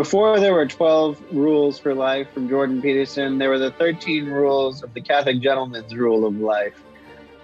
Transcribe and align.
before 0.00 0.40
there 0.40 0.54
were 0.54 0.64
12 0.64 1.20
rules 1.30 1.78
for 1.78 1.94
life 1.94 2.26
from 2.32 2.48
Jordan 2.48 2.80
Peterson, 2.80 3.36
there 3.36 3.50
were 3.50 3.58
the 3.58 3.70
13 3.72 4.24
rules 4.24 4.82
of 4.82 4.94
the 4.94 5.00
Catholic 5.02 5.42
gentleman's 5.42 5.94
rule 5.94 6.26
of 6.26 6.34
life. 6.36 6.82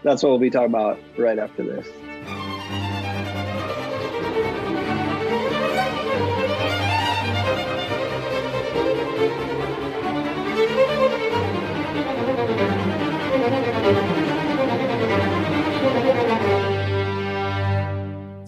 That's 0.03 0.23
what 0.23 0.31
we'll 0.31 0.39
be 0.39 0.49
talking 0.49 0.71
about 0.71 0.99
right 1.19 1.39
after 1.39 1.63
this. 1.63 2.46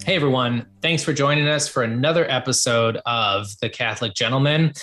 Hey 0.09 0.15
everyone, 0.15 0.65
thanks 0.81 1.03
for 1.03 1.13
joining 1.13 1.47
us 1.47 1.67
for 1.67 1.83
another 1.83 2.25
episode 2.31 2.97
of 3.05 3.45
The 3.61 3.69
Catholic 3.69 4.15
Gentleman. 4.15 4.73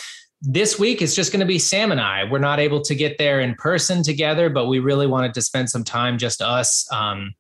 This 0.41 0.79
week 0.79 1.03
it's 1.03 1.17
just 1.17 1.33
going 1.33 1.41
to 1.41 1.47
be 1.47 1.59
Sam 1.59 1.91
and 1.91 2.01
I. 2.01 2.23
We're 2.31 2.39
not 2.39 2.61
able 2.61 2.81
to 2.83 2.95
get 2.95 3.19
there 3.19 3.41
in 3.41 3.57
person 3.57 4.05
together, 4.05 4.49
but 4.49 4.67
we 4.67 4.79
really 4.79 5.09
wanted 5.09 5.35
to 5.35 5.43
spend 5.43 5.69
some 5.69 5.83
time 5.83 6.17
just 6.17 6.41
us 6.41 6.87
um, 6.93 7.35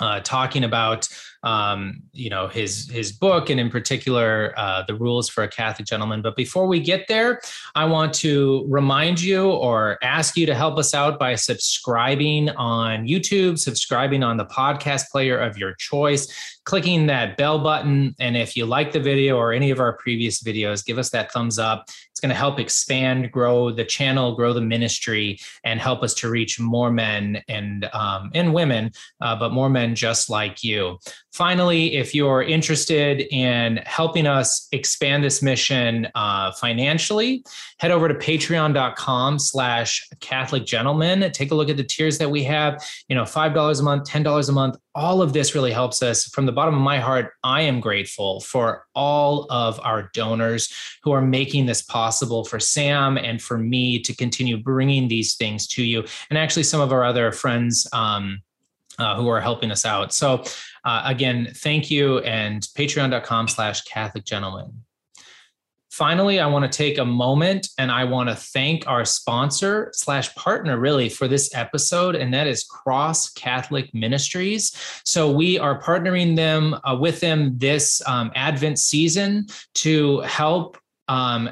uh, 0.00 0.20
talking 0.20 0.64
about 0.64 1.08
um, 1.42 2.02
you 2.12 2.28
know 2.28 2.48
his 2.48 2.90
his 2.90 3.12
book 3.12 3.48
and 3.48 3.58
in 3.58 3.70
particular 3.70 4.52
uh, 4.56 4.82
the 4.86 4.94
rules 4.94 5.28
for 5.28 5.42
a 5.42 5.48
Catholic 5.48 5.86
gentleman. 5.86 6.20
But 6.22 6.36
before 6.36 6.66
we 6.66 6.80
get 6.80 7.08
there, 7.08 7.40
I 7.74 7.84
want 7.86 8.12
to 8.14 8.66
remind 8.68 9.20
you 9.20 9.50
or 9.50 9.98
ask 10.02 10.36
you 10.36 10.46
to 10.46 10.54
help 10.54 10.78
us 10.78 10.94
out 10.94 11.18
by 11.18 11.34
subscribing 11.34 12.50
on 12.50 13.06
YouTube, 13.06 13.58
subscribing 13.58 14.22
on 14.22 14.36
the 14.36 14.46
podcast 14.46 15.08
player 15.10 15.38
of 15.38 15.56
your 15.56 15.74
choice, 15.74 16.59
clicking 16.64 17.06
that 17.06 17.36
bell 17.36 17.58
button, 17.58 18.14
and 18.20 18.36
if 18.36 18.56
you 18.56 18.66
like 18.66 18.92
the 18.92 19.00
video 19.00 19.36
or 19.36 19.52
any 19.52 19.70
of 19.70 19.80
our 19.80 19.94
previous 19.94 20.42
videos, 20.42 20.84
give 20.84 20.98
us 20.98 21.10
that 21.10 21.32
thumbs 21.32 21.58
up. 21.58 21.86
It's 22.10 22.20
going 22.20 22.30
to 22.30 22.36
help 22.36 22.60
expand, 22.60 23.32
grow 23.32 23.70
the 23.70 23.84
channel, 23.84 24.34
grow 24.34 24.52
the 24.52 24.60
ministry, 24.60 25.38
and 25.64 25.80
help 25.80 26.02
us 26.02 26.12
to 26.14 26.28
reach 26.28 26.60
more 26.60 26.92
men 26.92 27.42
and 27.48 27.88
um, 27.92 28.30
and 28.34 28.52
women, 28.52 28.92
uh, 29.20 29.36
but 29.36 29.52
more 29.52 29.70
men 29.70 29.94
just 29.94 30.28
like 30.28 30.62
you. 30.62 30.98
Finally, 31.32 31.94
if 31.94 32.14
you're 32.14 32.42
interested 32.42 33.20
in 33.32 33.78
helping 33.86 34.26
us 34.26 34.68
expand 34.72 35.24
this 35.24 35.42
mission 35.42 36.08
uh, 36.14 36.52
financially, 36.52 37.44
head 37.78 37.90
over 37.90 38.08
to 38.08 38.14
patreon.com 38.14 39.38
slash 39.38 40.08
Catholic 40.20 40.66
gentleman. 40.66 41.30
Take 41.32 41.52
a 41.52 41.54
look 41.54 41.70
at 41.70 41.76
the 41.76 41.84
tiers 41.84 42.18
that 42.18 42.30
we 42.30 42.42
have, 42.44 42.84
you 43.08 43.14
know, 43.14 43.22
$5 43.22 43.80
a 43.80 43.82
month, 43.82 44.08
$10 44.08 44.48
a 44.48 44.52
month. 44.52 44.76
All 44.94 45.22
of 45.22 45.32
this 45.32 45.54
really 45.54 45.72
helps 45.72 46.02
us. 46.02 46.26
From 46.26 46.46
the 46.46 46.52
bottom 46.52 46.74
of 46.74 46.80
my 46.80 46.98
heart, 46.98 47.32
I 47.44 47.62
am 47.62 47.80
grateful 47.80 48.40
for 48.40 48.86
all 48.94 49.46
of 49.50 49.80
our 49.84 50.10
donors 50.14 50.72
who 51.02 51.12
are 51.12 51.22
making 51.22 51.66
this 51.66 51.82
possible 51.82 52.44
for 52.44 52.58
Sam 52.58 53.16
and 53.16 53.40
for 53.40 53.56
me 53.56 54.00
to 54.00 54.14
continue 54.14 54.56
bringing 54.56 55.08
these 55.08 55.36
things 55.36 55.66
to 55.68 55.84
you. 55.84 56.04
And 56.28 56.38
actually, 56.38 56.64
some 56.64 56.80
of 56.80 56.92
our 56.92 57.04
other 57.04 57.30
friends, 57.30 57.86
um, 57.92 58.42
uh, 58.98 59.16
who 59.16 59.28
are 59.28 59.40
helping 59.40 59.70
us 59.70 59.86
out. 59.86 60.12
So 60.12 60.44
uh, 60.84 61.02
again, 61.06 61.52
thank 61.54 61.90
you 61.90 62.18
and 62.18 62.62
patreon.com 62.76 63.48
slash 63.48 63.82
Catholic 63.82 64.24
gentleman. 64.24 64.84
Finally, 66.00 66.40
I 66.40 66.46
want 66.46 66.64
to 66.64 66.74
take 66.74 66.96
a 66.96 67.04
moment 67.04 67.68
and 67.76 67.92
I 67.92 68.04
want 68.04 68.30
to 68.30 68.34
thank 68.34 68.86
our 68.86 69.04
sponsor 69.04 69.90
slash 69.92 70.34
partner 70.34 70.78
really 70.78 71.10
for 71.10 71.28
this 71.28 71.54
episode, 71.54 72.14
and 72.14 72.32
that 72.32 72.46
is 72.46 72.64
Cross 72.64 73.34
Catholic 73.34 73.92
Ministries. 73.92 74.74
So 75.04 75.30
we 75.30 75.58
are 75.58 75.78
partnering 75.78 76.36
them 76.36 76.74
uh, 76.84 76.96
with 76.98 77.20
them 77.20 77.58
this 77.58 78.00
um, 78.08 78.32
Advent 78.34 78.78
season 78.78 79.48
to 79.74 80.20
help 80.20 80.78
um, 81.08 81.50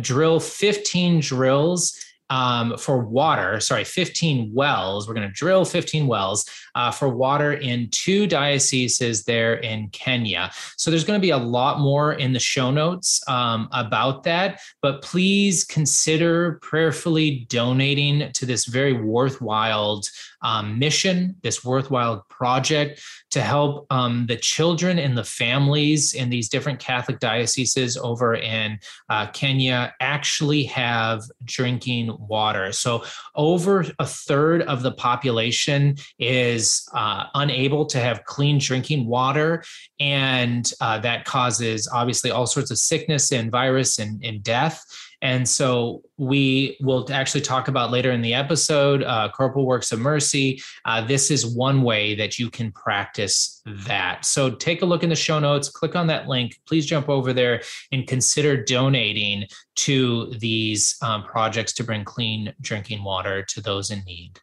drill 0.00 0.40
15 0.40 1.20
drills 1.20 2.02
um, 2.30 2.76
for 2.76 2.98
water, 2.98 3.60
sorry, 3.60 3.84
15 3.84 4.52
wells. 4.52 5.06
We're 5.06 5.14
going 5.14 5.28
to 5.28 5.32
drill 5.32 5.64
15 5.64 6.06
wells 6.06 6.48
uh, 6.74 6.90
for 6.90 7.08
water 7.08 7.54
in 7.54 7.88
two 7.90 8.26
dioceses 8.26 9.24
there 9.24 9.54
in 9.54 9.88
Kenya. 9.90 10.50
So 10.76 10.90
there's 10.90 11.04
going 11.04 11.20
to 11.20 11.24
be 11.24 11.30
a 11.30 11.36
lot 11.36 11.80
more 11.80 12.14
in 12.14 12.32
the 12.32 12.40
show 12.40 12.70
notes 12.70 13.22
um, 13.28 13.68
about 13.72 14.24
that, 14.24 14.60
but 14.82 15.02
please 15.02 15.64
consider 15.64 16.58
prayerfully 16.62 17.46
donating 17.48 18.30
to 18.32 18.46
this 18.46 18.66
very 18.66 18.92
worthwhile 18.92 20.02
um, 20.46 20.78
mission, 20.78 21.34
this 21.42 21.64
worthwhile 21.64 22.24
project 22.30 23.02
to 23.32 23.42
help 23.42 23.84
um, 23.90 24.26
the 24.28 24.36
children 24.36 24.96
and 24.96 25.18
the 25.18 25.24
families 25.24 26.14
in 26.14 26.30
these 26.30 26.48
different 26.48 26.78
Catholic 26.78 27.18
dioceses 27.18 27.96
over 27.96 28.36
in 28.36 28.78
uh, 29.10 29.26
Kenya 29.32 29.92
actually 30.00 30.62
have 30.62 31.24
drinking 31.44 32.16
water. 32.20 32.70
So, 32.70 33.02
over 33.34 33.84
a 33.98 34.06
third 34.06 34.62
of 34.62 34.84
the 34.84 34.92
population 34.92 35.96
is 36.20 36.88
uh, 36.94 37.24
unable 37.34 37.84
to 37.86 37.98
have 37.98 38.22
clean 38.24 38.58
drinking 38.58 39.08
water. 39.08 39.64
And 39.98 40.70
uh, 40.80 41.00
that 41.00 41.24
causes 41.24 41.88
obviously 41.92 42.30
all 42.30 42.46
sorts 42.46 42.70
of 42.70 42.78
sickness 42.78 43.32
and 43.32 43.50
virus 43.50 43.98
and, 43.98 44.24
and 44.24 44.44
death. 44.44 44.84
And 45.22 45.48
so 45.48 46.02
we 46.18 46.76
will 46.80 47.10
actually 47.12 47.40
talk 47.40 47.68
about 47.68 47.90
later 47.90 48.10
in 48.10 48.22
the 48.22 48.34
episode 48.34 49.02
uh, 49.02 49.30
Corporal 49.30 49.66
Works 49.66 49.92
of 49.92 49.98
Mercy. 49.98 50.60
Uh, 50.84 51.00
this 51.04 51.30
is 51.30 51.46
one 51.46 51.82
way 51.82 52.14
that 52.16 52.38
you 52.38 52.50
can 52.50 52.72
practice 52.72 53.62
that. 53.66 54.24
So 54.24 54.50
take 54.50 54.82
a 54.82 54.86
look 54.86 55.02
in 55.02 55.08
the 55.08 55.16
show 55.16 55.38
notes, 55.38 55.68
click 55.68 55.96
on 55.96 56.06
that 56.08 56.28
link. 56.28 56.58
Please 56.66 56.86
jump 56.86 57.08
over 57.08 57.32
there 57.32 57.62
and 57.92 58.06
consider 58.06 58.62
donating 58.62 59.44
to 59.76 60.32
these 60.38 60.96
um, 61.02 61.24
projects 61.24 61.72
to 61.74 61.84
bring 61.84 62.04
clean 62.04 62.52
drinking 62.60 63.02
water 63.02 63.42
to 63.42 63.60
those 63.60 63.90
in 63.90 64.02
need. 64.04 64.40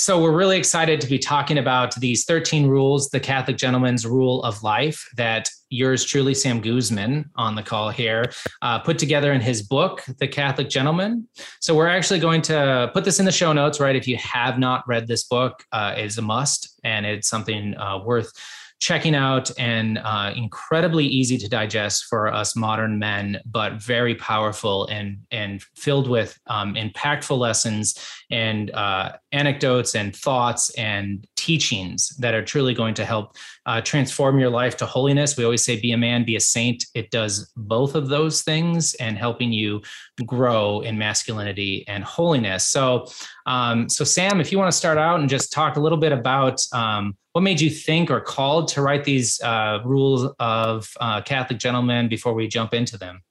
So, 0.00 0.18
we're 0.18 0.32
really 0.32 0.56
excited 0.56 0.98
to 1.02 1.06
be 1.06 1.18
talking 1.18 1.58
about 1.58 1.94
these 1.96 2.24
13 2.24 2.66
rules, 2.66 3.10
the 3.10 3.20
Catholic 3.20 3.58
Gentleman's 3.58 4.06
Rule 4.06 4.42
of 4.44 4.62
Life, 4.62 5.06
that 5.18 5.50
yours 5.68 6.06
truly, 6.06 6.32
Sam 6.32 6.62
Guzman, 6.62 7.28
on 7.36 7.54
the 7.54 7.62
call 7.62 7.90
here, 7.90 8.32
uh, 8.62 8.78
put 8.78 8.98
together 8.98 9.30
in 9.32 9.42
his 9.42 9.60
book, 9.60 10.02
The 10.18 10.26
Catholic 10.26 10.70
Gentleman. 10.70 11.28
So, 11.60 11.74
we're 11.74 11.86
actually 11.86 12.18
going 12.18 12.40
to 12.42 12.90
put 12.94 13.04
this 13.04 13.20
in 13.20 13.26
the 13.26 13.30
show 13.30 13.52
notes, 13.52 13.78
right? 13.78 13.94
If 13.94 14.08
you 14.08 14.16
have 14.16 14.58
not 14.58 14.88
read 14.88 15.06
this 15.06 15.24
book, 15.24 15.62
uh, 15.70 15.92
it's 15.98 16.16
a 16.16 16.22
must 16.22 16.80
and 16.82 17.04
it's 17.04 17.28
something 17.28 17.76
uh, 17.76 18.02
worth 18.02 18.32
checking 18.80 19.14
out 19.14 19.50
and 19.58 19.98
uh, 19.98 20.32
incredibly 20.34 21.04
easy 21.06 21.36
to 21.36 21.48
digest 21.48 22.06
for 22.06 22.32
us 22.32 22.56
modern 22.56 22.98
men, 22.98 23.38
but 23.44 23.74
very 23.74 24.14
powerful 24.14 24.86
and 24.86 25.18
and 25.30 25.62
filled 25.76 26.08
with 26.08 26.38
um, 26.46 26.74
impactful 26.74 27.38
lessons 27.38 27.94
and 28.30 28.70
uh, 28.70 29.12
anecdotes 29.32 29.94
and 29.94 30.16
thoughts 30.16 30.70
and 30.70 31.26
teachings 31.36 32.08
that 32.18 32.34
are 32.34 32.44
truly 32.44 32.74
going 32.74 32.94
to 32.94 33.04
help 33.04 33.36
uh, 33.70 33.80
transform 33.80 34.40
your 34.40 34.50
life 34.50 34.76
to 34.78 34.84
holiness. 34.84 35.36
We 35.36 35.44
always 35.44 35.62
say, 35.62 35.80
be 35.80 35.92
a 35.92 35.96
man, 35.96 36.24
be 36.24 36.34
a 36.34 36.40
saint. 36.40 36.86
It 36.92 37.12
does 37.12 37.52
both 37.56 37.94
of 37.94 38.08
those 38.08 38.42
things 38.42 38.94
and 38.94 39.16
helping 39.16 39.52
you 39.52 39.80
grow 40.26 40.80
in 40.80 40.98
masculinity 40.98 41.84
and 41.86 42.02
holiness. 42.02 42.66
So, 42.66 43.06
um, 43.46 43.88
so 43.88 44.02
Sam, 44.02 44.40
if 44.40 44.50
you 44.50 44.58
want 44.58 44.72
to 44.72 44.76
start 44.76 44.98
out 44.98 45.20
and 45.20 45.28
just 45.28 45.52
talk 45.52 45.76
a 45.76 45.80
little 45.80 45.98
bit 45.98 46.10
about 46.10 46.60
um, 46.72 47.16
what 47.30 47.42
made 47.42 47.60
you 47.60 47.70
think 47.70 48.10
or 48.10 48.20
called 48.20 48.66
to 48.68 48.82
write 48.82 49.04
these 49.04 49.40
uh, 49.42 49.78
rules 49.84 50.28
of 50.40 50.90
uh, 51.00 51.22
Catholic 51.22 51.60
gentlemen 51.60 52.08
before 52.08 52.34
we 52.34 52.48
jump 52.48 52.74
into 52.74 52.98
them? 52.98 53.22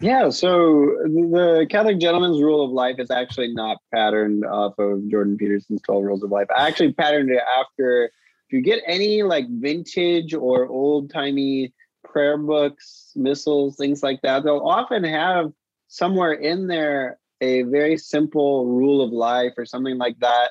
Yeah, 0.00 0.30
so 0.30 0.86
the 1.04 1.66
Catholic 1.68 1.98
Gentleman's 1.98 2.40
Rule 2.40 2.64
of 2.64 2.70
Life 2.70 2.96
is 2.98 3.10
actually 3.10 3.52
not 3.52 3.76
patterned 3.92 4.46
off 4.46 4.78
of 4.78 5.06
Jordan 5.10 5.36
Peterson's 5.36 5.82
12 5.82 6.02
Rules 6.02 6.22
of 6.22 6.30
Life. 6.30 6.46
I 6.56 6.66
actually 6.66 6.94
patterned 6.94 7.30
it 7.30 7.42
after, 7.58 8.10
if 8.50 8.54
you 8.54 8.62
get 8.62 8.82
any 8.84 9.22
like 9.22 9.46
vintage 9.48 10.34
or 10.34 10.66
old 10.66 11.08
timey 11.08 11.72
prayer 12.02 12.36
books, 12.36 13.12
missals, 13.14 13.76
things 13.76 14.02
like 14.02 14.20
that, 14.22 14.42
they'll 14.42 14.58
often 14.58 15.04
have 15.04 15.52
somewhere 15.86 16.32
in 16.32 16.66
there 16.66 17.20
a 17.40 17.62
very 17.62 17.96
simple 17.96 18.66
rule 18.66 19.04
of 19.04 19.12
life 19.12 19.52
or 19.56 19.64
something 19.64 19.98
like 19.98 20.18
that. 20.18 20.50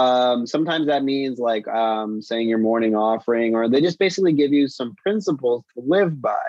Um, 0.00 0.46
sometimes 0.46 0.86
that 0.86 1.04
means 1.04 1.38
like 1.38 1.68
um, 1.68 2.22
saying 2.22 2.48
your 2.48 2.56
morning 2.56 2.96
offering, 2.96 3.54
or 3.54 3.68
they 3.68 3.82
just 3.82 3.98
basically 3.98 4.32
give 4.32 4.54
you 4.54 4.66
some 4.66 4.94
principles 4.94 5.64
to 5.74 5.82
live 5.86 6.22
by. 6.22 6.46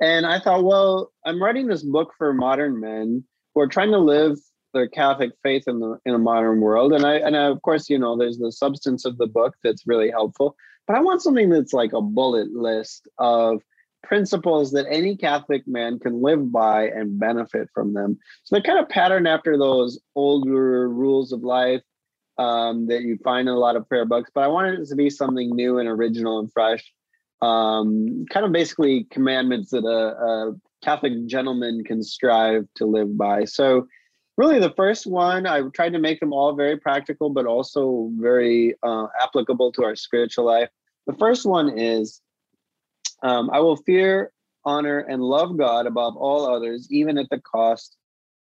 And 0.00 0.24
I 0.26 0.38
thought, 0.38 0.62
well, 0.62 1.10
I'm 1.26 1.42
writing 1.42 1.66
this 1.66 1.82
book 1.82 2.12
for 2.16 2.32
modern 2.32 2.78
men 2.78 3.24
who 3.52 3.62
are 3.62 3.66
trying 3.66 3.90
to 3.90 3.98
live 3.98 4.38
their 4.78 4.88
Catholic 4.88 5.32
faith 5.42 5.64
in 5.66 5.80
the 5.80 5.98
in 6.04 6.14
a 6.14 6.18
modern 6.18 6.60
world. 6.60 6.92
And 6.92 7.04
I 7.04 7.16
and 7.16 7.36
I, 7.36 7.44
of 7.44 7.60
course, 7.62 7.90
you 7.90 7.98
know, 7.98 8.16
there's 8.16 8.38
the 8.38 8.52
substance 8.52 9.04
of 9.04 9.18
the 9.18 9.26
book 9.26 9.54
that's 9.62 9.86
really 9.86 10.10
helpful. 10.10 10.56
But 10.86 10.96
I 10.96 11.00
want 11.00 11.22
something 11.22 11.50
that's 11.50 11.72
like 11.72 11.92
a 11.92 12.00
bullet 12.00 12.52
list 12.52 13.08
of 13.18 13.62
principles 14.02 14.70
that 14.72 14.86
any 14.88 15.16
Catholic 15.16 15.66
man 15.66 15.98
can 15.98 16.22
live 16.22 16.50
by 16.50 16.88
and 16.88 17.18
benefit 17.18 17.68
from 17.74 17.92
them. 17.92 18.18
So 18.44 18.54
they're 18.54 18.62
kind 18.62 18.78
of 18.78 18.88
patterned 18.88 19.28
after 19.28 19.58
those 19.58 20.00
older 20.14 20.88
rules 20.88 21.32
of 21.32 21.42
life 21.42 21.82
um, 22.38 22.86
that 22.86 23.02
you 23.02 23.18
find 23.22 23.48
in 23.48 23.54
a 23.54 23.58
lot 23.58 23.76
of 23.76 23.88
prayer 23.88 24.06
books. 24.06 24.30
But 24.34 24.44
I 24.44 24.46
wanted 24.46 24.78
it 24.78 24.88
to 24.88 24.96
be 24.96 25.10
something 25.10 25.50
new 25.54 25.78
and 25.78 25.88
original 25.88 26.38
and 26.38 26.50
fresh 26.52 26.90
um, 27.40 28.26
kind 28.30 28.44
of 28.44 28.52
basically 28.52 29.04
commandments 29.10 29.70
that 29.70 29.84
a, 29.84 30.24
a 30.24 30.54
Catholic 30.82 31.26
gentleman 31.26 31.84
can 31.84 32.02
strive 32.02 32.66
to 32.76 32.86
live 32.86 33.16
by. 33.16 33.44
So, 33.44 33.86
really, 34.38 34.60
the 34.60 34.72
first 34.76 35.06
one, 35.06 35.46
I 35.46 35.60
tried 35.74 35.92
to 35.92 35.98
make 35.98 36.20
them 36.20 36.32
all 36.32 36.54
very 36.54 36.78
practical, 36.78 37.28
but 37.28 37.44
also 37.44 38.08
very 38.14 38.74
uh, 38.82 39.08
applicable 39.20 39.72
to 39.72 39.84
our 39.84 39.96
spiritual 39.96 40.46
life. 40.46 40.70
The 41.06 41.14
first 41.14 41.44
one 41.44 41.76
is 41.76 42.22
um, 43.22 43.50
I 43.52 43.58
will 43.58 43.76
fear, 43.76 44.32
honor, 44.64 45.00
and 45.00 45.22
love 45.22 45.58
God 45.58 45.86
above 45.86 46.16
all 46.16 46.46
others, 46.46 46.86
even 46.90 47.18
at 47.18 47.28
the 47.30 47.40
cost 47.40 47.96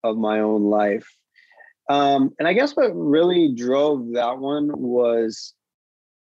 of 0.04 0.18
my 0.18 0.42
own 0.42 0.64
life. 0.64 1.08
Um, 1.90 2.34
and 2.38 2.48
I 2.48 2.54
guess 2.54 2.76
what 2.76 2.92
really 2.94 3.54
drove 3.56 4.14
that 4.14 4.40
one 4.40 4.70
was 4.78 5.54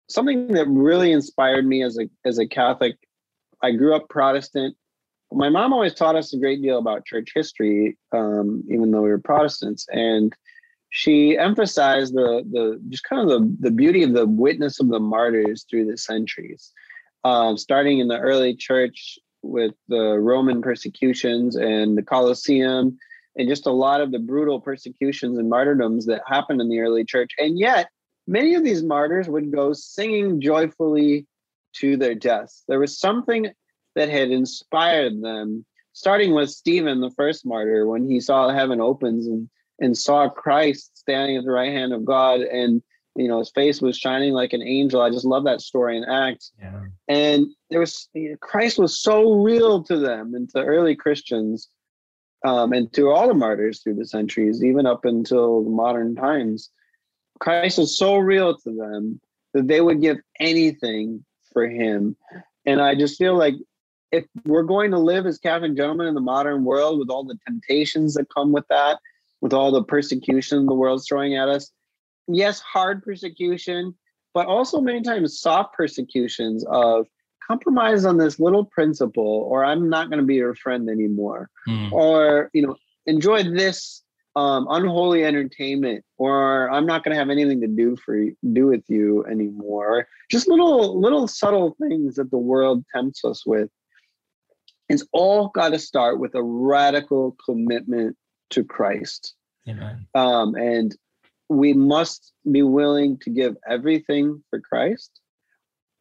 something 0.09 0.47
that 0.53 0.67
really 0.67 1.11
inspired 1.11 1.67
me 1.67 1.83
as 1.83 1.99
a 1.99 2.09
as 2.25 2.39
a 2.39 2.47
Catholic. 2.47 2.97
I 3.61 3.71
grew 3.71 3.95
up 3.95 4.09
Protestant. 4.09 4.75
My 5.31 5.49
mom 5.49 5.73
always 5.73 5.93
taught 5.93 6.15
us 6.15 6.33
a 6.33 6.37
great 6.37 6.61
deal 6.61 6.77
about 6.77 7.05
church 7.05 7.31
history, 7.33 7.97
um, 8.11 8.63
even 8.69 8.91
though 8.91 9.01
we 9.01 9.09
were 9.09 9.19
Protestants, 9.19 9.87
and 9.91 10.33
she 10.89 11.37
emphasized 11.37 12.13
the 12.13 12.43
the 12.51 12.81
just 12.89 13.03
kind 13.03 13.21
of 13.21 13.29
the 13.29 13.57
the 13.61 13.71
beauty 13.71 14.03
of 14.03 14.13
the 14.13 14.25
witness 14.25 14.79
of 14.79 14.89
the 14.89 14.99
martyrs 14.99 15.65
through 15.69 15.85
the 15.89 15.97
centuries, 15.97 16.71
um, 17.23 17.57
starting 17.57 17.99
in 17.99 18.07
the 18.07 18.19
early 18.19 18.55
church 18.55 19.17
with 19.41 19.73
the 19.87 20.19
Roman 20.19 20.61
persecutions 20.61 21.55
and 21.55 21.97
the 21.97 22.03
Colosseum, 22.03 22.97
and 23.37 23.47
just 23.47 23.65
a 23.67 23.71
lot 23.71 24.01
of 24.01 24.11
the 24.11 24.19
brutal 24.19 24.59
persecutions 24.59 25.37
and 25.37 25.49
martyrdoms 25.49 26.05
that 26.07 26.21
happened 26.27 26.61
in 26.61 26.69
the 26.69 26.79
early 26.79 27.05
church, 27.05 27.31
and 27.37 27.57
yet 27.57 27.89
Many 28.27 28.55
of 28.55 28.63
these 28.63 28.83
martyrs 28.83 29.27
would 29.27 29.51
go 29.51 29.73
singing 29.73 30.39
joyfully 30.39 31.25
to 31.73 31.97
their 31.97 32.15
deaths. 32.15 32.63
There 32.67 32.79
was 32.79 32.99
something 32.99 33.51
that 33.95 34.09
had 34.09 34.31
inspired 34.31 35.21
them, 35.21 35.65
starting 35.93 36.33
with 36.33 36.49
Stephen, 36.49 37.01
the 37.01 37.11
first 37.11 37.45
martyr, 37.45 37.87
when 37.87 38.09
he 38.09 38.19
saw 38.19 38.49
heaven 38.49 38.79
opens 38.79 39.27
and, 39.27 39.49
and 39.79 39.97
saw 39.97 40.29
Christ 40.29 40.97
standing 40.97 41.37
at 41.37 41.43
the 41.43 41.51
right 41.51 41.71
hand 41.71 41.93
of 41.93 42.05
God 42.05 42.41
and 42.41 42.81
you 43.15 43.27
know 43.27 43.39
his 43.39 43.51
face 43.51 43.81
was 43.81 43.97
shining 43.97 44.33
like 44.33 44.53
an 44.53 44.61
angel. 44.61 45.01
I 45.01 45.09
just 45.09 45.25
love 45.25 45.43
that 45.43 45.59
story 45.59 45.97
in 45.97 46.05
Acts. 46.05 46.53
Yeah. 46.59 46.83
And 47.09 47.47
there 47.69 47.81
was 47.81 48.07
Christ 48.39 48.79
was 48.79 48.99
so 48.99 49.41
real 49.41 49.83
to 49.83 49.97
them 49.97 50.33
and 50.33 50.49
to 50.51 50.63
early 50.63 50.95
Christians 50.95 51.67
um, 52.45 52.73
and 52.73 52.91
to 52.93 53.09
all 53.09 53.27
the 53.27 53.33
martyrs 53.33 53.81
through 53.81 53.95
the 53.95 54.05
centuries, 54.05 54.63
even 54.63 54.85
up 54.85 55.05
until 55.05 55.63
modern 55.63 56.15
times. 56.15 56.69
Christ 57.39 57.79
is 57.79 57.97
so 57.97 58.17
real 58.17 58.55
to 58.55 58.75
them 58.75 59.19
that 59.53 59.67
they 59.67 59.81
would 59.81 60.01
give 60.01 60.17
anything 60.39 61.25
for 61.51 61.67
him. 61.67 62.15
And 62.65 62.81
I 62.81 62.95
just 62.95 63.17
feel 63.17 63.35
like 63.35 63.55
if 64.11 64.25
we're 64.45 64.63
going 64.63 64.91
to 64.91 64.99
live 64.99 65.25
as 65.25 65.37
Catholic 65.37 65.75
gentlemen 65.75 66.07
in 66.07 66.15
the 66.15 66.21
modern 66.21 66.63
world 66.63 66.99
with 66.99 67.09
all 67.09 67.23
the 67.23 67.37
temptations 67.47 68.13
that 68.15 68.27
come 68.33 68.51
with 68.51 68.67
that, 68.69 68.99
with 69.39 69.53
all 69.53 69.71
the 69.71 69.83
persecution 69.83 70.65
the 70.65 70.73
world's 70.73 71.07
throwing 71.07 71.35
at 71.35 71.49
us, 71.49 71.71
yes, 72.27 72.59
hard 72.59 73.03
persecution, 73.03 73.95
but 74.33 74.47
also 74.47 74.81
many 74.81 75.01
times 75.01 75.39
soft 75.39 75.73
persecutions 75.73 76.65
of 76.65 77.07
compromise 77.47 78.05
on 78.05 78.17
this 78.17 78.39
little 78.39 78.65
principle, 78.65 79.47
or 79.49 79.65
I'm 79.65 79.89
not 79.89 80.09
going 80.09 80.19
to 80.19 80.25
be 80.25 80.35
your 80.35 80.55
friend 80.55 80.89
anymore, 80.89 81.49
mm. 81.67 81.91
or 81.91 82.49
you 82.53 82.65
know, 82.65 82.75
enjoy 83.05 83.43
this 83.43 84.03
um, 84.35 84.67
unholy 84.69 85.25
entertainment 85.25 86.05
or 86.17 86.71
i'm 86.71 86.85
not 86.85 87.03
going 87.03 87.13
to 87.13 87.19
have 87.19 87.29
anything 87.29 87.59
to 87.59 87.67
do 87.67 87.97
for 87.97 88.15
you, 88.15 88.35
do 88.53 88.67
with 88.67 88.83
you 88.87 89.25
anymore 89.25 90.07
just 90.29 90.47
little 90.47 91.01
little 91.01 91.27
subtle 91.27 91.75
things 91.81 92.15
that 92.15 92.31
the 92.31 92.37
world 92.37 92.85
tempts 92.95 93.25
us 93.25 93.45
with 93.45 93.69
it's 94.91 95.05
all 95.11 95.49
got 95.49 95.69
to 95.69 95.79
start 95.79 96.19
with 96.19 96.35
a 96.35 96.43
radical 96.43 97.35
commitment 97.43 98.15
to 98.49 98.63
christ 98.63 99.35
Amen. 99.67 100.07
Um, 100.15 100.55
and 100.55 100.95
we 101.49 101.73
must 101.73 102.33
be 102.51 102.63
willing 102.63 103.17
to 103.19 103.29
give 103.29 103.55
everything 103.67 104.43
for 104.49 104.59
christ 104.59 105.11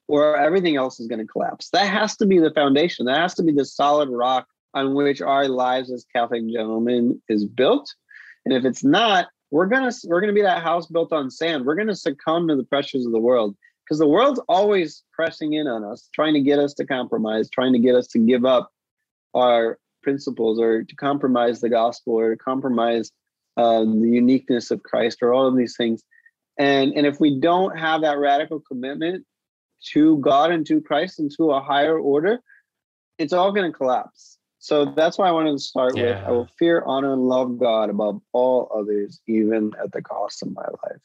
or 0.09 0.37
everything 0.37 0.77
else 0.77 0.99
is 0.99 1.07
going 1.07 1.21
to 1.21 1.27
collapse 1.27 1.71
that 1.71 1.87
has 1.87 2.17
to 2.17 2.27
be 2.27 2.39
the 2.39 2.53
foundation 2.53 3.07
that 3.07 3.19
has 3.19 3.35
to 3.35 3.43
be 3.43 3.53
the 3.53 3.65
solid 3.65 4.09
rock 4.09 4.47
on 4.75 4.95
which 4.95 5.21
our 5.21 5.49
lives 5.49 5.91
as 5.93 6.05
catholic 6.15 6.43
gentlemen 6.51 7.21
is 7.29 7.45
built 7.45 7.93
and 8.45 8.55
if 8.55 8.65
it's 8.65 8.85
not, 8.85 9.29
we're 9.51 9.67
gonna 9.67 9.93
we're 10.05 10.21
gonna 10.21 10.33
be 10.33 10.43
that 10.43 10.63
house 10.63 10.87
built 10.87 11.13
on 11.13 11.31
sand. 11.31 11.67
We're 11.67 11.75
gonna 11.75 11.95
succumb 11.95 12.49
to 12.49 12.57
the 12.57 12.65
pressures 12.65 13.05
of 13.05 13.13
the 13.13 13.21
world 13.21 13.57
because 13.85 13.99
the 13.99 14.09
world's 14.09 14.41
always 14.49 15.03
pressing 15.13 15.55
in 15.55 15.67
on 15.67 15.85
us, 15.85 16.09
trying 16.15 16.35
to 16.35 16.41
get 16.41 16.59
us 16.59 16.75
to 16.75 16.87
compromise, 16.87 17.51
trying 17.51 17.73
to 17.73 17.79
get 17.79 17.95
us 17.95 18.07
to 18.09 18.19
give 18.19 18.45
up 18.45 18.71
our 19.35 19.79
principles 20.03 20.61
or 20.61 20.83
to 20.83 20.97
compromise 20.97 21.61
the 21.61 21.69
gospel 21.69 22.15
or 22.15 22.31
to 22.31 22.37
compromise 22.37 23.13
um, 23.57 24.03
the 24.03 24.09
uniqueness 24.09 24.71
of 24.71 24.83
Christ 24.83 25.19
or 25.23 25.33
all 25.33 25.47
of 25.47 25.57
these 25.57 25.77
things. 25.77 26.03
And 26.59 26.93
and 26.95 27.07
if 27.07 27.21
we 27.21 27.41
don't 27.41 27.79
have 27.79 28.03
that 28.03 28.19
radical 28.19 28.61
commitment 28.61 29.25
to 29.93 30.19
God 30.19 30.51
and 30.51 30.67
to 30.67 30.81
Christ 30.81 31.19
and 31.19 31.31
to 31.37 31.53
a 31.53 31.61
higher 31.61 31.99
order, 31.99 32.41
it's 33.19 33.33
all 33.33 33.53
going 33.53 33.71
to 33.71 33.77
collapse. 33.77 34.39
So 34.59 34.85
that's 34.85 35.17
why 35.17 35.29
I 35.29 35.33
wanted 35.33 35.53
to 35.53 35.59
start 35.59 35.97
yeah. 35.97 36.03
with 36.03 36.17
I 36.25 36.31
will 36.33 36.49
fear, 36.59 36.83
honor, 36.85 37.15
and 37.15 37.23
love 37.23 37.59
God 37.59 37.89
above 37.89 38.21
all 38.33 38.71
others, 38.75 39.21
even 39.27 39.73
at 39.83 39.91
the 39.93 40.03
cost 40.03 40.43
of 40.43 40.53
my 40.53 40.63
life. 40.65 41.01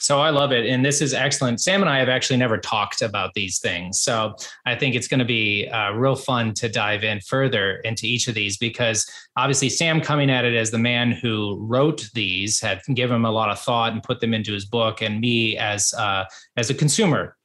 So 0.00 0.20
I 0.20 0.30
love 0.30 0.50
it. 0.50 0.66
And 0.66 0.84
this 0.84 1.02
is 1.02 1.12
excellent. 1.12 1.60
Sam 1.60 1.82
and 1.82 1.90
I 1.90 1.98
have 1.98 2.08
actually 2.08 2.38
never 2.38 2.56
talked 2.56 3.02
about 3.02 3.34
these 3.34 3.58
things. 3.58 4.00
So 4.00 4.34
I 4.64 4.74
think 4.74 4.94
it's 4.94 5.06
going 5.06 5.18
to 5.18 5.26
be 5.26 5.68
uh, 5.68 5.92
real 5.92 6.16
fun 6.16 6.54
to 6.54 6.68
dive 6.68 7.04
in 7.04 7.20
further 7.20 7.76
into 7.84 8.06
each 8.06 8.26
of 8.26 8.34
these 8.34 8.56
because 8.56 9.08
obviously 9.36 9.68
Sam 9.68 10.00
coming 10.00 10.30
at 10.30 10.46
it 10.46 10.54
as 10.54 10.70
the 10.70 10.78
man 10.78 11.12
who 11.12 11.58
wrote 11.60 12.08
these 12.14 12.60
had 12.60 12.80
given 12.94 13.16
him 13.16 13.24
a 13.26 13.30
lot 13.30 13.50
of 13.50 13.60
thought 13.60 13.92
and 13.92 14.02
put 14.02 14.20
them 14.20 14.32
into 14.32 14.52
his 14.52 14.64
book 14.64 15.02
and 15.02 15.20
me 15.20 15.58
as 15.58 15.92
uh, 15.94 16.24
as 16.56 16.70
a 16.70 16.74
consumer 16.74 17.36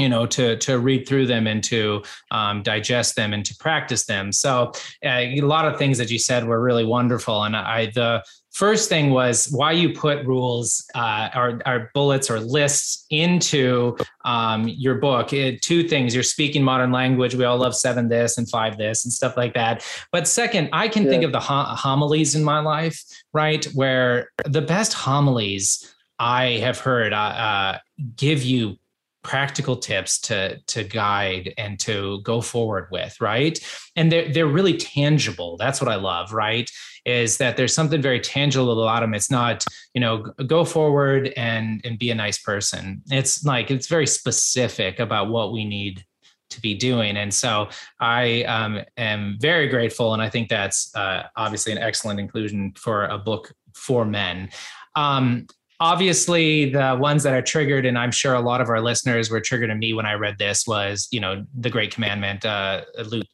you 0.00 0.08
know 0.08 0.26
to 0.26 0.56
to 0.56 0.78
read 0.78 1.06
through 1.06 1.26
them 1.26 1.46
and 1.46 1.62
to 1.62 2.02
um, 2.30 2.62
digest 2.62 3.16
them 3.16 3.32
and 3.32 3.44
to 3.44 3.54
practice 3.56 4.06
them 4.06 4.32
so 4.32 4.72
uh, 5.04 5.08
a 5.08 5.40
lot 5.42 5.66
of 5.66 5.78
things 5.78 5.98
that 5.98 6.10
you 6.10 6.18
said 6.18 6.44
were 6.44 6.60
really 6.60 6.84
wonderful 6.84 7.44
and 7.44 7.54
i 7.54 7.86
the 7.94 8.22
first 8.50 8.88
thing 8.88 9.10
was 9.10 9.48
why 9.50 9.72
you 9.72 9.92
put 9.92 10.26
rules 10.26 10.84
uh, 10.94 11.28
or, 11.34 11.60
or, 11.66 11.90
bullets 11.94 12.30
or 12.30 12.40
lists 12.40 13.06
into 13.10 13.96
um, 14.24 14.68
your 14.68 14.96
book. 14.96 15.32
It, 15.32 15.62
two 15.62 15.86
things 15.86 16.14
you're 16.14 16.22
speaking 16.22 16.62
modern 16.62 16.92
language 16.92 17.34
we 17.34 17.44
all 17.44 17.58
love 17.58 17.76
seven 17.76 18.08
this 18.08 18.38
and 18.38 18.48
five 18.48 18.76
this 18.76 19.04
and 19.04 19.12
stuff 19.12 19.36
like 19.36 19.54
that. 19.54 19.84
But 20.12 20.26
second 20.26 20.68
i 20.72 20.88
can 20.88 21.04
yeah. 21.04 21.10
think 21.10 21.24
of 21.24 21.32
the 21.32 21.40
homilies 21.40 22.34
in 22.34 22.44
my 22.44 22.60
life 22.60 23.02
right 23.32 23.64
where 23.66 24.30
the 24.44 24.62
best 24.62 24.92
homilies 24.92 25.94
I 26.20 26.58
have 26.58 26.78
heard 26.78 27.14
uh, 27.14 27.16
uh, 27.16 27.78
give 28.14 28.42
you 28.42 28.76
practical 29.22 29.76
tips 29.76 30.18
to 30.18 30.58
to 30.66 30.84
guide 30.84 31.52
and 31.58 31.78
to 31.80 32.20
go 32.22 32.40
forward 32.40 32.88
with 32.90 33.18
right? 33.20 33.58
And 33.96 34.12
they're, 34.12 34.32
they're 34.32 34.46
really 34.46 34.76
tangible. 34.76 35.56
That's 35.56 35.80
what 35.80 35.88
i 35.88 35.96
love 35.96 36.32
right 36.32 36.70
is 37.04 37.38
that 37.38 37.56
there's 37.56 37.74
something 37.74 38.02
very 38.02 38.20
tangible 38.20 38.82
about 38.82 39.00
them 39.00 39.14
it's 39.14 39.30
not 39.30 39.64
you 39.94 40.00
know 40.00 40.18
go 40.46 40.64
forward 40.64 41.32
and 41.36 41.80
and 41.84 41.98
be 41.98 42.10
a 42.10 42.14
nice 42.14 42.38
person. 42.38 43.02
It's 43.10 43.44
like 43.44 43.70
it's 43.70 43.86
very 43.86 44.06
specific 44.06 45.00
about 45.00 45.28
what 45.28 45.52
we 45.52 45.64
need 45.64 46.04
to 46.50 46.60
be 46.60 46.74
doing. 46.74 47.16
And 47.16 47.32
so 47.32 47.68
i 48.00 48.42
um, 48.44 48.80
am 48.96 49.36
very 49.40 49.68
grateful 49.68 50.12
and 50.14 50.22
i 50.22 50.28
think 50.28 50.48
that's 50.48 50.94
uh, 50.96 51.24
obviously 51.36 51.72
an 51.72 51.78
excellent 51.78 52.20
inclusion 52.20 52.72
for 52.76 53.04
a 53.04 53.18
book 53.18 53.52
for 53.74 54.04
men. 54.04 54.50
Um, 54.96 55.46
obviously 55.80 56.70
the 56.70 56.96
ones 57.00 57.22
that 57.22 57.32
are 57.32 57.42
triggered 57.42 57.86
and 57.86 57.98
i'm 57.98 58.10
sure 58.10 58.34
a 58.34 58.40
lot 58.40 58.60
of 58.60 58.68
our 58.68 58.80
listeners 58.80 59.30
were 59.30 59.40
triggered 59.40 59.70
to 59.70 59.74
me 59.74 59.94
when 59.94 60.04
i 60.04 60.12
read 60.12 60.36
this 60.38 60.66
was 60.66 61.08
you 61.10 61.18
know 61.18 61.44
the 61.58 61.70
great 61.70 61.92
commandment 61.92 62.44
uh 62.44 62.82
luke 63.06 63.26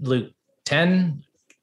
luke 0.00 0.32
10 0.64 1.22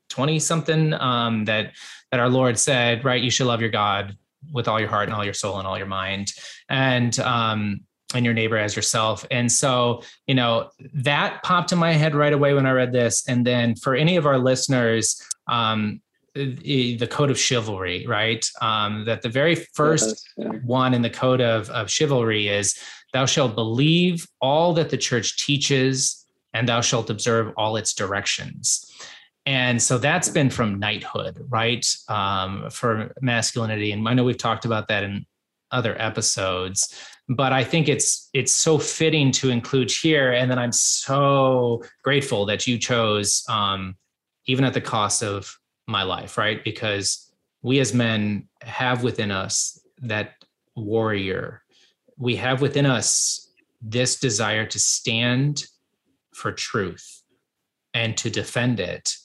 20 0.09 0.39
something 0.39 0.93
um 0.93 1.45
that 1.45 1.73
that 2.11 2.19
our 2.19 2.29
lord 2.29 2.57
said 2.57 3.03
right 3.03 3.21
you 3.21 3.29
should 3.29 3.47
love 3.47 3.61
your 3.61 3.69
god 3.69 4.17
with 4.53 4.67
all 4.67 4.79
your 4.79 4.89
heart 4.89 5.07
and 5.07 5.15
all 5.15 5.25
your 5.25 5.33
soul 5.33 5.57
and 5.57 5.67
all 5.67 5.77
your 5.77 5.87
mind 5.87 6.31
and 6.69 7.19
um 7.19 7.81
and 8.13 8.23
your 8.23 8.33
neighbor 8.33 8.57
as 8.57 8.75
yourself 8.75 9.25
and 9.31 9.51
so 9.51 10.01
you 10.27 10.35
know 10.35 10.69
that 10.93 11.43
popped 11.43 11.71
in 11.71 11.77
my 11.77 11.91
head 11.91 12.15
right 12.15 12.33
away 12.33 12.53
when 12.53 12.65
i 12.65 12.71
read 12.71 12.93
this 12.93 13.27
and 13.27 13.45
then 13.45 13.75
for 13.75 13.95
any 13.95 14.15
of 14.15 14.25
our 14.25 14.37
listeners 14.37 15.21
um 15.47 16.01
the 16.37 17.07
code 17.09 17.31
of 17.31 17.39
chivalry, 17.39 18.05
right? 18.07 18.45
Um, 18.61 19.05
that 19.05 19.21
the 19.21 19.29
very 19.29 19.55
first 19.55 20.29
yes, 20.37 20.51
yeah. 20.53 20.59
one 20.63 20.93
in 20.93 21.01
the 21.01 21.09
code 21.09 21.41
of, 21.41 21.69
of 21.69 21.89
chivalry 21.89 22.47
is 22.47 22.77
thou 23.13 23.25
shalt 23.25 23.55
believe 23.55 24.27
all 24.41 24.73
that 24.73 24.89
the 24.89 24.97
church 24.97 25.43
teaches 25.43 26.25
and 26.53 26.67
thou 26.67 26.81
shalt 26.81 27.09
observe 27.09 27.53
all 27.57 27.75
its 27.77 27.93
directions. 27.93 28.86
And 29.47 29.81
so 29.81 29.97
that's 29.97 30.29
been 30.29 30.51
from 30.51 30.77
knighthood, 30.77 31.43
right? 31.49 31.85
Um, 32.09 32.69
for 32.69 33.13
masculinity. 33.21 33.93
And 33.93 34.07
I 34.07 34.13
know 34.13 34.23
we've 34.23 34.37
talked 34.37 34.65
about 34.65 34.89
that 34.89 35.03
in 35.03 35.25
other 35.71 36.01
episodes 36.01 36.95
but 37.29 37.51
i 37.51 37.63
think 37.63 37.89
it's 37.89 38.29
it's 38.33 38.53
so 38.53 38.77
fitting 38.77 39.31
to 39.31 39.49
include 39.49 39.91
here 39.91 40.31
and 40.31 40.49
then 40.49 40.57
i'm 40.57 40.71
so 40.71 41.83
grateful 42.03 42.45
that 42.45 42.65
you 42.65 42.77
chose 42.77 43.43
um 43.49 43.95
even 44.45 44.63
at 44.63 44.73
the 44.73 44.81
cost 44.81 45.21
of 45.21 45.57
my 45.87 46.03
life 46.03 46.37
right 46.37 46.63
because 46.63 47.31
we 47.61 47.79
as 47.79 47.93
men 47.93 48.47
have 48.61 49.03
within 49.03 49.31
us 49.31 49.79
that 50.01 50.35
warrior 50.75 51.61
we 52.17 52.35
have 52.35 52.61
within 52.61 52.85
us 52.85 53.51
this 53.81 54.19
desire 54.19 54.65
to 54.65 54.79
stand 54.79 55.65
for 56.33 56.51
truth 56.51 57.23
and 57.93 58.15
to 58.15 58.29
defend 58.29 58.79
it 58.79 59.17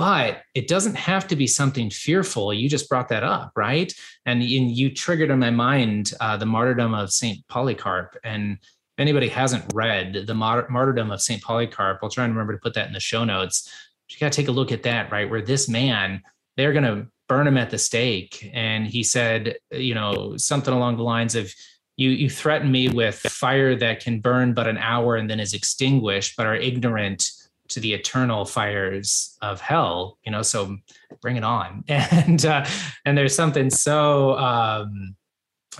but 0.00 0.44
it 0.54 0.66
doesn't 0.66 0.94
have 0.94 1.28
to 1.28 1.36
be 1.36 1.46
something 1.46 1.90
fearful. 1.90 2.54
You 2.54 2.70
just 2.70 2.88
brought 2.88 3.10
that 3.10 3.22
up, 3.22 3.52
right? 3.54 3.92
And, 4.24 4.42
you 4.42 4.94
triggered 4.94 5.28
in 5.30 5.38
my 5.38 5.50
mind 5.50 6.14
uh, 6.20 6.38
the 6.38 6.46
martyrdom 6.46 6.94
of 6.94 7.12
Saint 7.12 7.46
Polycarp. 7.48 8.16
And 8.24 8.52
if 8.62 8.98
anybody 8.98 9.28
hasn't 9.28 9.70
read 9.74 10.24
the 10.26 10.32
martyrdom 10.32 11.10
of 11.10 11.20
Saint 11.20 11.42
Polycarp, 11.42 11.98
I'll 12.02 12.08
try 12.08 12.24
and 12.24 12.32
remember 12.32 12.54
to 12.54 12.58
put 12.58 12.72
that 12.76 12.86
in 12.86 12.94
the 12.94 12.98
show 13.00 13.24
notes. 13.24 13.70
You 14.08 14.16
got 14.18 14.32
to 14.32 14.36
take 14.36 14.48
a 14.48 14.52
look 14.52 14.72
at 14.72 14.84
that, 14.84 15.12
right? 15.12 15.28
Where 15.28 15.42
this 15.42 15.68
man, 15.68 16.22
they're 16.56 16.72
going 16.72 16.84
to 16.84 17.06
burn 17.28 17.46
him 17.46 17.58
at 17.58 17.68
the 17.68 17.76
stake, 17.76 18.50
and 18.54 18.86
he 18.86 19.02
said, 19.02 19.56
you 19.70 19.94
know, 19.94 20.34
something 20.38 20.72
along 20.72 20.96
the 20.96 21.02
lines 21.02 21.34
of, 21.34 21.52
you 21.98 22.08
you 22.08 22.30
threaten 22.30 22.72
me 22.72 22.88
with 22.88 23.16
fire 23.16 23.76
that 23.76 24.00
can 24.02 24.20
burn 24.20 24.54
but 24.54 24.66
an 24.66 24.78
hour 24.78 25.16
and 25.16 25.28
then 25.28 25.40
is 25.40 25.52
extinguished, 25.52 26.38
but 26.38 26.46
are 26.46 26.56
ignorant 26.56 27.30
to 27.70 27.80
the 27.80 27.94
eternal 27.94 28.44
fires 28.44 29.36
of 29.42 29.60
hell 29.60 30.18
you 30.24 30.32
know 30.32 30.42
so 30.42 30.76
bring 31.20 31.36
it 31.36 31.44
on. 31.44 31.84
And 31.88 32.44
uh, 32.44 32.66
and 33.04 33.16
there's 33.16 33.34
something 33.34 33.70
so 33.70 34.36
um, 34.38 35.16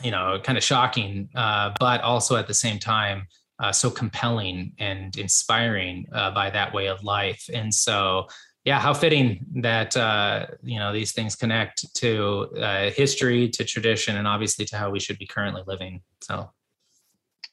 you 0.02 0.10
know 0.10 0.40
kind 0.42 0.56
of 0.56 0.64
shocking 0.64 1.28
uh, 1.34 1.72
but 1.78 2.00
also 2.02 2.36
at 2.36 2.46
the 2.46 2.54
same 2.54 2.78
time 2.78 3.26
uh, 3.58 3.72
so 3.72 3.90
compelling 3.90 4.72
and 4.78 5.16
inspiring 5.18 6.06
uh, 6.12 6.30
by 6.30 6.50
that 6.50 6.72
way 6.72 6.86
of 6.88 7.02
life. 7.04 7.48
And 7.52 7.72
so 7.72 8.26
yeah 8.64 8.78
how 8.78 8.92
fitting 8.92 9.46
that 9.62 9.96
uh, 9.96 10.46
you 10.62 10.78
know 10.78 10.92
these 10.92 11.12
things 11.12 11.36
connect 11.36 11.94
to 11.96 12.48
uh, 12.58 12.90
history 12.90 13.48
to 13.50 13.64
tradition 13.64 14.16
and 14.16 14.26
obviously 14.26 14.64
to 14.66 14.76
how 14.76 14.90
we 14.90 15.00
should 15.00 15.18
be 15.18 15.26
currently 15.26 15.62
living. 15.66 16.02
So. 16.22 16.50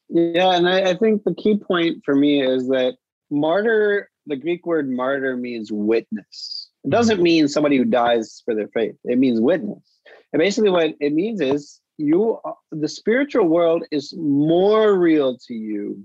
Yeah 0.10 0.56
and 0.56 0.70
I, 0.70 0.91
I 0.91 0.94
think 0.96 1.24
the 1.25 1.36
key 1.36 1.58
point 1.58 2.01
for 2.06 2.15
me 2.15 2.41
is 2.41 2.70
that 2.70 2.96
martyr 3.29 4.10
the 4.27 4.36
Greek 4.36 4.65
word 4.65 4.89
martyr 4.89 5.36
means 5.36 5.72
witness. 5.72 6.69
It 6.84 6.91
doesn't 6.91 7.22
mean 7.22 7.48
somebody 7.48 7.77
who 7.77 7.86
dies 7.86 8.41
for 8.46 8.55
their 8.55 8.67
faith. 8.69 8.96
It 9.03 9.17
means 9.17 9.41
witness. 9.41 10.00
And 10.31 10.39
basically, 10.39 10.69
what 10.69 10.93
it 11.00 11.13
means 11.13 11.41
is 11.41 11.79
you, 11.98 12.39
the 12.72 12.88
spiritual 12.88 13.46
world 13.46 13.84
is 13.91 14.13
more 14.17 14.98
real 14.98 15.38
to 15.48 15.53
you 15.53 16.03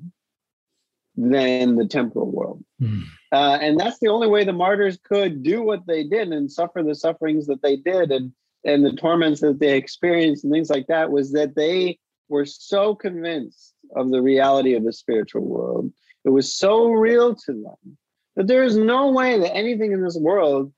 than 1.17 1.77
the 1.77 1.87
temporal 1.87 2.31
world. 2.31 2.65
Mm. 2.81 3.03
Uh, 3.31 3.59
and 3.61 3.79
that's 3.79 3.99
the 3.99 4.09
only 4.09 4.29
way 4.29 4.45
the 4.45 4.53
martyrs 4.53 4.99
could 5.05 5.43
do 5.43 5.63
what 5.63 5.87
they 5.87 6.05
did 6.05 6.29
and 6.29 6.51
suffer 6.51 6.83
the 6.83 6.95
sufferings 6.95 7.47
that 7.47 7.63
they 7.63 7.77
did 7.77 8.11
and, 8.11 8.33
and 8.65 8.85
the 8.85 8.93
torments 8.93 9.41
that 9.41 9.59
they 9.59 9.77
experienced 9.77 10.45
and 10.45 10.53
things 10.53 10.71
like 10.71 10.87
that 10.87 11.11
was 11.11 11.33
that 11.33 11.55
they 11.55 11.99
were 12.29 12.47
so 12.47 12.95
convinced 12.95 13.75
of 13.95 14.11
the 14.11 14.23
reality 14.23 14.75
of 14.75 14.85
the 14.85 14.93
spiritual 14.93 15.43
world. 15.43 15.93
It 16.25 16.31
was 16.31 16.55
so 16.55 16.87
real 16.87 17.35
to 17.35 17.53
them 17.53 17.99
that 18.37 18.47
there 18.47 18.63
is 18.63 18.77
no 18.77 19.11
way 19.11 19.39
that 19.39 19.55
anything 19.55 19.93
in 19.93 20.03
this 20.03 20.17
world 20.17 20.73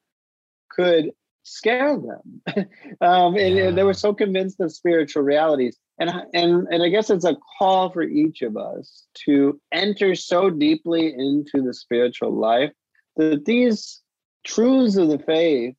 could 0.70 1.10
scare 1.44 1.96
them. 1.96 2.42
um, 3.00 3.36
and, 3.36 3.58
and, 3.58 3.78
they 3.78 3.82
were 3.82 3.94
so 3.94 4.12
convinced 4.12 4.60
of 4.60 4.72
spiritual 4.72 5.22
realities. 5.22 5.78
And, 5.98 6.10
and, 6.32 6.66
and 6.70 6.82
I 6.82 6.88
guess 6.88 7.10
it's 7.10 7.24
a 7.24 7.36
call 7.58 7.90
for 7.90 8.02
each 8.02 8.42
of 8.42 8.56
us 8.56 9.06
to 9.26 9.60
enter 9.70 10.14
so 10.14 10.50
deeply 10.50 11.14
into 11.16 11.62
the 11.62 11.74
spiritual 11.74 12.32
life 12.32 12.72
that 13.16 13.44
these 13.44 14.00
truths 14.44 14.96
of 14.96 15.08
the 15.08 15.18
faith 15.18 15.76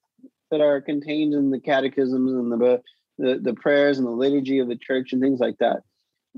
that 0.51 0.61
are 0.61 0.79
contained 0.79 1.33
in 1.33 1.51
the 1.51 1.59
catechisms 1.59 2.31
and 2.31 2.51
the, 2.51 2.81
the, 3.17 3.39
the 3.41 3.53
prayers 3.53 3.97
and 3.97 4.07
the 4.07 4.11
liturgy 4.11 4.59
of 4.59 4.69
the 4.69 4.77
church 4.77 5.11
and 5.11 5.21
things 5.21 5.39
like 5.39 5.57
that, 5.59 5.81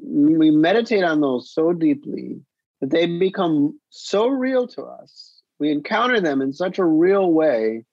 we 0.01 0.49
meditate 0.51 1.03
on 1.03 1.21
those 1.21 1.53
so 1.53 1.73
deeply 1.73 2.39
that 2.81 2.89
they 2.89 3.05
become 3.05 3.79
so 3.89 4.27
real 4.27 4.67
to 4.67 4.83
us. 4.83 5.41
We 5.59 5.71
encounter 5.71 6.21
them 6.21 6.41
in 6.41 6.53
such 6.53 6.77
a 6.77 6.85
real 6.85 7.31
way 7.31 7.85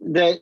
that 0.00 0.40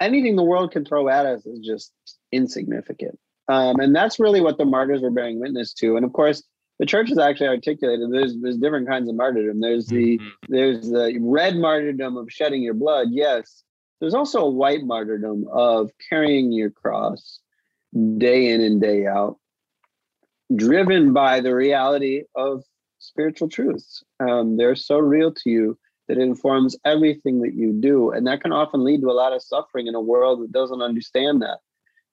anything 0.00 0.36
the 0.36 0.42
world 0.42 0.72
can 0.72 0.84
throw 0.84 1.08
at 1.08 1.26
us 1.26 1.46
is 1.46 1.60
just 1.60 1.92
insignificant. 2.32 3.18
Um, 3.48 3.78
and 3.80 3.94
that's 3.94 4.18
really 4.18 4.40
what 4.40 4.58
the 4.58 4.64
martyrs 4.64 5.02
were 5.02 5.10
bearing 5.10 5.40
witness 5.40 5.72
to. 5.74 5.96
And 5.96 6.04
of 6.04 6.12
course, 6.12 6.42
the 6.78 6.86
church 6.86 7.08
has 7.10 7.18
actually 7.18 7.48
articulated 7.48 8.10
there's 8.10 8.34
there's 8.40 8.56
different 8.56 8.88
kinds 8.88 9.08
of 9.08 9.14
martyrdom. 9.14 9.60
There's 9.60 9.86
the 9.86 10.18
mm-hmm. 10.18 10.28
there's 10.48 10.90
the 10.90 11.16
red 11.20 11.56
martyrdom 11.56 12.16
of 12.16 12.30
shedding 12.30 12.62
your 12.62 12.74
blood, 12.74 13.08
yes. 13.10 13.62
There's 14.00 14.14
also 14.14 14.40
a 14.40 14.50
white 14.50 14.82
martyrdom 14.82 15.46
of 15.52 15.90
carrying 16.08 16.52
your 16.52 16.70
cross 16.70 17.40
day 18.18 18.50
in 18.50 18.60
and 18.60 18.80
day 18.80 19.06
out 19.06 19.38
driven 20.54 21.12
by 21.12 21.40
the 21.40 21.54
reality 21.54 22.24
of 22.34 22.62
spiritual 22.98 23.48
truths. 23.48 24.02
Um, 24.20 24.56
they're 24.56 24.76
so 24.76 24.98
real 24.98 25.32
to 25.32 25.50
you 25.50 25.78
that 26.08 26.18
it 26.18 26.22
informs 26.22 26.76
everything 26.84 27.40
that 27.42 27.54
you 27.54 27.72
do. 27.72 28.10
And 28.10 28.26
that 28.26 28.42
can 28.42 28.52
often 28.52 28.84
lead 28.84 29.00
to 29.00 29.10
a 29.10 29.12
lot 29.12 29.32
of 29.32 29.42
suffering 29.42 29.86
in 29.86 29.94
a 29.94 30.00
world 30.00 30.42
that 30.42 30.52
doesn't 30.52 30.82
understand 30.82 31.42
that. 31.42 31.58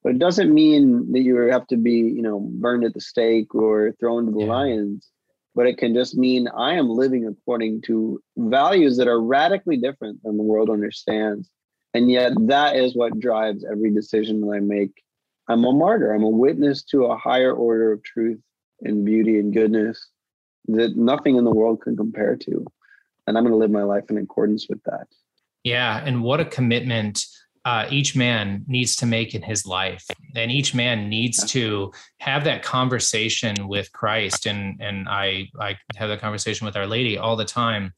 But 0.03 0.13
it 0.13 0.19
doesn't 0.19 0.53
mean 0.53 1.11
that 1.11 1.21
you 1.21 1.35
have 1.38 1.67
to 1.67 1.77
be, 1.77 1.91
you 1.91 2.21
know, 2.21 2.39
burned 2.39 2.83
at 2.83 2.93
the 2.93 3.01
stake 3.01 3.53
or 3.53 3.93
thrown 4.00 4.25
to 4.25 4.31
the 4.31 4.39
yeah. 4.39 4.45
lions. 4.47 5.09
But 5.53 5.67
it 5.67 5.77
can 5.77 5.93
just 5.93 6.17
mean 6.17 6.47
I 6.47 6.73
am 6.73 6.89
living 6.89 7.27
according 7.27 7.81
to 7.83 8.21
values 8.38 8.97
that 8.97 9.07
are 9.07 9.21
radically 9.21 9.77
different 9.77 10.23
than 10.23 10.38
the 10.38 10.43
world 10.43 10.69
understands. 10.69 11.50
And 11.93 12.09
yet 12.09 12.31
that 12.47 12.77
is 12.77 12.95
what 12.95 13.19
drives 13.19 13.65
every 13.69 13.91
decision 13.91 14.41
that 14.41 14.53
I 14.55 14.59
make 14.61 15.03
I'm 15.48 15.63
a 15.65 15.74
martyr. 15.74 16.13
I'm 16.13 16.24
a 16.24 16.29
witness 16.29 16.83
to 16.86 17.05
a 17.05 17.17
higher 17.17 17.53
order 17.53 17.91
of 17.91 18.03
truth 18.03 18.39
and 18.81 19.05
beauty 19.05 19.39
and 19.39 19.53
goodness 19.53 20.07
that 20.67 20.95
nothing 20.95 21.36
in 21.38 21.43
the 21.43 21.51
world 21.51 21.81
can 21.81 21.98
compare 21.98 22.36
to. 22.36 22.65
And 23.27 23.38
I'm 23.38 23.43
going 23.43 23.53
to 23.53 23.57
live 23.57 23.71
my 23.71 23.83
life 23.83 24.05
in 24.10 24.17
accordance 24.17 24.67
with 24.69 24.81
that. 24.83 25.07
Yeah. 25.63 26.01
And 26.03 26.24
what 26.24 26.39
a 26.39 26.45
commitment 26.45 27.24
uh, 27.63 27.86
each 27.91 28.15
man 28.15 28.63
needs 28.67 28.95
to 28.95 29.05
make 29.05 29.36
in 29.36 29.41
his 29.41 29.65
life. 29.65 30.05
And 30.36 30.51
each 30.51 30.74
man 30.74 31.10
needs 31.10 31.43
to 31.51 31.91
have 32.19 32.43
that 32.45 32.63
conversation 32.63 33.67
with 33.67 33.91
Christ. 33.91 34.48
And, 34.48 34.81
and 34.81 35.07
I, 35.07 35.50
I 35.60 35.77
have 35.95 36.10
that 36.10 36.21
conversation 36.21 36.65
with 36.65 36.75
Our 36.75 36.88
Lady 36.88 37.17
all 37.17 37.36
the 37.36 37.45
time 37.45 37.93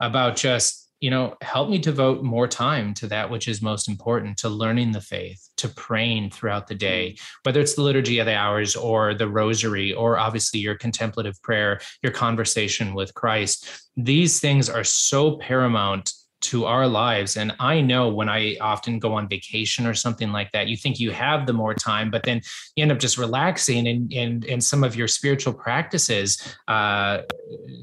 about 0.00 0.36
just 0.36 0.87
you 1.00 1.10
know, 1.10 1.36
help 1.42 1.68
me 1.68 1.78
devote 1.78 2.22
more 2.22 2.48
time 2.48 2.92
to 2.94 3.06
that 3.06 3.30
which 3.30 3.46
is 3.46 3.62
most 3.62 3.88
important, 3.88 4.36
to 4.38 4.48
learning 4.48 4.92
the 4.92 5.00
faith, 5.00 5.48
to 5.56 5.68
praying 5.68 6.30
throughout 6.30 6.66
the 6.66 6.74
day, 6.74 7.14
mm. 7.16 7.20
whether 7.44 7.60
it's 7.60 7.74
the 7.74 7.82
liturgy 7.82 8.18
of 8.18 8.26
the 8.26 8.34
hours 8.34 8.74
or 8.74 9.14
the 9.14 9.28
rosary, 9.28 9.92
or 9.92 10.18
obviously 10.18 10.60
your 10.60 10.74
contemplative 10.74 11.40
prayer, 11.42 11.80
your 12.02 12.12
conversation 12.12 12.94
with 12.94 13.14
Christ. 13.14 13.68
These 13.96 14.40
things 14.40 14.68
are 14.68 14.84
so 14.84 15.36
paramount 15.38 16.12
to 16.40 16.66
our 16.66 16.86
lives. 16.86 17.36
And 17.36 17.54
I 17.58 17.80
know 17.80 18.08
when 18.08 18.28
I 18.28 18.56
often 18.60 18.98
go 18.98 19.14
on 19.14 19.28
vacation 19.28 19.86
or 19.86 19.94
something 19.94 20.30
like 20.30 20.52
that, 20.52 20.68
you 20.68 20.76
think 20.76 21.00
you 21.00 21.10
have 21.10 21.46
the 21.46 21.52
more 21.52 21.74
time, 21.74 22.10
but 22.10 22.22
then 22.22 22.40
you 22.76 22.82
end 22.82 22.92
up 22.92 22.98
just 22.98 23.18
relaxing 23.18 23.88
and 23.88 24.12
and 24.12 24.44
and 24.44 24.62
some 24.62 24.84
of 24.84 24.96
your 24.96 25.08
spiritual 25.08 25.52
practices 25.52 26.56
uh, 26.68 27.22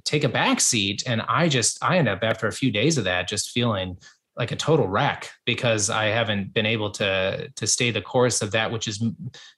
take 0.03 0.24
a 0.24 0.29
back 0.29 0.59
seat. 0.62 1.03
And 1.05 1.21
I 1.27 1.50
just 1.50 1.83
I 1.83 1.97
end 1.97 2.07
up 2.07 2.19
after 2.24 2.47
a 2.47 2.51
few 2.51 2.71
days 2.71 2.97
of 2.97 3.03
that 3.03 3.27
just 3.27 3.51
feeling 3.51 3.97
like 4.38 4.51
a 4.51 4.55
total 4.55 4.88
wreck 4.88 5.29
because 5.45 5.89
I 5.89 6.05
haven't 6.05 6.53
been 6.53 6.65
able 6.65 6.91
to 6.91 7.50
to 7.55 7.67
stay 7.67 7.91
the 7.91 8.01
course 8.01 8.41
of 8.41 8.51
that 8.51 8.69
which 8.69 8.88
is 8.88 9.01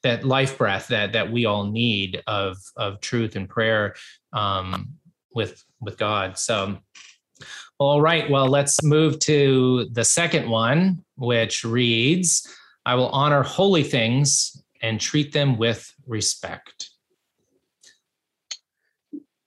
that 0.04 0.24
life 0.24 0.58
breath 0.58 0.88
that 0.90 1.14
that 1.14 1.32
we 1.32 1.46
all 1.46 1.66
need 1.66 2.22
of 2.28 2.58
of 2.76 3.00
truth 3.02 3.36
and 3.36 3.50
prayer 3.50 3.96
um, 4.34 4.90
with 5.34 5.64
with 5.80 5.98
God. 5.98 6.38
So 6.38 6.78
all 7.80 8.02
right. 8.02 8.30
Well, 8.30 8.48
let's 8.48 8.84
move 8.84 9.20
to 9.20 9.88
the 9.92 10.04
second 10.04 10.50
one, 10.50 11.04
which 11.16 11.64
reads 11.64 12.48
I 12.86 12.96
will 12.96 13.10
honor 13.10 13.44
holy 13.44 13.84
things 13.84 14.64
and 14.82 15.00
treat 15.00 15.34
them 15.34 15.58
with 15.58 15.94
respect. 16.08 16.90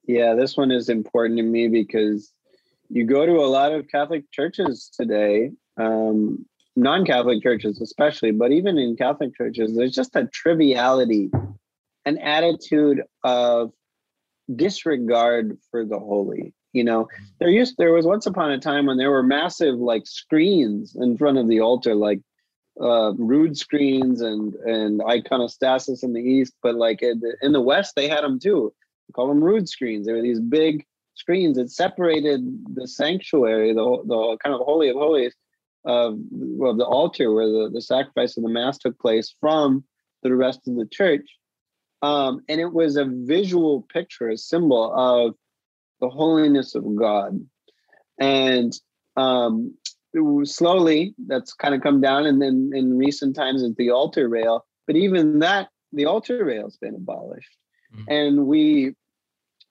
Yeah, 0.06 0.34
this 0.34 0.56
one 0.56 0.70
is 0.70 0.88
important 0.88 1.38
to 1.38 1.42
me 1.42 1.68
because 1.68 2.32
you 2.88 3.04
go 3.04 3.26
to 3.26 3.36
a 3.36 3.46
lot 3.46 3.72
of 3.72 3.88
Catholic 3.88 4.30
churches 4.30 4.90
today, 4.94 5.52
um, 5.76 6.44
non 6.76 7.04
Catholic 7.04 7.42
churches 7.42 7.80
especially, 7.80 8.30
but 8.30 8.52
even 8.52 8.78
in 8.78 8.96
Catholic 8.96 9.36
churches, 9.36 9.76
there's 9.76 9.94
just 9.94 10.14
a 10.16 10.26
triviality, 10.26 11.30
an 12.04 12.18
attitude 12.18 13.02
of 13.24 13.72
disregard 14.54 15.58
for 15.70 15.84
the 15.84 15.98
holy 15.98 16.54
you 16.72 16.84
know 16.84 17.08
there 17.38 17.48
used 17.48 17.76
there 17.78 17.92
was 17.92 18.06
once 18.06 18.26
upon 18.26 18.50
a 18.52 18.58
time 18.58 18.86
when 18.86 18.96
there 18.96 19.10
were 19.10 19.22
massive 19.22 19.76
like 19.76 20.06
screens 20.06 20.96
in 20.96 21.16
front 21.16 21.38
of 21.38 21.48
the 21.48 21.60
altar 21.60 21.94
like 21.94 22.20
uh, 22.80 23.12
rood 23.14 23.56
screens 23.56 24.20
and 24.20 24.54
and 24.54 25.00
iconostasis 25.00 26.02
in 26.02 26.12
the 26.12 26.20
east, 26.20 26.54
but 26.62 26.74
like 26.74 27.02
in 27.02 27.20
the, 27.20 27.36
in 27.42 27.52
the 27.52 27.60
west 27.60 27.94
they 27.94 28.08
had 28.08 28.24
them 28.24 28.38
too. 28.38 28.72
We 29.08 29.12
call 29.12 29.28
them 29.28 29.42
rood 29.42 29.68
screens. 29.68 30.06
They 30.06 30.12
were 30.12 30.22
these 30.22 30.40
big 30.40 30.86
screens 31.14 31.56
that 31.56 31.70
separated 31.70 32.40
the 32.74 32.88
sanctuary, 32.88 33.74
the 33.74 34.02
the 34.06 34.38
kind 34.42 34.54
of 34.54 34.60
holy 34.60 34.88
of 34.88 34.96
holies 34.96 35.34
of, 35.84 36.14
of 36.62 36.76
the 36.76 36.84
altar 36.84 37.32
where 37.32 37.46
the, 37.46 37.70
the 37.72 37.80
sacrifice 37.80 38.36
of 38.36 38.42
the 38.42 38.50
mass 38.50 38.78
took 38.78 38.98
place 38.98 39.34
from 39.40 39.84
the 40.22 40.34
rest 40.34 40.68
of 40.68 40.76
the 40.76 40.86
church. 40.86 41.26
Um, 42.02 42.42
and 42.48 42.60
it 42.60 42.72
was 42.72 42.96
a 42.96 43.04
visual 43.04 43.82
picture, 43.92 44.28
a 44.28 44.38
symbol 44.38 44.92
of 44.94 45.34
the 46.00 46.08
holiness 46.08 46.74
of 46.74 46.84
God. 46.96 47.40
And 48.18 48.72
um, 49.16 49.74
slowly 50.44 51.14
that's 51.26 51.52
kind 51.54 51.74
of 51.74 51.82
come 51.82 52.00
down. 52.00 52.26
And 52.26 52.40
then 52.40 52.70
in 52.74 52.98
recent 52.98 53.36
times, 53.36 53.62
it's 53.62 53.76
the 53.76 53.90
altar 53.90 54.28
rail. 54.28 54.64
But 54.86 54.96
even 54.96 55.38
that, 55.40 55.68
the 55.92 56.06
altar 56.06 56.44
rail 56.44 56.64
has 56.64 56.76
been 56.76 56.94
abolished. 56.94 57.56
Mm-hmm. 57.94 58.12
And 58.12 58.46
we 58.46 58.94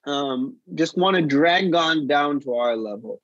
um, 0.04 0.56
just 0.74 0.96
want 0.96 1.16
to 1.16 1.22
drag 1.22 1.72
God 1.72 2.08
down 2.08 2.40
to 2.40 2.54
our 2.54 2.76
level. 2.76 3.20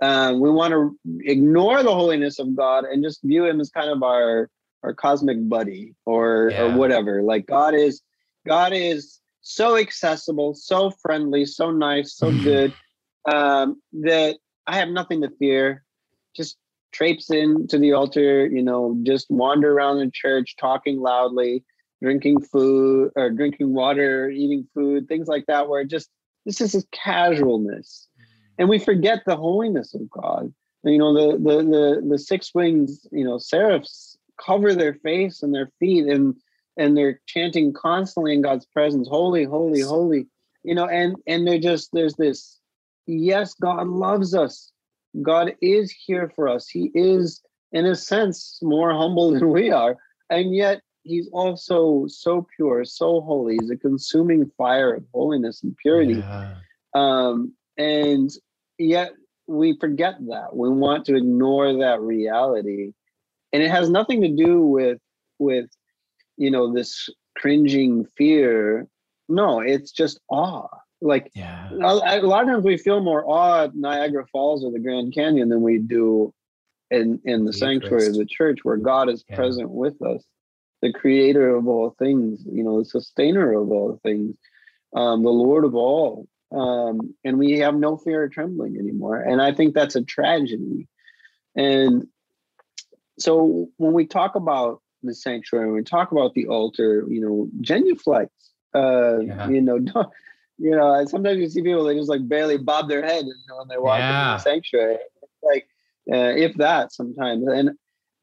Uh, 0.00 0.34
we 0.36 0.50
want 0.50 0.72
to 0.72 0.98
ignore 1.20 1.82
the 1.82 1.94
holiness 1.94 2.40
of 2.40 2.56
God 2.56 2.84
and 2.84 3.04
just 3.04 3.22
view 3.22 3.44
him 3.44 3.60
as 3.60 3.70
kind 3.70 3.90
of 3.90 4.02
our 4.02 4.50
our 4.82 4.92
cosmic 4.94 5.48
buddy 5.48 5.94
or 6.04 6.50
yeah. 6.50 6.62
or 6.62 6.76
whatever. 6.76 7.22
Like 7.22 7.46
God 7.46 7.74
is 7.74 8.02
God 8.44 8.72
is 8.72 9.20
so 9.42 9.76
accessible, 9.76 10.54
so 10.54 10.90
friendly, 10.90 11.44
so 11.44 11.70
nice, 11.70 12.14
so 12.14 12.30
good 12.32 12.72
um, 13.30 13.80
that 13.92 14.38
I 14.66 14.76
have 14.76 14.88
nothing 14.88 15.20
to 15.22 15.30
fear. 15.38 15.84
Just 16.34 16.56
traipse 16.92 17.30
into 17.30 17.78
the 17.78 17.92
altar, 17.92 18.46
you 18.46 18.62
know, 18.62 18.98
just 19.02 19.30
wander 19.30 19.72
around 19.72 19.98
the 19.98 20.10
church, 20.10 20.56
talking 20.56 21.00
loudly, 21.00 21.64
drinking 22.02 22.40
food 22.40 23.10
or 23.16 23.30
drinking 23.30 23.74
water, 23.74 24.30
eating 24.30 24.66
food, 24.74 25.08
things 25.08 25.28
like 25.28 25.46
that, 25.46 25.68
where 25.68 25.84
just 25.84 26.08
this 26.46 26.60
is 26.60 26.74
a 26.74 26.82
casualness. 26.92 28.08
And 28.58 28.68
we 28.68 28.78
forget 28.78 29.22
the 29.26 29.36
holiness 29.36 29.94
of 29.94 30.08
God. 30.10 30.52
You 30.84 30.98
know, 30.98 31.14
the 31.14 31.38
the 31.38 31.56
the 31.62 32.06
the 32.10 32.18
six 32.18 32.54
wings, 32.54 33.06
you 33.12 33.24
know, 33.24 33.38
seraphs 33.38 34.16
cover 34.44 34.74
their 34.74 34.94
face 34.94 35.42
and 35.42 35.54
their 35.54 35.70
feet 35.78 36.06
and 36.06 36.34
and 36.76 36.96
they're 36.96 37.20
chanting 37.26 37.72
constantly 37.72 38.32
in 38.34 38.42
God's 38.42 38.66
presence, 38.66 39.08
holy, 39.08 39.44
holy, 39.44 39.80
holy. 39.80 40.26
You 40.64 40.74
know, 40.74 40.86
and 40.86 41.16
and 41.26 41.46
they're 41.46 41.58
just 41.58 41.90
there's 41.92 42.14
this, 42.14 42.58
yes, 43.06 43.54
God 43.54 43.86
loves 43.88 44.34
us. 44.34 44.72
God 45.20 45.54
is 45.60 45.90
here 45.90 46.32
for 46.34 46.48
us. 46.48 46.68
He 46.68 46.90
is, 46.94 47.42
in 47.72 47.84
a 47.86 47.94
sense, 47.94 48.58
more 48.62 48.92
humble 48.92 49.30
than 49.34 49.50
we 49.50 49.70
are. 49.70 49.96
And 50.30 50.54
yet 50.54 50.80
he's 51.02 51.28
also 51.32 52.06
so 52.08 52.46
pure, 52.56 52.84
so 52.84 53.20
holy. 53.20 53.58
He's 53.60 53.70
a 53.70 53.76
consuming 53.76 54.50
fire 54.56 54.94
of 54.94 55.04
holiness 55.12 55.62
and 55.62 55.76
purity. 55.76 56.14
Yeah. 56.14 56.54
Um, 56.94 57.52
and 57.76 58.30
yet 58.78 59.12
we 59.46 59.76
forget 59.78 60.14
that. 60.28 60.54
We 60.54 60.70
want 60.70 61.04
to 61.06 61.16
ignore 61.16 61.72
that 61.78 62.00
reality. 62.00 62.92
And 63.52 63.62
it 63.62 63.70
has 63.70 63.90
nothing 63.90 64.22
to 64.22 64.28
do 64.28 64.60
with 64.62 64.98
with 65.38 65.68
you 66.36 66.50
know 66.50 66.72
this 66.72 67.08
cringing 67.36 68.04
fear. 68.16 68.86
No, 69.28 69.60
it's 69.60 69.92
just 69.92 70.20
awe. 70.28 70.68
Like 71.00 71.30
yeah. 71.34 71.70
a, 71.70 72.20
a 72.20 72.26
lot 72.26 72.42
of 72.44 72.48
times 72.48 72.64
we 72.64 72.76
feel 72.76 73.00
more 73.00 73.24
awe 73.26 73.64
at 73.64 73.74
Niagara 73.74 74.26
Falls 74.26 74.64
or 74.64 74.70
the 74.70 74.78
Grand 74.78 75.14
Canyon 75.14 75.48
than 75.48 75.62
we 75.62 75.78
do 75.78 76.32
in 76.90 77.20
in 77.24 77.44
the 77.44 77.52
sanctuary 77.52 78.06
of 78.06 78.14
the 78.14 78.26
church 78.26 78.60
where 78.62 78.76
God 78.76 79.08
is 79.08 79.24
yeah. 79.28 79.36
present 79.36 79.70
with 79.70 80.00
us 80.02 80.22
the 80.82 80.92
creator 80.92 81.54
of 81.54 81.68
all 81.68 81.94
things, 81.98 82.44
you 82.44 82.62
know, 82.62 82.80
the 82.80 82.84
sustainer 82.84 83.52
of 83.58 83.70
all 83.70 83.98
things, 84.02 84.36
um, 84.94 85.22
the 85.22 85.30
Lord 85.30 85.64
of 85.64 85.74
all. 85.74 86.26
Um, 86.50 87.14
and 87.24 87.38
we 87.38 87.60
have 87.60 87.74
no 87.76 87.96
fear 87.96 88.24
of 88.24 88.32
trembling 88.32 88.76
anymore. 88.76 89.16
And 89.16 89.40
I 89.40 89.52
think 89.52 89.74
that's 89.74 89.96
a 89.96 90.02
tragedy. 90.02 90.88
And 91.56 92.08
so 93.18 93.68
when 93.76 93.92
we 93.92 94.06
talk 94.06 94.34
about 94.34 94.81
the 95.02 95.14
sanctuary, 95.14 95.66
and 95.66 95.74
we 95.74 95.82
talk 95.82 96.12
about 96.12 96.34
the 96.34 96.46
altar, 96.46 97.04
you 97.08 97.20
know, 97.20 97.48
genuflex, 97.60 98.28
uh, 98.74 99.20
yeah. 99.20 99.48
you 99.48 99.60
know, 99.60 99.78
you 100.58 100.70
know, 100.70 101.04
sometimes 101.06 101.38
you 101.38 101.48
see 101.48 101.62
people 101.62 101.84
they 101.84 101.96
just 101.96 102.08
like 102.08 102.26
barely 102.28 102.58
bob 102.58 102.88
their 102.88 103.04
head 103.04 103.24
when 103.24 103.68
they 103.68 103.78
walk 103.78 103.98
yeah. 103.98 104.34
into 104.34 104.44
the 104.44 104.50
sanctuary. 104.50 104.98
Like, 105.42 105.66
uh, 106.12 106.34
if 106.36 106.54
that 106.56 106.92
sometimes, 106.92 107.46
and 107.48 107.70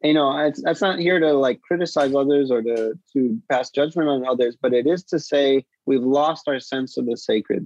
you 0.04 0.14
know 0.14 0.38
it's, 0.38 0.62
that's 0.64 0.82
not 0.82 1.00
here 1.00 1.20
to 1.20 1.34
like 1.34 1.62
criticize 1.62 2.14
others 2.16 2.52
or 2.52 2.62
to 2.62 2.94
to 3.12 3.42
pass 3.50 3.70
judgment 3.70 4.08
on 4.08 4.26
others 4.26 4.56
but 4.62 4.74
it 4.74 4.88
is 4.88 5.04
to 5.04 5.20
say 5.20 5.66
we've 5.86 6.04
lost 6.04 6.48
our 6.48 6.60
sense 6.60 6.98
of 6.98 7.06
the 7.06 7.18
sacred 7.18 7.60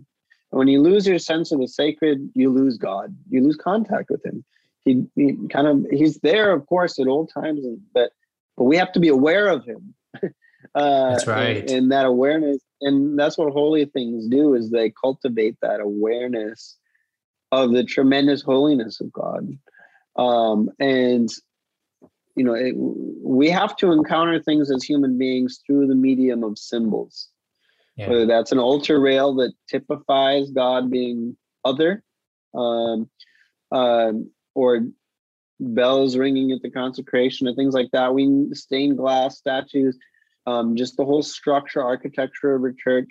and 0.52 0.60
when 0.60 0.67
you 0.67 0.82
lose 0.82 1.08
your 1.08 1.19
sense 1.19 1.52
of 1.52 1.60
the 1.60 1.67
sacred 1.67 2.30
you 2.34 2.49
lose 2.49 2.78
god 2.78 3.15
you 3.30 3.43
lose 3.43 3.56
contact 3.56 4.10
with 4.10 4.23
him 4.26 4.43
he, 4.86 5.06
he 5.15 5.38
kind 5.49 5.67
of 5.67 5.86
he's 5.91 6.17
there 6.19 6.52
of 6.52 6.65
course 6.65 6.99
at 6.99 7.08
all 7.08 7.28
times 7.28 7.63
but 7.93 8.12
but 8.57 8.65
we 8.65 8.77
have 8.77 8.91
to 8.93 8.99
be 8.99 9.09
aware 9.09 9.47
of 9.47 9.65
him. 9.65 9.93
Uh, 10.75 11.11
that's 11.11 11.27
right. 11.27 11.57
and, 11.57 11.69
and 11.69 11.91
that 11.91 12.05
awareness 12.05 12.57
and 12.81 13.19
that's 13.19 13.37
what 13.37 13.51
holy 13.51 13.85
things 13.85 14.27
do 14.27 14.55
is 14.55 14.71
they 14.71 14.91
cultivate 14.91 15.55
that 15.61 15.79
awareness 15.79 16.77
of 17.51 17.73
the 17.73 17.83
tremendous 17.83 18.41
holiness 18.41 18.99
of 18.99 19.11
god. 19.11 19.47
Um, 20.15 20.69
and 20.79 21.29
you 22.35 22.43
know 22.43 22.53
it, 22.53 22.73
we 22.75 23.49
have 23.49 23.75
to 23.77 23.91
encounter 23.91 24.41
things 24.41 24.71
as 24.71 24.83
human 24.83 25.17
beings 25.17 25.61
through 25.67 25.85
the 25.87 25.95
medium 25.95 26.43
of 26.43 26.57
symbols. 26.57 27.29
Yeah. 27.95 28.09
whether 28.09 28.25
that's 28.25 28.51
an 28.51 28.57
altar 28.57 28.99
rail 28.99 29.35
that 29.35 29.53
typifies 29.69 30.49
god 30.49 30.89
being 30.89 31.37
other 31.63 32.03
um, 32.55 33.07
uh, 33.71 34.13
or 34.55 34.87
bells 35.63 36.17
ringing 36.17 36.52
at 36.52 36.62
the 36.62 36.69
consecration 36.69 37.47
and 37.47 37.56
things 37.56 37.73
like 37.73 37.89
that 37.91 38.13
we 38.13 38.47
stained 38.54 38.97
glass 38.97 39.38
statues 39.38 39.97
um, 40.45 40.76
just 40.76 40.97
the 40.97 41.06
whole 41.06 41.23
structure 41.23 41.82
architecture 41.82 42.56
of 42.56 42.63
a 42.63 42.73
church 42.73 43.10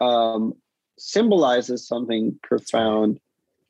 um, 0.00 0.52
symbolizes 0.98 1.86
something 1.86 2.38
profound 2.42 3.18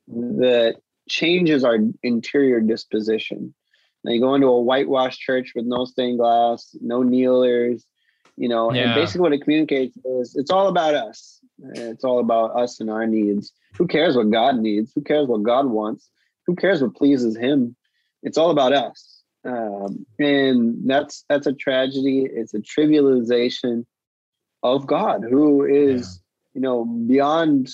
that 0.07 0.77
changes 1.09 1.65
our 1.65 1.79
interior 2.03 2.61
disposition 2.61 3.55
now 4.05 4.13
you 4.13 4.21
go 4.21 4.35
into 4.35 4.47
a 4.47 4.61
whitewashed 4.61 5.21
church 5.21 5.53
with 5.55 5.67
no 5.67 5.85
stained 5.85 6.19
glass, 6.19 6.75
no 6.81 7.03
kneelers, 7.03 7.85
you 8.37 8.49
know, 8.49 8.73
yeah. 8.73 8.83
and 8.83 8.95
basically 8.95 9.21
what 9.21 9.33
it 9.33 9.43
communicates 9.43 9.97
is 10.05 10.37
it's 10.37 10.51
all 10.51 10.69
about 10.69 10.95
us. 10.95 11.41
It's 11.75 12.05
all 12.05 12.21
about 12.21 12.57
us 12.57 12.81
and 12.81 12.89
our 12.89 13.07
needs. 13.07 13.53
Who 13.77 13.87
cares 13.87 14.17
what 14.17 14.31
God 14.31 14.59
needs? 14.59 14.93
Who 14.95 15.03
cares 15.03 15.29
what 15.29 15.43
God 15.43 15.67
wants? 15.67 16.09
Who 16.47 16.57
cares 16.57 16.81
what 16.81 16.95
pleases 16.95 17.37
Him? 17.37 17.77
It's 18.23 18.39
all 18.39 18.51
about 18.51 18.73
us, 18.73 19.23
um, 19.45 20.05
and 20.19 20.89
that's 20.89 21.25
that's 21.29 21.47
a 21.47 21.53
tragedy. 21.53 22.29
It's 22.31 22.55
a 22.55 22.61
trivialization 22.61 23.87
of 24.63 24.87
God, 24.87 25.25
who 25.29 25.65
is 25.65 26.21
yeah. 26.55 26.59
you 26.59 26.61
know 26.61 26.85
beyond 26.85 27.71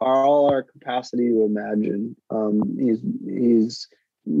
all 0.00 0.50
our 0.50 0.62
capacity 0.62 1.28
to 1.28 1.42
imagine. 1.44 2.16
Um, 2.30 2.76
he's 2.78 3.00
he's 3.24 3.88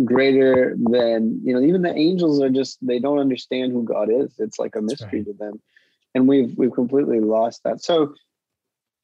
greater 0.04 0.76
than 0.78 1.40
you 1.44 1.52
know 1.52 1.60
even 1.60 1.82
the 1.82 1.94
angels 1.94 2.40
are 2.40 2.50
just 2.50 2.78
they 2.86 3.00
don't 3.00 3.18
understand 3.18 3.72
who 3.72 3.82
god 3.82 4.08
is 4.10 4.32
it's 4.38 4.58
like 4.58 4.76
a 4.76 4.80
mystery 4.80 5.18
right. 5.18 5.26
to 5.26 5.32
them 5.32 5.60
and 6.14 6.28
we've 6.28 6.56
we've 6.56 6.72
completely 6.72 7.18
lost 7.18 7.60
that 7.64 7.82
so 7.82 8.14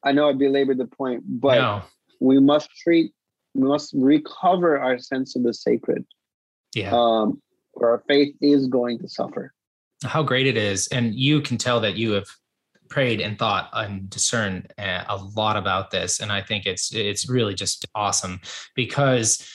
i 0.03 0.11
know 0.13 0.29
i 0.29 0.33
belabored 0.33 0.77
the 0.77 0.85
point 0.85 1.21
but 1.27 1.55
no. 1.55 1.81
we 2.21 2.39
must 2.39 2.69
treat 2.77 3.11
we 3.53 3.67
must 3.67 3.91
recover 3.93 4.79
our 4.79 4.97
sense 4.97 5.35
of 5.35 5.43
the 5.43 5.53
sacred 5.53 6.05
yeah. 6.73 6.91
Um 6.93 7.41
or 7.73 7.91
our 7.91 8.03
faith 8.07 8.35
is 8.41 8.67
going 8.67 8.99
to 8.99 9.07
suffer. 9.07 9.53
How 10.03 10.23
great 10.23 10.47
it 10.47 10.57
is. 10.57 10.87
And 10.87 11.15
you 11.15 11.41
can 11.41 11.57
tell 11.57 11.79
that 11.81 11.95
you 11.95 12.11
have 12.11 12.27
prayed 12.89 13.21
and 13.21 13.37
thought 13.37 13.69
and 13.73 14.09
discerned 14.09 14.73
uh, 14.77 15.03
a 15.07 15.17
lot 15.35 15.55
about 15.55 15.91
this. 15.91 16.19
And 16.19 16.31
i 16.31 16.41
think 16.41 16.65
it's 16.65 16.93
it's 16.93 17.29
really 17.29 17.53
just 17.53 17.85
awesome 17.95 18.41
because 18.75 19.47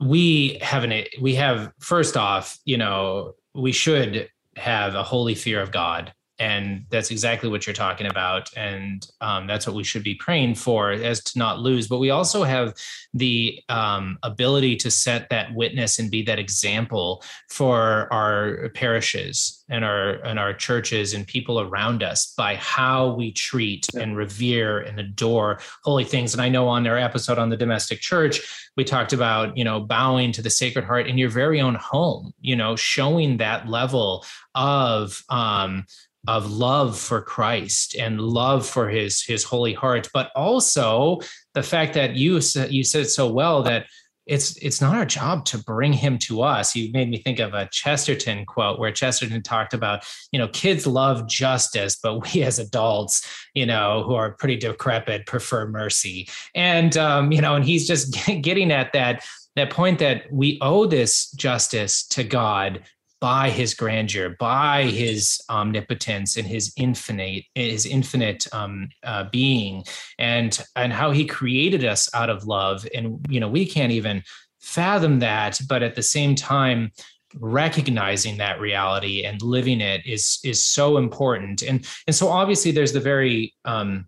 we 0.00 0.58
have 0.60 0.84
an 0.84 1.04
we 1.20 1.34
have 1.34 1.72
first 1.80 2.16
off 2.16 2.58
you 2.64 2.76
know 2.76 3.34
we 3.54 3.72
should 3.72 4.28
have 4.56 4.94
a 4.94 5.02
holy 5.02 5.34
fear 5.34 5.60
of 5.60 5.70
god 5.70 6.12
and 6.38 6.84
that's 6.90 7.10
exactly 7.10 7.48
what 7.48 7.66
you're 7.66 7.74
talking 7.74 8.06
about. 8.06 8.50
And 8.56 9.06
um, 9.20 9.46
that's 9.46 9.66
what 9.66 9.76
we 9.76 9.84
should 9.84 10.02
be 10.02 10.16
praying 10.16 10.56
for 10.56 10.90
as 10.90 11.22
to 11.24 11.38
not 11.38 11.60
lose. 11.60 11.86
But 11.86 11.98
we 11.98 12.10
also 12.10 12.42
have 12.42 12.74
the 13.12 13.60
um, 13.68 14.18
ability 14.22 14.76
to 14.76 14.90
set 14.90 15.30
that 15.30 15.54
witness 15.54 15.98
and 15.98 16.10
be 16.10 16.22
that 16.22 16.38
example 16.38 17.22
for 17.48 18.12
our 18.12 18.68
parishes 18.70 19.64
and 19.68 19.84
our 19.84 20.14
and 20.24 20.38
our 20.38 20.52
churches 20.52 21.14
and 21.14 21.26
people 21.26 21.60
around 21.60 22.02
us 22.02 22.34
by 22.36 22.56
how 22.56 23.14
we 23.14 23.32
treat 23.32 23.88
and 23.94 24.16
revere 24.16 24.80
and 24.80 24.98
adore 25.00 25.58
holy 25.84 26.04
things. 26.04 26.34
And 26.34 26.42
i 26.42 26.48
know 26.48 26.68
on 26.68 26.86
our 26.86 26.98
episode 26.98 27.38
on 27.38 27.48
the 27.48 27.56
domestic 27.56 28.00
church 28.00 28.70
we 28.76 28.84
talked 28.84 29.12
about 29.12 29.56
you 29.56 29.64
know 29.64 29.80
bowing 29.80 30.32
to 30.32 30.42
the 30.42 30.50
sacred 30.50 30.84
heart 30.84 31.06
in 31.06 31.18
your 31.18 31.30
very 31.30 31.60
own 31.60 31.74
home 31.74 32.32
you 32.40 32.56
know 32.56 32.76
showing 32.76 33.38
that 33.38 33.68
level 33.68 34.24
of 34.54 35.22
um 35.30 35.84
of 36.26 36.50
love 36.50 36.98
for 36.98 37.20
Christ 37.20 37.94
and 37.96 38.20
love 38.20 38.66
for 38.66 38.88
his 38.88 39.22
his 39.22 39.44
holy 39.44 39.74
heart 39.74 40.08
but 40.12 40.30
also 40.34 41.20
the 41.54 41.62
fact 41.62 41.94
that 41.94 42.16
you 42.16 42.40
you 42.68 42.84
said 42.84 43.02
it 43.02 43.10
so 43.10 43.30
well 43.30 43.62
that 43.62 43.86
it's 44.26 44.56
it's 44.56 44.80
not 44.80 44.94
our 44.94 45.04
job 45.04 45.44
to 45.44 45.58
bring 45.58 45.92
him 45.92 46.18
to 46.18 46.42
us. 46.42 46.74
You 46.74 46.90
made 46.92 47.10
me 47.10 47.18
think 47.18 47.38
of 47.40 47.52
a 47.52 47.68
chesterton 47.70 48.46
quote 48.46 48.78
where 48.78 48.90
chesterton 48.90 49.42
talked 49.42 49.74
about 49.74 50.04
you 50.32 50.38
know 50.38 50.48
kids 50.48 50.86
love 50.86 51.28
justice 51.28 51.98
but 52.02 52.32
we 52.32 52.42
as 52.42 52.58
adults 52.58 53.28
you 53.54 53.66
know 53.66 54.02
who 54.04 54.14
are 54.14 54.32
pretty 54.32 54.56
decrepit 54.56 55.26
prefer 55.26 55.68
mercy. 55.68 56.28
And 56.54 56.96
um, 56.96 57.32
you 57.32 57.40
know 57.40 57.54
and 57.54 57.64
he's 57.64 57.86
just 57.86 58.14
getting 58.42 58.72
at 58.72 58.92
that 58.92 59.24
that 59.56 59.70
point 59.70 59.98
that 60.00 60.32
we 60.32 60.58
owe 60.60 60.86
this 60.86 61.30
justice 61.32 62.06
to 62.08 62.24
god 62.24 62.82
by 63.24 63.48
his 63.48 63.72
grandeur, 63.72 64.36
by 64.38 64.82
his 64.82 65.40
omnipotence 65.48 66.36
and 66.36 66.46
his 66.46 66.74
infinite, 66.76 67.42
his 67.54 67.86
infinite 67.86 68.46
um, 68.52 68.90
uh, 69.02 69.24
being, 69.32 69.82
and 70.18 70.62
and 70.76 70.92
how 70.92 71.10
he 71.10 71.24
created 71.24 71.86
us 71.86 72.14
out 72.14 72.28
of 72.28 72.44
love. 72.44 72.86
And 72.94 73.24
you 73.30 73.40
know, 73.40 73.48
we 73.48 73.64
can't 73.64 73.92
even 73.92 74.22
fathom 74.60 75.20
that, 75.20 75.58
but 75.70 75.82
at 75.82 75.94
the 75.94 76.02
same 76.02 76.34
time, 76.34 76.92
recognizing 77.40 78.36
that 78.36 78.60
reality 78.60 79.24
and 79.24 79.40
living 79.40 79.80
it 79.80 80.04
is 80.04 80.38
is 80.44 80.62
so 80.62 80.98
important. 80.98 81.62
And 81.62 81.86
and 82.06 82.14
so 82.14 82.28
obviously, 82.28 82.72
there's 82.72 82.92
the 82.92 83.00
very 83.00 83.54
um, 83.64 84.04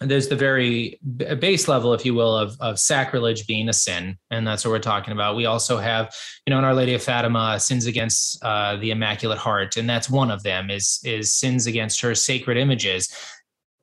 there's 0.00 0.28
the 0.28 0.36
very 0.36 0.98
base 1.38 1.68
level, 1.68 1.92
if 1.92 2.06
you 2.06 2.14
will, 2.14 2.34
of, 2.34 2.56
of 2.60 2.78
sacrilege 2.78 3.46
being 3.46 3.68
a 3.68 3.72
sin, 3.72 4.16
and 4.30 4.46
that's 4.46 4.64
what 4.64 4.70
we're 4.70 4.78
talking 4.78 5.12
about. 5.12 5.36
We 5.36 5.44
also 5.44 5.76
have, 5.76 6.14
you 6.46 6.50
know, 6.50 6.58
in 6.58 6.64
Our 6.64 6.74
Lady 6.74 6.94
of 6.94 7.02
Fatima, 7.02 7.60
sins 7.60 7.84
against 7.84 8.42
uh, 8.42 8.76
the 8.76 8.92
Immaculate 8.92 9.38
Heart, 9.38 9.76
and 9.76 9.88
that's 9.88 10.08
one 10.08 10.30
of 10.30 10.42
them 10.42 10.70
is 10.70 11.00
is 11.04 11.34
sins 11.34 11.66
against 11.66 12.00
her 12.00 12.14
sacred 12.14 12.56
images. 12.56 13.14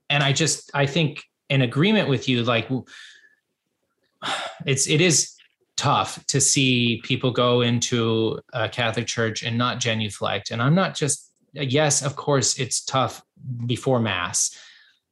And 0.10 0.24
I 0.24 0.34
just 0.34 0.72
I 0.74 0.88
think 0.88 1.22
in 1.50 1.62
agreement 1.62 2.10
with 2.10 2.28
you, 2.28 2.44
like 2.44 2.68
it's 4.66 4.88
it 4.88 5.02
is 5.02 5.36
tough 5.76 6.26
to 6.26 6.42
see 6.42 7.00
people 7.04 7.30
go 7.30 7.62
into 7.62 8.40
a 8.54 8.68
Catholic 8.68 9.06
church 9.06 9.44
and 9.44 9.56
not 9.56 9.80
genuflect. 9.80 10.50
And 10.50 10.64
I'm 10.64 10.74
not 10.74 10.96
just 10.96 11.32
yes, 11.54 12.04
of 12.04 12.16
course, 12.16 12.58
it's 12.58 12.84
tough 12.84 13.22
before 13.68 14.00
Mass 14.00 14.58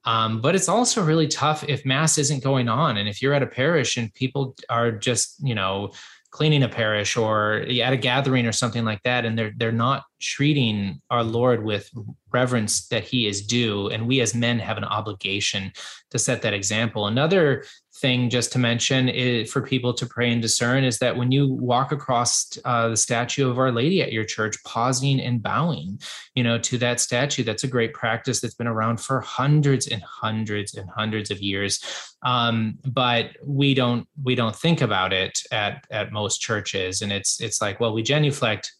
um, 0.05 0.41
but 0.41 0.55
it's 0.55 0.69
also 0.69 1.03
really 1.03 1.27
tough 1.27 1.63
if 1.67 1.85
mass 1.85 2.17
isn't 2.17 2.43
going 2.43 2.69
on. 2.69 2.97
And 2.97 3.09
if 3.09 3.21
you're 3.21 3.33
at 3.33 3.43
a 3.43 3.47
parish 3.47 3.97
and 3.97 4.13
people 4.13 4.55
are 4.69 4.91
just, 4.91 5.35
you 5.43 5.55
know, 5.55 5.91
cleaning 6.35 6.63
a 6.63 6.69
parish 6.69 7.15
or 7.15 7.65
at 7.81 7.93
a 7.93 7.97
gathering 7.97 8.45
or 8.45 8.51
something 8.51 8.83
like 8.83 9.01
that 9.03 9.23
and 9.23 9.39
they're 9.39 9.53
they're 9.55 9.71
not 9.71 10.03
treating 10.19 11.01
our 11.09 11.23
lord 11.23 11.63
with 11.63 11.89
reverence 12.33 12.89
that 12.89 13.05
he 13.05 13.25
is 13.25 13.47
due 13.47 13.87
and 13.87 14.05
we 14.05 14.19
as 14.19 14.35
men 14.35 14.59
have 14.59 14.75
an 14.75 14.83
obligation 14.83 15.71
to 16.09 16.19
set 16.19 16.41
that 16.41 16.53
example 16.53 17.07
another 17.07 17.63
thing 17.97 18.29
just 18.29 18.51
to 18.51 18.59
mention 18.59 19.07
is, 19.07 19.51
for 19.51 19.61
people 19.61 19.93
to 19.93 20.05
pray 20.05 20.31
and 20.31 20.41
discern 20.41 20.83
is 20.83 20.99
that 20.99 21.15
when 21.15 21.31
you 21.31 21.53
walk 21.53 21.91
across 21.91 22.57
uh, 22.65 22.89
the 22.89 22.97
statue 22.97 23.49
of 23.49 23.57
Our 23.57 23.71
Lady 23.71 24.01
at 24.01 24.11
your 24.11 24.25
church, 24.25 24.61
pausing 24.65 25.21
and 25.21 25.41
bowing, 25.41 25.99
you 26.33 26.43
know, 26.43 26.57
to 26.59 26.77
that 26.79 26.99
statue. 26.99 27.43
That's 27.43 27.63
a 27.63 27.67
great 27.67 27.93
practice 27.93 28.41
that's 28.41 28.53
been 28.53 28.67
around 28.67 28.99
for 28.99 29.21
hundreds 29.21 29.87
and 29.87 30.03
hundreds 30.03 30.75
and 30.75 30.89
hundreds 30.89 31.31
of 31.31 31.41
years. 31.41 31.83
Um, 32.23 32.79
but 32.85 33.31
we 33.45 33.73
don't 33.73 34.07
we 34.23 34.35
don't 34.35 34.55
think 34.55 34.81
about 34.81 35.13
it 35.13 35.39
at 35.51 35.85
at 35.91 36.11
most 36.11 36.39
churches, 36.39 37.01
and 37.01 37.11
it's 37.11 37.39
it's 37.41 37.61
like 37.61 37.79
well 37.79 37.93
we 37.93 38.03
genuflect 38.03 38.73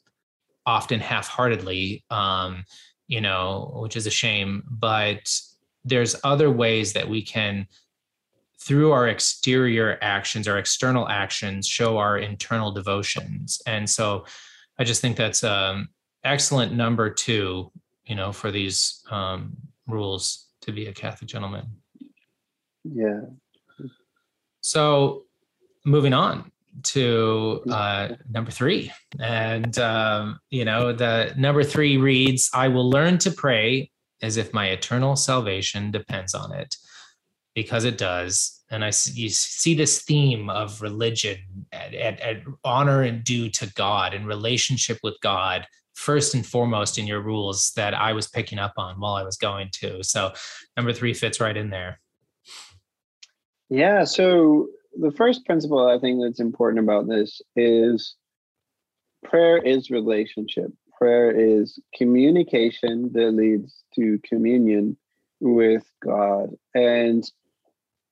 often 0.66 1.00
half-heartedly, 1.00 2.04
um, 2.10 2.66
you 3.08 3.22
know, 3.22 3.72
which 3.76 3.96
is 3.96 4.08
a 4.08 4.12
shame. 4.12 4.64
But 4.70 5.32
there's 5.86 6.16
other 6.24 6.50
ways 6.50 6.94
that 6.94 7.08
we 7.08 7.22
can 7.22 7.68
through 8.60 8.92
our 8.92 9.08
exterior 9.08 9.98
actions, 10.02 10.48
our 10.48 10.58
external 10.58 11.08
actions 11.10 11.68
show 11.68 11.98
our 11.98 12.18
internal 12.18 12.72
devotions. 12.72 13.62
And 13.68 13.90
so 13.90 14.26
I 14.80 14.84
just 14.84 15.02
think 15.02 15.18
that's 15.18 15.44
um 15.44 15.90
excellent 16.26 16.74
number 16.74 17.10
two, 17.10 17.72
you 18.06 18.16
know, 18.16 18.32
for 18.34 18.52
these 18.52 19.04
um, 19.10 19.56
rules 19.88 20.48
to 20.62 20.72
be 20.74 20.88
a 20.88 20.94
Catholic 20.94 21.30
gentleman. 21.30 21.68
Yeah. 22.84 23.22
So 24.62 25.24
moving 25.86 26.14
on 26.14 26.52
to 26.84 27.62
uh, 27.70 28.10
number 28.30 28.52
three. 28.52 28.92
And, 29.20 29.78
um, 29.78 30.40
you 30.50 30.66
know, 30.66 30.92
the 30.92 31.34
number 31.38 31.64
three 31.64 31.98
reads, 31.98 32.50
I 32.54 32.68
will 32.68 32.90
learn 32.90 33.18
to 33.20 33.32
pray 33.32 33.92
as 34.22 34.38
if 34.38 34.54
my 34.54 34.70
eternal 34.70 35.16
salvation 35.16 35.92
depends 35.92 36.34
on 36.34 36.52
it 36.52 36.76
because 37.56 37.86
it 37.86 37.98
does. 37.98 38.62
And 38.70 38.84
I 38.84 38.88
you 39.14 39.30
see 39.30 39.74
this 39.74 40.02
theme 40.02 40.50
of 40.50 40.82
religion 40.82 41.38
and, 41.72 42.44
honor 42.64 43.02
and 43.02 43.24
due 43.24 43.50
to 43.52 43.74
God 43.74 44.14
and 44.14 44.28
relationship 44.28 45.00
with 45.02 45.16
God 45.22 45.66
first 45.94 46.36
and 46.36 46.46
foremost 46.46 46.98
in 46.98 47.08
your 47.08 47.22
rules 47.22 47.72
that 47.76 47.94
I 47.94 48.12
was 48.12 48.28
picking 48.28 48.60
up 48.60 48.74
on 48.78 49.00
while 49.00 49.14
I 49.14 49.24
was 49.24 49.38
going 49.38 49.70
to. 49.74 50.04
So 50.04 50.34
number 50.76 50.92
three 50.92 51.14
fits 51.14 51.40
right 51.40 51.56
in 51.56 51.70
there. 51.70 52.02
Yeah. 53.70 54.04
So 54.04 54.68
the 55.00 55.12
first 55.12 55.46
principle 55.46 55.88
I 55.88 55.98
think 56.00 56.22
that's 56.22 56.42
important 56.42 56.84
about 56.84 57.08
this 57.08 57.42
is 57.56 58.16
prayer 59.24 59.58
is 59.58 59.90
relationship. 59.90 60.72
Prayer 60.98 61.32
is 61.32 61.80
communication 61.96 63.12
that 63.14 63.32
leads 63.32 63.84
to 63.96 64.20
communion 64.28 64.98
with 65.40 65.84
God. 66.04 66.50
And 66.74 67.30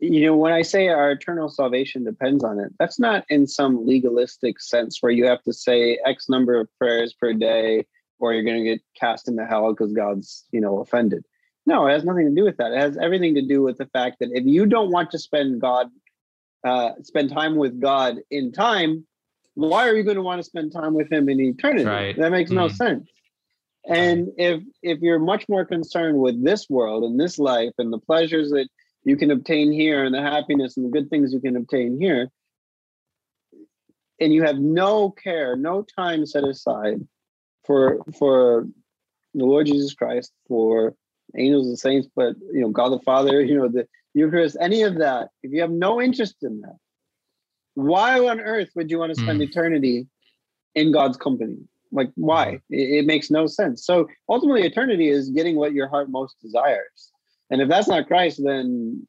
you 0.04 0.26
know, 0.26 0.36
when 0.36 0.52
I 0.52 0.64
say 0.64 0.90
our 0.90 1.12
eternal 1.12 1.48
salvation 1.48 2.04
depends 2.04 2.44
on 2.44 2.60
it, 2.60 2.74
that's 2.78 3.00
not 3.00 3.24
in 3.30 3.48
some 3.48 3.86
legalistic 3.88 4.60
sense 4.60 5.02
where 5.02 5.12
you 5.12 5.26
have 5.26 5.42
to 5.44 5.54
say 5.54 5.98
X 6.06 6.28
number 6.28 6.60
of 6.60 6.68
prayers 6.78 7.14
per 7.14 7.34
day 7.34 7.86
or 8.20 8.34
you're 8.34 8.44
going 8.44 8.62
to 8.62 8.70
get 8.70 8.82
cast 9.00 9.30
into 9.30 9.46
hell 9.46 9.72
because 9.74 9.94
God's, 9.94 10.46
you 10.52 10.60
know, 10.60 10.80
offended. 10.80 11.24
No, 11.66 11.88
it 11.88 11.94
has 11.94 12.04
nothing 12.04 12.28
to 12.28 12.36
do 12.36 12.44
with 12.44 12.58
that. 12.58 12.74
It 12.74 12.80
has 12.80 12.98
everything 12.98 13.36
to 13.36 13.42
do 13.42 13.62
with 13.62 13.78
the 13.78 13.86
fact 13.86 14.18
that 14.20 14.30
if 14.34 14.46
you 14.46 14.66
don't 14.66 14.92
want 14.92 15.12
to 15.12 15.20
spend 15.20 15.62
God, 15.62 15.88
uh, 16.66 16.92
spend 17.04 17.30
time 17.30 17.56
with 17.56 17.80
God 17.80 18.18
in 18.30 18.52
time, 18.52 19.06
why 19.54 19.88
are 19.88 19.96
you 19.96 20.04
going 20.04 20.18
to 20.18 20.22
want 20.22 20.40
to 20.40 20.44
spend 20.44 20.74
time 20.74 20.94
with 20.94 21.10
Him 21.12 21.30
in 21.30 21.40
eternity? 21.40 21.86
Right. 21.86 22.18
That 22.18 22.32
makes 22.32 22.52
mm. 22.52 22.56
no 22.56 22.68
sense. 22.68 23.10
And 23.86 24.30
if 24.38 24.62
if 24.82 25.00
you're 25.00 25.20
much 25.20 25.48
more 25.48 25.66
concerned 25.66 26.18
with 26.18 26.44
this 26.44 26.70
world 26.70 27.04
and 27.04 27.20
this 27.20 27.38
life 27.38 27.74
and 27.78 27.92
the 27.92 28.00
pleasures 28.00 28.50
that 28.52 28.68
you 29.04 29.18
can 29.18 29.32
obtain 29.32 29.72
here 29.72 30.04
and 30.04 30.14
the 30.14 30.22
happiness 30.22 30.78
and 30.78 30.86
the 30.86 30.90
good 30.90 31.10
things 31.10 31.34
you 31.34 31.40
can 31.40 31.56
obtain 31.56 32.00
here. 32.00 32.30
And 34.20 34.34
you 34.34 34.44
have 34.44 34.58
no 34.58 35.10
care 35.10 35.56
no 35.56 35.84
time 35.84 36.26
set 36.26 36.44
aside 36.44 37.06
for 37.66 38.00
for 38.18 38.68
the 39.34 39.44
lord 39.44 39.66
jesus 39.66 39.94
christ 39.94 40.32
for 40.48 40.94
angels 41.38 41.68
and 41.68 41.80
saints 41.80 42.08
but 42.16 42.36
you 42.54 42.62
know 42.62 42.70
god 42.70 42.90
the 42.90 43.00
father 43.00 43.42
you 43.42 43.56
know 43.56 43.68
the 43.68 43.88
eucharist 44.14 44.56
any 44.62 44.84
of 44.84 45.00
that. 45.00 45.30
If 45.42 45.52
you 45.52 45.62
have 45.62 45.72
no 45.72 46.02
interest 46.02 46.36
in 46.42 46.62
that 46.62 46.78
why 47.76 48.20
on 48.28 48.40
earth 48.40 48.70
would 48.76 48.92
you 48.92 49.00
want 49.00 49.14
to 49.14 49.20
spend 49.20 49.42
mm. 49.42 49.50
eternity 49.50 50.08
in 50.76 50.92
god's 50.92 51.18
company? 51.18 51.58
Like 51.92 52.12
why? 52.16 52.52
Hmm. 52.52 52.58
it, 52.70 53.00
it 53.00 53.06
makes 53.06 53.30
no 53.30 53.48
sense. 53.48 53.86
So 53.86 54.08
ultimately 54.30 54.64
eternity 54.64 55.10
is 55.10 55.30
getting 55.30 55.56
what 55.56 55.74
your 55.74 55.88
heart 55.88 56.10
most 56.10 56.36
desires 56.42 57.12
and 57.54 57.62
if 57.62 57.70
that's 57.70 57.88
not 57.88 58.08
Christ, 58.08 58.42
then 58.44 59.08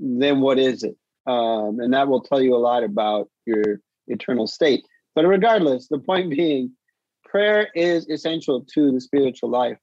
then 0.00 0.40
what 0.40 0.58
is 0.58 0.82
it? 0.82 0.96
Um, 1.26 1.78
and 1.78 1.94
that 1.94 2.08
will 2.08 2.20
tell 2.20 2.40
you 2.40 2.56
a 2.56 2.58
lot 2.58 2.82
about 2.82 3.30
your 3.46 3.80
eternal 4.08 4.48
state. 4.48 4.84
But 5.14 5.26
regardless, 5.26 5.86
the 5.86 6.00
point 6.00 6.30
being, 6.30 6.72
prayer 7.24 7.68
is 7.76 8.08
essential 8.08 8.66
to 8.74 8.90
the 8.90 9.00
spiritual 9.00 9.50
life 9.50 9.78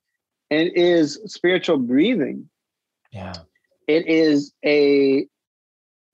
and 0.51 0.69
is 0.75 1.19
spiritual 1.27 1.77
breathing. 1.77 2.49
Yeah. 3.11 3.33
It 3.87 4.07
is 4.07 4.53
a 4.65 5.27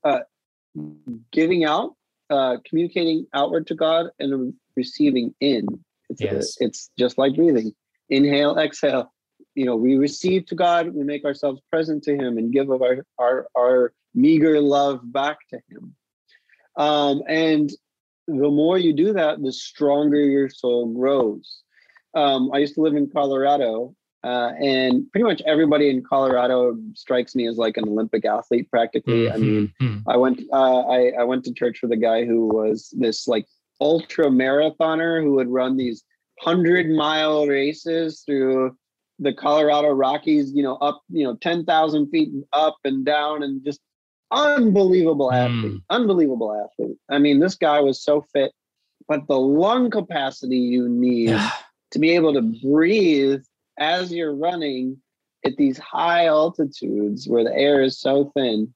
uh, 0.04 0.20
giving 1.32 1.66
out, 1.66 1.96
uh, 2.30 2.58
communicating 2.70 3.26
outward 3.34 3.66
to 3.68 3.76
God 3.76 4.08
and 4.20 4.54
receiving 4.76 5.34
in. 5.40 5.66
It's, 6.10 6.22
yes. 6.22 6.58
a, 6.62 6.66
it's 6.66 6.92
just 7.00 7.18
like 7.18 7.36
breathing. 7.36 7.74
Inhale, 8.10 8.60
exhale, 8.60 9.13
you 9.56 9.66
know 9.66 9.76
we 9.76 9.98
receive 9.98 10.46
to 10.46 10.56
god 10.56 10.94
we 10.94 11.04
make 11.04 11.26
ourselves 11.26 11.62
present 11.72 12.04
to 12.04 12.16
him 12.16 12.38
and 12.38 12.54
give 12.54 12.70
of 12.70 12.82
our 12.82 13.06
our, 13.18 13.48
our 13.58 13.94
meager 14.14 14.60
love 14.60 15.00
back 15.12 15.40
to 15.50 15.58
him 15.70 15.96
um, 16.76 17.22
and 17.28 17.72
the 18.28 18.50
more 18.50 18.78
you 18.78 18.94
do 18.94 19.14
that 19.14 19.42
the 19.42 19.52
stronger 19.52 20.20
your 20.20 20.50
soul 20.50 20.88
grows 20.94 21.62
um, 22.16 22.52
i 22.54 22.58
used 22.58 22.76
to 22.76 22.82
live 22.82 22.96
in 22.96 23.10
colorado 23.10 23.96
uh, 24.24 24.54
and 24.62 25.12
pretty 25.12 25.26
much 25.26 25.42
everybody 25.46 25.90
in 25.90 26.02
Colorado 26.02 26.78
strikes 26.94 27.36
me 27.36 27.46
as 27.46 27.58
like 27.58 27.76
an 27.76 27.90
Olympic 27.90 28.24
athlete, 28.24 28.70
practically. 28.72 29.26
Mm-hmm. 29.26 29.34
I 29.34 29.38
mean, 29.38 29.74
mm-hmm. 29.82 30.10
I 30.10 30.16
went 30.16 30.42
uh, 30.54 30.88
I, 30.88 31.12
I 31.20 31.24
went 31.26 31.44
to 31.44 31.54
church 31.54 31.82
with 31.82 31.92
a 31.92 31.98
guy 31.98 32.24
who 32.24 32.48
was 32.48 32.94
this 32.98 33.28
like 33.28 33.46
ultra 33.82 34.28
marathoner 34.28 35.22
who 35.22 35.34
would 35.34 35.50
run 35.50 35.76
these 35.76 36.06
hundred 36.40 36.90
mile 36.90 37.48
races 37.48 38.24
through 38.26 38.78
the 39.20 39.34
Colorado 39.34 39.90
Rockies, 39.90 40.52
you 40.54 40.64
know, 40.64 40.76
up, 40.76 41.02
you 41.10 41.24
know, 41.24 41.36
10,000 41.36 42.10
feet 42.10 42.30
up 42.52 42.78
and 42.84 43.06
down 43.06 43.44
and 43.44 43.64
just 43.64 43.80
unbelievable 44.32 45.30
mm. 45.32 45.36
athlete, 45.36 45.82
unbelievable 45.90 46.54
athlete. 46.54 46.98
I 47.10 47.20
mean, 47.20 47.40
this 47.40 47.56
guy 47.56 47.80
was 47.80 48.04
so 48.04 48.26
fit, 48.34 48.52
but 49.08 49.28
the 49.28 49.38
lung 49.38 49.90
capacity 49.90 50.58
you 50.58 50.90
need 50.90 51.38
to 51.92 52.00
be 52.00 52.12
able 52.12 52.34
to 52.34 52.42
breathe 52.42 53.44
as 53.78 54.12
you're 54.12 54.36
running 54.36 54.98
at 55.46 55.58
these 55.58 55.78
high 55.78 56.28
altitudes 56.28 57.28
where 57.28 57.44
the 57.44 57.56
air 57.56 57.82
is 57.82 58.00
so 58.00 58.32
thin 58.36 58.74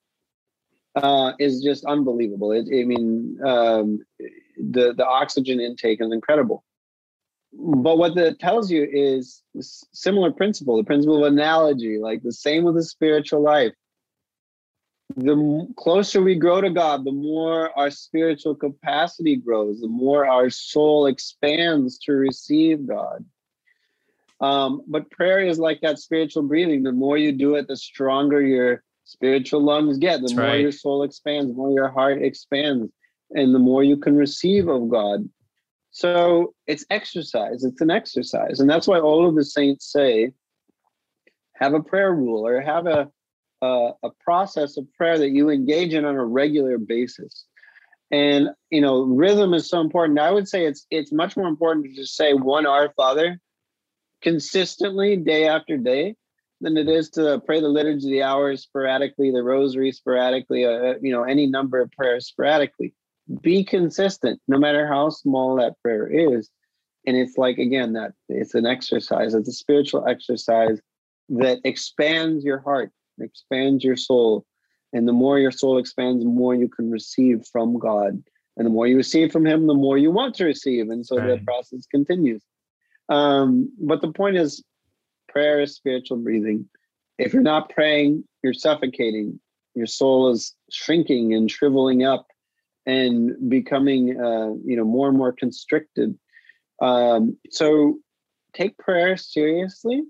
uh, 0.95 1.33
is 1.39 1.61
just 1.61 1.85
unbelievable. 1.85 2.51
It, 2.51 2.67
I 2.67 2.83
mean, 2.83 3.37
um, 3.45 3.99
the 4.57 4.93
the 4.93 5.05
oxygen 5.05 5.59
intake 5.59 6.01
is 6.01 6.11
incredible. 6.11 6.63
But 7.53 7.97
what 7.97 8.15
that 8.15 8.39
tells 8.39 8.69
you 8.69 8.87
is 8.91 9.43
similar 9.93 10.31
principle, 10.31 10.77
the 10.77 10.83
principle 10.83 11.23
of 11.23 11.31
analogy, 11.31 11.97
like 11.97 12.21
the 12.21 12.31
same 12.31 12.63
with 12.63 12.75
the 12.75 12.83
spiritual 12.83 13.41
life. 13.41 13.73
The 15.15 15.67
closer 15.77 16.21
we 16.21 16.35
grow 16.35 16.61
to 16.61 16.69
God, 16.69 17.05
the 17.05 17.11
more 17.11 17.77
our 17.77 17.89
spiritual 17.89 18.55
capacity 18.55 19.37
grows, 19.37 19.79
the 19.79 19.87
more 19.87 20.27
our 20.27 20.49
soul 20.49 21.07
expands 21.07 21.97
to 21.99 22.11
receive 22.11 22.85
God. 22.85 23.25
Um, 24.39 24.83
but 24.87 25.09
prayer 25.09 25.39
is 25.39 25.57
like 25.57 25.81
that 25.81 25.99
spiritual 25.99 26.43
breathing. 26.43 26.83
The 26.83 26.91
more 26.91 27.17
you 27.17 27.31
do 27.31 27.55
it, 27.55 27.67
the 27.67 27.77
stronger 27.77 28.41
your 28.41 28.83
spiritual 29.05 29.63
lungs 29.63 29.97
get, 29.97 30.17
the 30.17 30.27
That's 30.27 30.35
more 30.35 30.45
right. 30.45 30.61
your 30.61 30.71
soul 30.71 31.03
expands, 31.03 31.49
the 31.49 31.55
more 31.55 31.71
your 31.71 31.89
heart 31.89 32.21
expands, 32.21 32.91
and 33.31 33.55
the 33.55 33.59
more 33.59 33.83
you 33.83 33.97
can 33.97 34.15
receive 34.15 34.67
of 34.67 34.89
God. 34.89 35.27
So 35.97 36.53
it's 36.67 36.85
exercise, 36.91 37.63
it's 37.63 37.81
an 37.81 37.89
exercise. 37.89 38.59
And 38.59 38.69
that's 38.69 38.85
why 38.85 38.99
all 38.99 39.27
of 39.27 39.33
the 39.33 39.43
saints 39.43 39.91
say 39.91 40.31
have 41.55 41.73
a 41.73 41.81
prayer 41.81 42.13
rule 42.13 42.45
or 42.45 42.61
have 42.61 42.85
a, 42.85 43.09
a, 43.63 43.89
a 44.03 44.09
process 44.19 44.77
of 44.77 44.85
prayer 44.93 45.17
that 45.17 45.31
you 45.31 45.49
engage 45.49 45.95
in 45.95 46.05
on 46.05 46.13
a 46.13 46.23
regular 46.23 46.77
basis. 46.77 47.45
And 48.11 48.49
you 48.69 48.79
know, 48.79 49.05
rhythm 49.05 49.55
is 49.55 49.69
so 49.69 49.81
important. 49.81 50.19
I 50.19 50.29
would 50.29 50.47
say 50.47 50.67
it's 50.67 50.85
it's 50.91 51.11
much 51.11 51.35
more 51.35 51.47
important 51.47 51.87
to 51.87 51.95
just 51.95 52.15
say 52.15 52.35
one 52.35 52.67
Our 52.67 52.93
Father 52.95 53.39
consistently 54.21 55.15
day 55.15 55.47
after 55.47 55.77
day 55.77 56.15
than 56.61 56.77
it 56.77 56.89
is 56.89 57.09
to 57.11 57.41
pray 57.43 57.59
the 57.59 57.69
liturgy 57.69 58.11
the 58.11 58.21
hours 58.21 58.61
sporadically, 58.61 59.31
the 59.31 59.41
rosary 59.41 59.91
sporadically, 59.91 60.63
uh, 60.63 60.93
you 61.01 61.11
know, 61.11 61.23
any 61.23 61.47
number 61.47 61.81
of 61.81 61.89
prayers 61.91 62.27
sporadically. 62.27 62.93
Be 63.41 63.63
consistent, 63.63 64.41
no 64.47 64.57
matter 64.57 64.87
how 64.87 65.09
small 65.09 65.55
that 65.57 65.79
prayer 65.81 66.07
is. 66.07 66.49
And 67.05 67.15
it's 67.15 67.37
like, 67.37 67.57
again, 67.57 67.93
that 67.93 68.13
it's 68.29 68.55
an 68.55 68.65
exercise, 68.65 69.33
it's 69.33 69.47
a 69.47 69.53
spiritual 69.53 70.07
exercise 70.07 70.79
that 71.29 71.59
expands 71.63 72.43
your 72.43 72.59
heart, 72.59 72.91
expands 73.19 73.83
your 73.83 73.97
soul. 73.97 74.45
And 74.93 75.07
the 75.07 75.13
more 75.13 75.39
your 75.39 75.51
soul 75.51 75.77
expands, 75.77 76.23
the 76.23 76.29
more 76.29 76.55
you 76.55 76.69
can 76.69 76.89
receive 76.89 77.45
from 77.51 77.77
God. 77.77 78.23
And 78.55 78.65
the 78.65 78.71
more 78.71 78.87
you 78.87 78.97
receive 78.97 79.31
from 79.31 79.45
Him, 79.45 79.67
the 79.67 79.73
more 79.73 79.97
you 79.97 80.11
want 80.11 80.35
to 80.35 80.45
receive. 80.45 80.89
And 80.89 81.05
so 81.05 81.17
right. 81.17 81.39
the 81.39 81.45
process 81.45 81.85
continues. 81.85 82.43
Um, 83.09 83.71
but 83.79 84.01
the 84.01 84.11
point 84.11 84.37
is, 84.37 84.63
prayer 85.29 85.61
is 85.61 85.75
spiritual 85.75 86.17
breathing. 86.17 86.67
If 87.17 87.33
you're 87.33 87.43
not 87.43 87.69
praying, 87.69 88.23
you're 88.43 88.53
suffocating. 88.53 89.39
Your 89.75 89.85
soul 89.85 90.31
is 90.31 90.55
shrinking 90.71 91.33
and 91.33 91.49
shriveling 91.49 92.03
up 92.03 92.27
and 92.87 93.49
becoming, 93.49 94.19
uh, 94.19 94.53
you 94.65 94.75
know, 94.75 94.85
more 94.85 95.09
and 95.09 95.17
more 95.17 95.31
constricted. 95.31 96.17
Um, 96.81 97.37
so 97.51 97.99
take 98.53 98.77
prayer 98.79 99.17
seriously. 99.17 100.01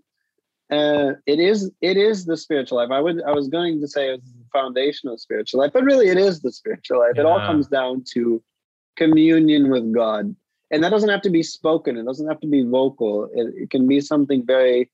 Uh, 0.70 1.14
it 1.26 1.40
is 1.40 1.72
it 1.82 1.98
is 1.98 2.26
the 2.26 2.38
spiritual 2.38 2.78
life. 2.78 2.92
I 2.92 3.02
would 3.02 3.22
I 3.24 3.32
was 3.32 3.50
going 3.50 3.82
to 3.82 3.88
say 3.88 4.10
it's 4.10 4.32
the 4.32 4.46
foundation 4.54 5.10
of 5.10 5.20
spiritual 5.20 5.60
life, 5.60 5.72
but 5.74 5.84
really 5.84 6.08
it 6.08 6.18
is 6.18 6.42
the 6.42 6.52
spiritual 6.52 7.00
life. 7.00 7.14
Yeah. 7.16 7.22
It 7.22 7.26
all 7.26 7.40
comes 7.40 7.68
down 7.68 8.06
to 8.14 8.42
communion 8.96 9.70
with 9.70 9.94
God 9.94 10.36
and 10.72 10.84
that 10.84 10.90
doesn't 10.90 11.10
have 11.10 11.22
to 11.22 11.30
be 11.30 11.44
spoken 11.44 11.98
it 11.98 12.06
doesn't 12.06 12.28
have 12.28 12.40
to 12.40 12.48
be 12.48 12.64
vocal 12.64 13.30
it, 13.34 13.54
it 13.56 13.70
can 13.70 13.88
be 13.88 14.02
something 14.02 14.46
very 14.46 14.90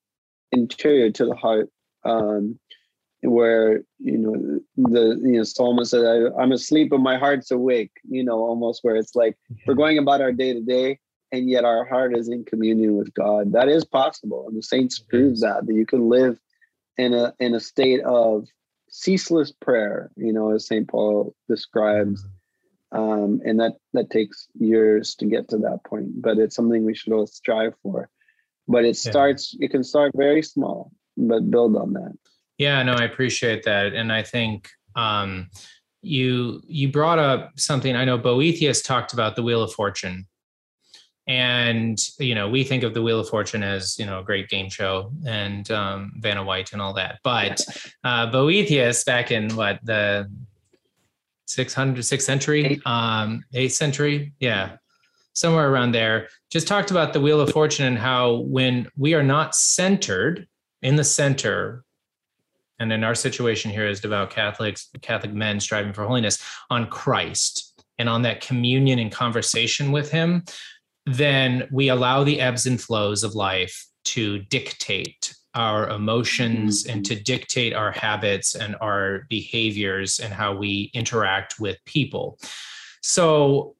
interior 0.52 1.10
to 1.12 1.26
the 1.26 1.36
heart 1.36 1.70
um, 2.06 2.60
where 3.24 3.84
you 4.00 4.18
know 4.18 4.60
the 4.76 5.20
you 5.24 5.38
know 5.38 5.44
psalmist 5.44 5.92
said 5.92 6.06
I, 6.06 6.42
i'm 6.42 6.52
asleep 6.52 6.90
but 6.90 7.00
my 7.00 7.18
heart's 7.18 7.52
awake 7.52 7.92
you 8.04 8.24
know 8.24 8.40
almost 8.40 8.84
where 8.84 8.96
it's 8.96 9.16
like 9.16 9.38
we're 9.66 9.76
going 9.76 9.98
about 9.98 10.22
our 10.22 10.34
day 10.34 10.54
to 10.54 10.62
day 10.62 11.00
and 11.32 11.50
yet 11.50 11.66
our 11.66 11.86
heart 11.86 12.16
is 12.16 12.30
in 12.30 12.46
communion 12.46 12.96
with 12.96 13.14
god. 13.14 13.52
That 13.54 13.68
is 13.70 13.86
possible 13.86 14.46
and 14.48 14.58
the 14.58 14.62
saints 14.62 15.00
prove 15.00 15.40
that 15.40 15.66
that 15.66 15.74
you 15.74 15.86
can 15.86 16.10
live 16.10 16.40
in 16.98 17.14
a 17.14 17.34
in 17.40 17.56
a 17.56 17.60
state 17.60 18.02
of 18.02 18.48
ceaseless 18.90 19.52
prayer 19.52 20.12
you 20.16 20.32
know 20.34 20.54
as 20.54 20.68
saint 20.68 20.88
paul 20.90 21.36
describes. 21.50 22.24
Mm-hmm. 22.24 22.30
Um, 23.00 23.42
and 23.44 23.60
that 23.60 23.74
that 23.94 24.12
takes 24.12 24.48
years 24.54 25.16
to 25.16 25.26
get 25.26 25.50
to 25.50 25.58
that 25.60 25.80
point 25.86 26.22
but 26.22 26.38
it's 26.38 26.56
something 26.56 26.86
we 26.86 26.94
should 26.96 27.14
all 27.14 27.28
strive 27.28 27.74
for. 27.82 28.10
But 28.68 28.86
it 28.86 28.96
starts 28.96 29.56
yeah. 29.58 29.66
it 29.66 29.72
can 29.72 29.84
start 29.84 30.12
very 30.16 30.44
small 30.44 30.92
but 31.18 31.50
build 31.50 31.76
on 31.76 31.94
that 31.94 32.18
yeah 32.58 32.82
no 32.84 32.94
i 32.94 33.04
appreciate 33.04 33.64
that 33.64 33.94
and 33.94 34.12
i 34.12 34.22
think 34.22 34.70
um, 34.96 35.50
you 36.02 36.62
you 36.68 36.92
brought 36.92 37.20
up 37.20 37.52
something 37.58 37.96
i 37.96 38.06
know 38.06 38.18
boethius 38.18 38.82
talked 38.82 39.14
about 39.14 39.36
the 39.36 39.44
wheel 39.44 39.64
of 39.64 39.74
fortune 39.74 40.28
and 41.28 42.00
you 42.20 42.36
know 42.36 42.50
we 42.50 42.64
think 42.64 42.84
of 42.84 42.94
the 42.94 43.02
wheel 43.02 43.20
of 43.20 43.30
fortune 43.30 43.64
as 43.64 43.98
you 43.98 44.06
know 44.06 44.20
a 44.20 44.24
great 44.24 44.50
game 44.50 44.70
show 44.70 45.12
and 45.26 45.72
um, 45.72 46.12
vanna 46.18 46.44
white 46.44 46.74
and 46.74 46.82
all 46.82 46.94
that 46.94 47.20
but 47.24 47.66
uh, 48.04 48.30
boethius 48.30 49.04
back 49.04 49.32
in 49.32 49.56
what 49.56 49.80
the 49.84 50.30
600 51.46 52.04
6th 52.04 52.22
century? 52.22 52.82
Um 52.86 53.44
8th 53.54 53.72
century? 53.74 54.34
Yeah 54.40 54.78
somewhere 55.34 55.70
around 55.70 55.92
there 55.92 56.28
just 56.52 56.68
talked 56.68 56.92
about 56.92 57.12
the 57.12 57.20
wheel 57.20 57.42
of 57.42 57.50
fortune 57.52 57.86
and 57.86 57.98
how 57.98 58.36
when 58.48 58.88
we 58.96 59.14
are 59.14 59.24
not 59.24 59.56
centered 59.56 60.48
in 60.82 60.96
the 60.96 61.04
center 61.04 61.84
and 62.80 62.92
in 62.92 63.04
our 63.04 63.16
situation 63.16 63.72
here 63.72 63.86
as 63.86 64.00
devout 64.00 64.30
catholics 64.30 64.90
catholic 65.02 65.34
men 65.34 65.60
striving 65.60 65.94
for 65.94 66.06
holiness 66.06 66.44
on 66.70 66.88
christ 66.88 67.84
and 68.00 68.10
on 68.10 68.22
that 68.22 68.42
communion 68.42 69.00
and 69.00 69.12
conversation 69.12 69.92
with 69.92 70.12
him 70.12 70.44
then 71.06 71.68
we 71.72 71.90
allow 71.90 72.24
the 72.24 72.40
ebbs 72.40 72.66
and 72.66 72.82
flows 72.82 73.24
of 73.24 73.36
life 73.36 73.86
to 74.06 74.40
dictate 74.40 75.34
our 75.56 75.90
emotions 75.90 76.86
and 76.86 77.06
to 77.06 77.16
dictate 77.16 77.74
our 77.74 77.92
habits 77.92 78.56
and 78.56 78.76
our 78.82 79.26
behaviors 79.30 80.20
and 80.20 80.34
how 80.34 80.56
we 80.56 80.90
interact 80.94 81.60
with 81.60 81.78
people. 81.86 82.40
So 83.02 83.76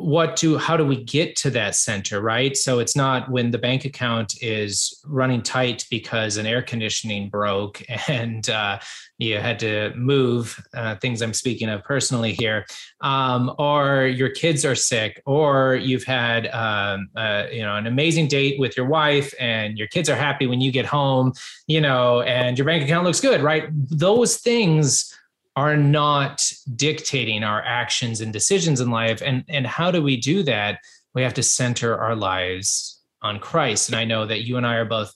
what 0.00 0.36
do 0.36 0.56
how 0.58 0.76
do 0.76 0.84
we 0.84 1.02
get 1.02 1.36
to 1.36 1.50
that 1.50 1.74
center 1.74 2.20
right? 2.20 2.56
So 2.56 2.78
it's 2.78 2.96
not 2.96 3.30
when 3.30 3.50
the 3.50 3.58
bank 3.58 3.84
account 3.84 4.34
is 4.42 5.00
running 5.04 5.42
tight 5.42 5.86
because 5.90 6.36
an 6.36 6.46
air 6.46 6.62
conditioning 6.62 7.28
broke 7.28 7.82
and 8.08 8.48
uh, 8.48 8.78
you 9.18 9.38
had 9.38 9.58
to 9.58 9.92
move 9.96 10.62
uh, 10.74 10.94
things 10.96 11.22
i'm 11.22 11.34
speaking 11.34 11.68
of 11.68 11.82
personally 11.82 12.34
here 12.34 12.64
um, 13.00 13.52
or 13.58 14.06
your 14.06 14.28
kids 14.28 14.64
are 14.64 14.76
sick 14.76 15.20
or 15.26 15.74
you've 15.74 16.04
had 16.04 16.46
um, 16.48 17.08
uh, 17.16 17.44
you 17.50 17.62
know 17.62 17.74
an 17.74 17.88
amazing 17.88 18.28
date 18.28 18.60
with 18.60 18.76
your 18.76 18.86
wife 18.86 19.34
and 19.40 19.76
your 19.76 19.88
kids 19.88 20.08
are 20.08 20.14
happy 20.14 20.46
when 20.46 20.60
you 20.60 20.70
get 20.70 20.86
home 20.86 21.32
you 21.66 21.80
know 21.80 22.20
and 22.22 22.56
your 22.56 22.64
bank 22.64 22.84
account 22.84 23.04
looks 23.04 23.20
good 23.20 23.42
right? 23.42 23.68
Those 23.72 24.36
things 24.36 25.14
are 25.58 25.76
not 25.76 26.52
dictating 26.76 27.42
our 27.42 27.60
actions 27.64 28.20
and 28.20 28.32
decisions 28.32 28.80
in 28.80 28.90
life. 28.92 29.20
And 29.20 29.44
and 29.48 29.66
how 29.66 29.90
do 29.90 30.00
we 30.00 30.16
do 30.16 30.44
that? 30.44 30.78
We 31.14 31.22
have 31.22 31.34
to 31.34 31.42
center 31.42 31.96
our 31.98 32.14
lives 32.14 33.02
on 33.22 33.40
christ. 33.40 33.88
And 33.88 33.96
i 33.96 34.04
know 34.04 34.24
that 34.26 34.44
you 34.46 34.56
and 34.56 34.66
i 34.66 34.76
are 34.76 34.84
both 34.84 35.12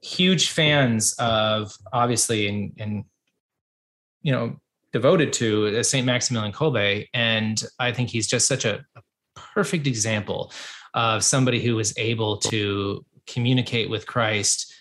huge 0.00 0.48
fans 0.48 1.14
of 1.18 1.76
obviously 1.92 2.48
and 2.48 2.72
and 2.78 3.04
you 4.22 4.32
know 4.32 4.56
devoted 4.92 5.32
to 5.34 5.78
uh, 5.78 5.82
saint 5.82 6.06
maximilian 6.06 6.52
kolbe. 6.52 7.06
And 7.12 7.62
i 7.78 7.92
think 7.92 8.08
he's 8.08 8.26
just 8.26 8.48
such 8.48 8.64
a, 8.64 8.84
a 8.96 9.02
perfect 9.34 9.86
example 9.86 10.52
of 10.94 11.22
somebody 11.22 11.60
who 11.62 11.76
was 11.76 11.92
able 11.98 12.38
to 12.38 13.04
communicate 13.26 13.90
with 13.90 14.06
christ 14.06 14.72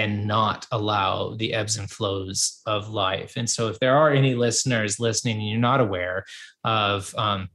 and 0.00 0.26
not 0.26 0.66
allow 0.72 1.34
the 1.34 1.52
ebbs 1.52 1.76
and 1.76 1.90
flows 1.90 2.62
of 2.64 2.88
life. 2.88 3.34
And 3.36 3.48
so, 3.48 3.68
if 3.68 3.78
there 3.78 3.96
are 3.96 4.10
any 4.10 4.34
listeners 4.34 4.98
listening 4.98 5.38
and 5.38 5.48
you're 5.48 5.58
not 5.58 5.80
aware 5.80 6.24
of 6.64 7.14
um, 7.18 7.50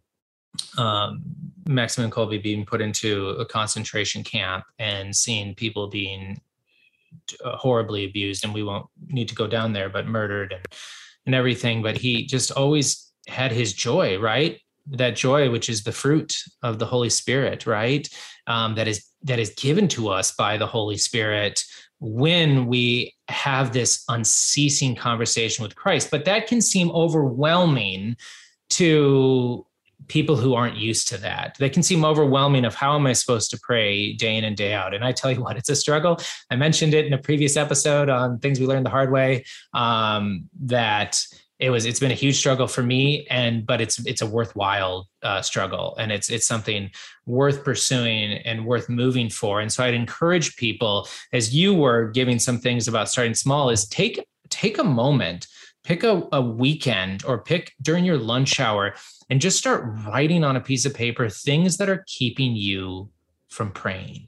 um, 0.77 1.23
Maximilian 1.67 2.11
Kolbe 2.11 2.41
being 2.41 2.65
put 2.65 2.81
into 2.81 3.29
a 3.29 3.45
concentration 3.45 4.23
camp 4.23 4.63
and 4.77 5.15
seeing 5.15 5.55
people 5.55 5.87
being 5.87 6.39
uh, 7.43 7.57
horribly 7.57 8.05
abused, 8.05 8.43
and 8.43 8.53
we 8.53 8.63
won't 8.63 8.85
need 9.07 9.27
to 9.29 9.35
go 9.35 9.47
down 9.47 9.73
there, 9.73 9.89
but 9.89 10.07
murdered 10.07 10.53
and 10.53 10.65
and 11.25 11.33
everything. 11.33 11.81
But 11.81 11.97
he 11.97 12.25
just 12.27 12.51
always 12.51 13.11
had 13.27 13.51
his 13.51 13.73
joy, 13.73 14.19
right? 14.19 14.59
That 14.91 15.15
joy, 15.15 15.49
which 15.49 15.67
is 15.67 15.81
the 15.81 15.91
fruit 15.91 16.35
of 16.61 16.77
the 16.77 16.85
Holy 16.85 17.09
Spirit, 17.09 17.65
right? 17.65 18.07
Um, 18.45 18.75
that 18.75 18.87
is 18.87 19.03
that 19.23 19.39
is 19.39 19.49
given 19.57 19.87
to 19.89 20.09
us 20.09 20.35
by 20.35 20.57
the 20.57 20.67
Holy 20.67 20.97
Spirit 20.97 21.63
when 22.05 22.67
we 22.67 23.15
have 23.29 23.73
this 23.73 24.03
unceasing 24.09 24.95
conversation 24.95 25.63
with 25.63 25.75
Christ. 25.75 26.11
But 26.11 26.25
that 26.25 26.47
can 26.47 26.61
seem 26.61 26.91
overwhelming 26.91 28.17
to 28.71 29.65
people 30.07 30.35
who 30.35 30.53
aren't 30.53 30.77
used 30.77 31.07
to 31.07 31.17
that. 31.17 31.55
They 31.59 31.69
can 31.69 31.81
seem 31.81 32.05
overwhelming 32.05 32.63
of 32.63 32.75
how 32.75 32.95
am 32.95 33.07
I 33.07 33.13
supposed 33.13 33.49
to 33.51 33.59
pray 33.59 34.13
day 34.13 34.37
in 34.37 34.43
and 34.43 34.55
day 34.55 34.73
out? 34.73 34.93
And 34.93 35.03
I 35.03 35.11
tell 35.11 35.31
you 35.31 35.41
what, 35.43 35.57
it's 35.57 35.69
a 35.69 35.75
struggle. 35.75 36.19
I 36.51 36.55
mentioned 36.55 36.93
it 36.93 37.05
in 37.05 37.13
a 37.13 37.17
previous 37.17 37.57
episode 37.57 38.09
on 38.09 38.39
things 38.39 38.59
we 38.59 38.67
learned 38.67 38.85
the 38.85 38.91
hard 38.91 39.11
way. 39.11 39.45
Um, 39.73 40.49
that 40.61 41.25
it 41.59 41.69
was 41.69 41.85
it's 41.85 41.99
been 41.99 42.11
a 42.11 42.15
huge 42.15 42.37
struggle 42.37 42.67
for 42.67 42.83
me 42.83 43.25
and 43.29 43.65
but 43.65 43.79
it's 43.79 44.05
it's 44.05 44.21
a 44.21 44.25
worthwhile 44.25 45.07
uh, 45.23 45.41
struggle 45.41 45.95
and 45.97 46.11
it's 46.11 46.29
it's 46.29 46.45
something 46.45 46.89
worth 47.25 47.63
pursuing 47.63 48.33
and 48.33 48.65
worth 48.65 48.89
moving 48.89 49.29
for. 49.29 49.61
And 49.61 49.71
so 49.71 49.83
i'd 49.83 49.93
encourage 49.93 50.55
people 50.57 51.07
as 51.33 51.55
you 51.55 51.73
were 51.73 52.11
giving 52.11 52.39
some 52.39 52.59
things 52.59 52.87
about 52.87 53.09
starting 53.09 53.33
small 53.33 53.69
is 53.69 53.87
take 53.87 54.25
take 54.49 54.77
a 54.77 54.83
moment 54.83 55.47
pick 55.83 56.03
a, 56.03 56.27
a 56.31 56.41
weekend 56.41 57.23
or 57.25 57.37
pick 57.37 57.73
during 57.81 58.03
your 58.03 58.17
lunch 58.17 58.59
hour 58.59 58.95
and 59.29 59.39
just 59.39 59.57
start 59.57 59.85
writing 60.05 60.43
on 60.43 60.55
a 60.55 60.61
piece 60.61 60.85
of 60.85 60.93
paper 60.93 61.29
things 61.29 61.77
that 61.77 61.89
are 61.89 62.03
keeping 62.07 62.55
you 62.55 63.09
from 63.49 63.71
praying 63.71 64.27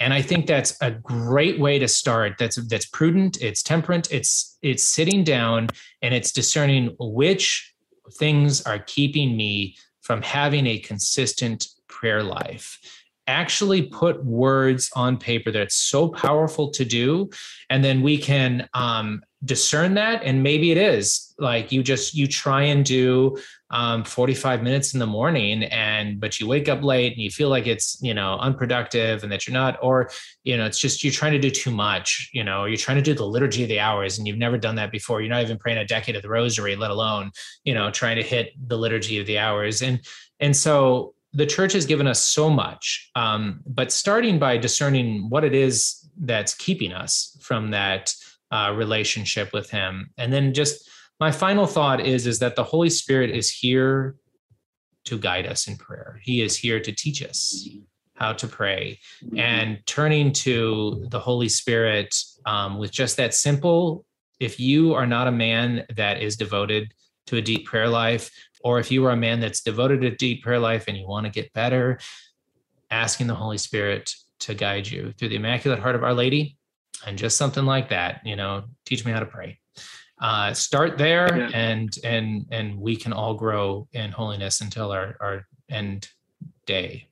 and 0.00 0.12
i 0.14 0.22
think 0.22 0.46
that's 0.46 0.76
a 0.80 0.90
great 0.90 1.58
way 1.58 1.78
to 1.78 1.88
start 1.88 2.34
that's 2.38 2.56
that's 2.68 2.86
prudent 2.86 3.40
it's 3.40 3.62
temperate 3.62 4.10
it's 4.12 4.58
it's 4.62 4.84
sitting 4.84 5.24
down 5.24 5.68
and 6.02 6.14
it's 6.14 6.32
discerning 6.32 6.94
which 6.98 7.74
things 8.18 8.62
are 8.62 8.78
keeping 8.78 9.36
me 9.36 9.76
from 10.00 10.22
having 10.22 10.66
a 10.66 10.78
consistent 10.78 11.66
prayer 11.88 12.22
life 12.22 12.78
actually 13.28 13.82
put 13.82 14.24
words 14.24 14.90
on 14.96 15.18
paper 15.18 15.52
that's 15.52 15.76
so 15.76 16.08
powerful 16.08 16.70
to 16.70 16.84
do. 16.84 17.30
And 17.70 17.84
then 17.84 18.02
we 18.02 18.18
can 18.18 18.68
um, 18.74 19.22
discern 19.44 19.94
that. 19.94 20.22
And 20.24 20.42
maybe 20.42 20.72
it 20.72 20.78
is 20.78 21.34
like 21.38 21.70
you 21.70 21.82
just 21.82 22.14
you 22.14 22.26
try 22.26 22.62
and 22.62 22.84
do 22.84 23.36
um, 23.70 24.02
45 24.02 24.62
minutes 24.62 24.94
in 24.94 24.98
the 24.98 25.06
morning 25.06 25.64
and 25.64 26.18
but 26.18 26.40
you 26.40 26.48
wake 26.48 26.68
up 26.68 26.82
late 26.82 27.12
and 27.12 27.22
you 27.22 27.30
feel 27.30 27.48
like 27.48 27.66
it's 27.66 27.98
you 28.02 28.14
know 28.14 28.36
unproductive 28.38 29.22
and 29.22 29.30
that 29.30 29.46
you're 29.46 29.54
not 29.54 29.78
or 29.82 30.10
you 30.42 30.56
know 30.56 30.64
it's 30.64 30.80
just 30.80 31.04
you're 31.04 31.12
trying 31.12 31.32
to 31.32 31.38
do 31.38 31.50
too 31.50 31.70
much 31.70 32.30
you 32.32 32.42
know 32.42 32.64
you're 32.64 32.78
trying 32.78 32.96
to 32.96 33.02
do 33.02 33.14
the 33.14 33.26
liturgy 33.26 33.62
of 33.62 33.68
the 33.68 33.78
hours 33.78 34.18
and 34.18 34.26
you've 34.26 34.38
never 34.38 34.58
done 34.58 34.74
that 34.74 34.90
before. 34.90 35.20
You're 35.20 35.30
not 35.30 35.42
even 35.42 35.58
praying 35.58 35.78
a 35.78 35.84
decade 35.84 36.16
of 36.16 36.22
the 36.22 36.30
rosary 36.30 36.74
let 36.74 36.90
alone 36.90 37.30
you 37.62 37.74
know 37.74 37.90
trying 37.90 38.16
to 38.16 38.22
hit 38.22 38.52
the 38.66 38.78
liturgy 38.78 39.20
of 39.20 39.26
the 39.26 39.38
hours. 39.38 39.82
And 39.82 40.00
and 40.40 40.56
so 40.56 41.14
the 41.32 41.46
church 41.46 41.72
has 41.74 41.86
given 41.86 42.06
us 42.06 42.22
so 42.22 42.48
much 42.48 43.10
um, 43.14 43.60
but 43.66 43.92
starting 43.92 44.38
by 44.38 44.56
discerning 44.56 45.28
what 45.28 45.44
it 45.44 45.54
is 45.54 46.08
that's 46.20 46.54
keeping 46.54 46.92
us 46.92 47.36
from 47.40 47.70
that 47.70 48.14
uh, 48.50 48.72
relationship 48.74 49.52
with 49.52 49.70
him. 49.70 50.10
And 50.16 50.32
then 50.32 50.54
just 50.54 50.88
my 51.20 51.30
final 51.30 51.66
thought 51.66 52.00
is 52.00 52.26
is 52.26 52.38
that 52.38 52.56
the 52.56 52.64
holy 52.64 52.90
spirit 52.90 53.30
is 53.30 53.50
here 53.50 54.16
to 55.04 55.18
guide 55.18 55.46
us 55.46 55.68
in 55.68 55.76
prayer. 55.76 56.20
He 56.22 56.42
is 56.42 56.56
here 56.56 56.80
to 56.80 56.92
teach 56.92 57.22
us 57.22 57.68
how 58.14 58.32
to 58.32 58.48
pray 58.48 58.98
and 59.36 59.78
turning 59.86 60.32
to 60.32 61.06
the 61.10 61.20
holy 61.20 61.48
spirit 61.48 62.16
um, 62.46 62.78
with 62.78 62.90
just 62.90 63.16
that 63.16 63.32
simple 63.32 64.04
if 64.40 64.58
you 64.58 64.94
are 64.94 65.06
not 65.06 65.28
a 65.28 65.32
man 65.32 65.84
that 65.96 66.20
is 66.20 66.36
devoted 66.36 66.92
to 67.26 67.36
a 67.36 67.42
deep 67.42 67.64
prayer 67.64 67.88
life 67.88 68.30
or 68.64 68.78
if 68.78 68.90
you 68.90 69.04
are 69.04 69.12
a 69.12 69.16
man 69.16 69.40
that's 69.40 69.60
devoted 69.60 70.00
to 70.00 70.10
deep 70.10 70.42
prayer 70.42 70.58
life 70.58 70.84
and 70.88 70.96
you 70.96 71.06
want 71.06 71.26
to 71.26 71.30
get 71.30 71.52
better 71.52 71.98
asking 72.90 73.26
the 73.26 73.34
holy 73.34 73.58
spirit 73.58 74.12
to 74.40 74.54
guide 74.54 74.86
you 74.86 75.12
through 75.12 75.28
the 75.28 75.36
immaculate 75.36 75.78
heart 75.78 75.94
of 75.94 76.02
our 76.02 76.14
lady 76.14 76.56
and 77.06 77.18
just 77.18 77.36
something 77.36 77.64
like 77.64 77.88
that 77.88 78.20
you 78.24 78.36
know 78.36 78.64
teach 78.84 79.04
me 79.04 79.12
how 79.12 79.20
to 79.20 79.26
pray. 79.26 79.58
Uh, 80.20 80.52
start 80.52 80.98
there 80.98 81.36
yeah. 81.36 81.50
and 81.54 81.98
and 82.02 82.44
and 82.50 82.76
we 82.76 82.96
can 82.96 83.12
all 83.12 83.34
grow 83.34 83.86
in 83.92 84.10
holiness 84.10 84.60
until 84.60 84.90
our 84.90 85.16
our 85.20 85.46
end 85.70 86.08
day. 86.66 87.06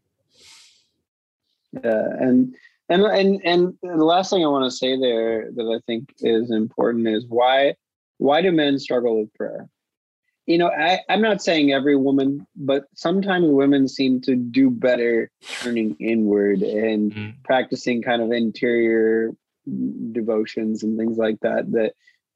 Yeah 1.85 2.09
and 2.19 2.55
and 2.89 3.03
and 3.05 3.41
and 3.45 4.01
the 4.01 4.05
last 4.05 4.31
thing 4.31 4.45
i 4.45 4.49
want 4.49 4.65
to 4.65 4.77
say 4.77 4.99
there 4.99 5.51
that 5.55 5.65
i 5.65 5.81
think 5.87 6.13
is 6.21 6.51
important 6.51 7.07
is 7.07 7.27
why 7.29 7.75
why 8.19 8.41
do 8.41 8.53
men 8.53 8.79
struggle 8.79 9.21
with 9.21 9.33
prayer 9.35 9.69
you 10.47 10.59
know 10.59 10.71
I, 10.71 11.01
i'm 11.09 11.21
not 11.21 11.43
saying 11.43 11.73
every 11.73 11.97
woman 11.97 12.47
but 12.57 12.85
sometimes 12.95 13.47
women 13.49 13.89
seem 13.89 14.21
to 14.23 14.37
do 14.37 14.71
better 14.71 15.31
turning 15.61 15.97
inward 15.99 16.63
and 16.63 17.13
mm-hmm. 17.13 17.31
practicing 17.45 18.03
kind 18.03 18.23
of 18.23 18.33
interior 18.33 19.33
devotions 20.13 20.83
and 20.83 20.99
things 20.99 21.19
like 21.19 21.41
that 21.41 21.71
that 21.73 21.93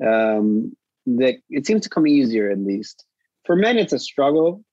um, 0.07 0.77
that 1.07 1.37
it 1.49 1.67
seems 1.67 1.83
to 1.83 1.91
come 1.91 2.07
easier 2.07 2.51
at 2.51 2.59
least. 2.59 3.05
For 3.45 3.57
men 3.57 3.79
it's 3.79 3.93
a 3.93 3.99
struggle 3.99 4.65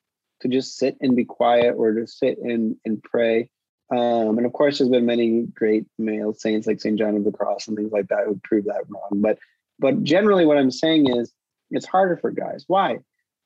to 0.42 0.48
just 0.48 0.78
sit 0.78 0.98
and 1.02 1.16
be 1.16 1.26
quiet 1.26 1.76
or 1.78 1.94
to 1.94 2.06
sit 2.08 2.38
and, 2.38 2.76
and 2.86 3.02
pray. 3.02 3.50
Um, 3.92 4.38
and 4.38 4.46
of 4.46 4.54
course 4.54 4.78
there's 4.78 4.90
been 4.90 5.06
many 5.06 5.44
great 5.54 5.86
male 5.98 6.34
saints 6.34 6.68
like 6.68 6.82
st 6.82 7.00
john 7.00 7.16
of 7.16 7.24
the 7.24 7.32
cross 7.32 7.68
and 7.68 7.78
things 7.78 7.94
like 7.94 8.10
that 8.10 8.26
who 8.26 8.40
prove 8.44 8.66
that 8.66 8.84
wrong. 8.90 9.22
But 9.22 9.40
but 9.80 10.04
generally 10.04 10.46
what 10.46 10.58
i'm 10.58 10.72
saying 10.72 11.16
is 11.16 11.32
it's 11.72 11.86
harder 11.86 12.18
for 12.18 12.32
guys. 12.32 12.66
Why 12.68 12.98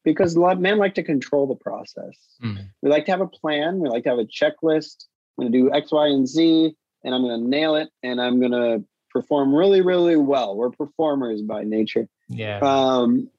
because 0.04 0.36
a 0.36 0.40
lot 0.40 0.60
men 0.60 0.78
like 0.78 0.96
to 0.96 1.04
control 1.04 1.48
the 1.48 1.56
process 1.56 2.18
mm. 2.44 2.58
we 2.82 2.90
like 2.90 3.06
to 3.06 3.12
have 3.12 3.22
a 3.22 3.28
plan 3.28 3.80
we 3.80 3.90
like 3.90 4.04
to 4.04 4.10
have 4.10 4.20
a 4.20 4.26
checklist 4.26 5.06
i'm 5.38 5.44
going 5.44 5.52
to 5.52 5.58
do 5.58 5.74
x 5.74 5.92
y 5.92 6.08
and 6.08 6.28
z 6.28 6.76
and 7.04 7.16
i'm 7.16 7.22
going 7.22 7.42
to 7.42 7.48
nail 7.48 7.76
it 7.76 7.90
and 8.04 8.22
i'm 8.22 8.40
going 8.40 8.52
to 8.52 8.84
perform 9.12 9.54
really, 9.54 9.82
really 9.82 10.16
well. 10.16 10.56
We're 10.56 10.72
performers 10.72 11.42
by 11.42 11.64
nature. 11.64 12.08
Yeah. 12.30 12.60
Um, 12.62 13.30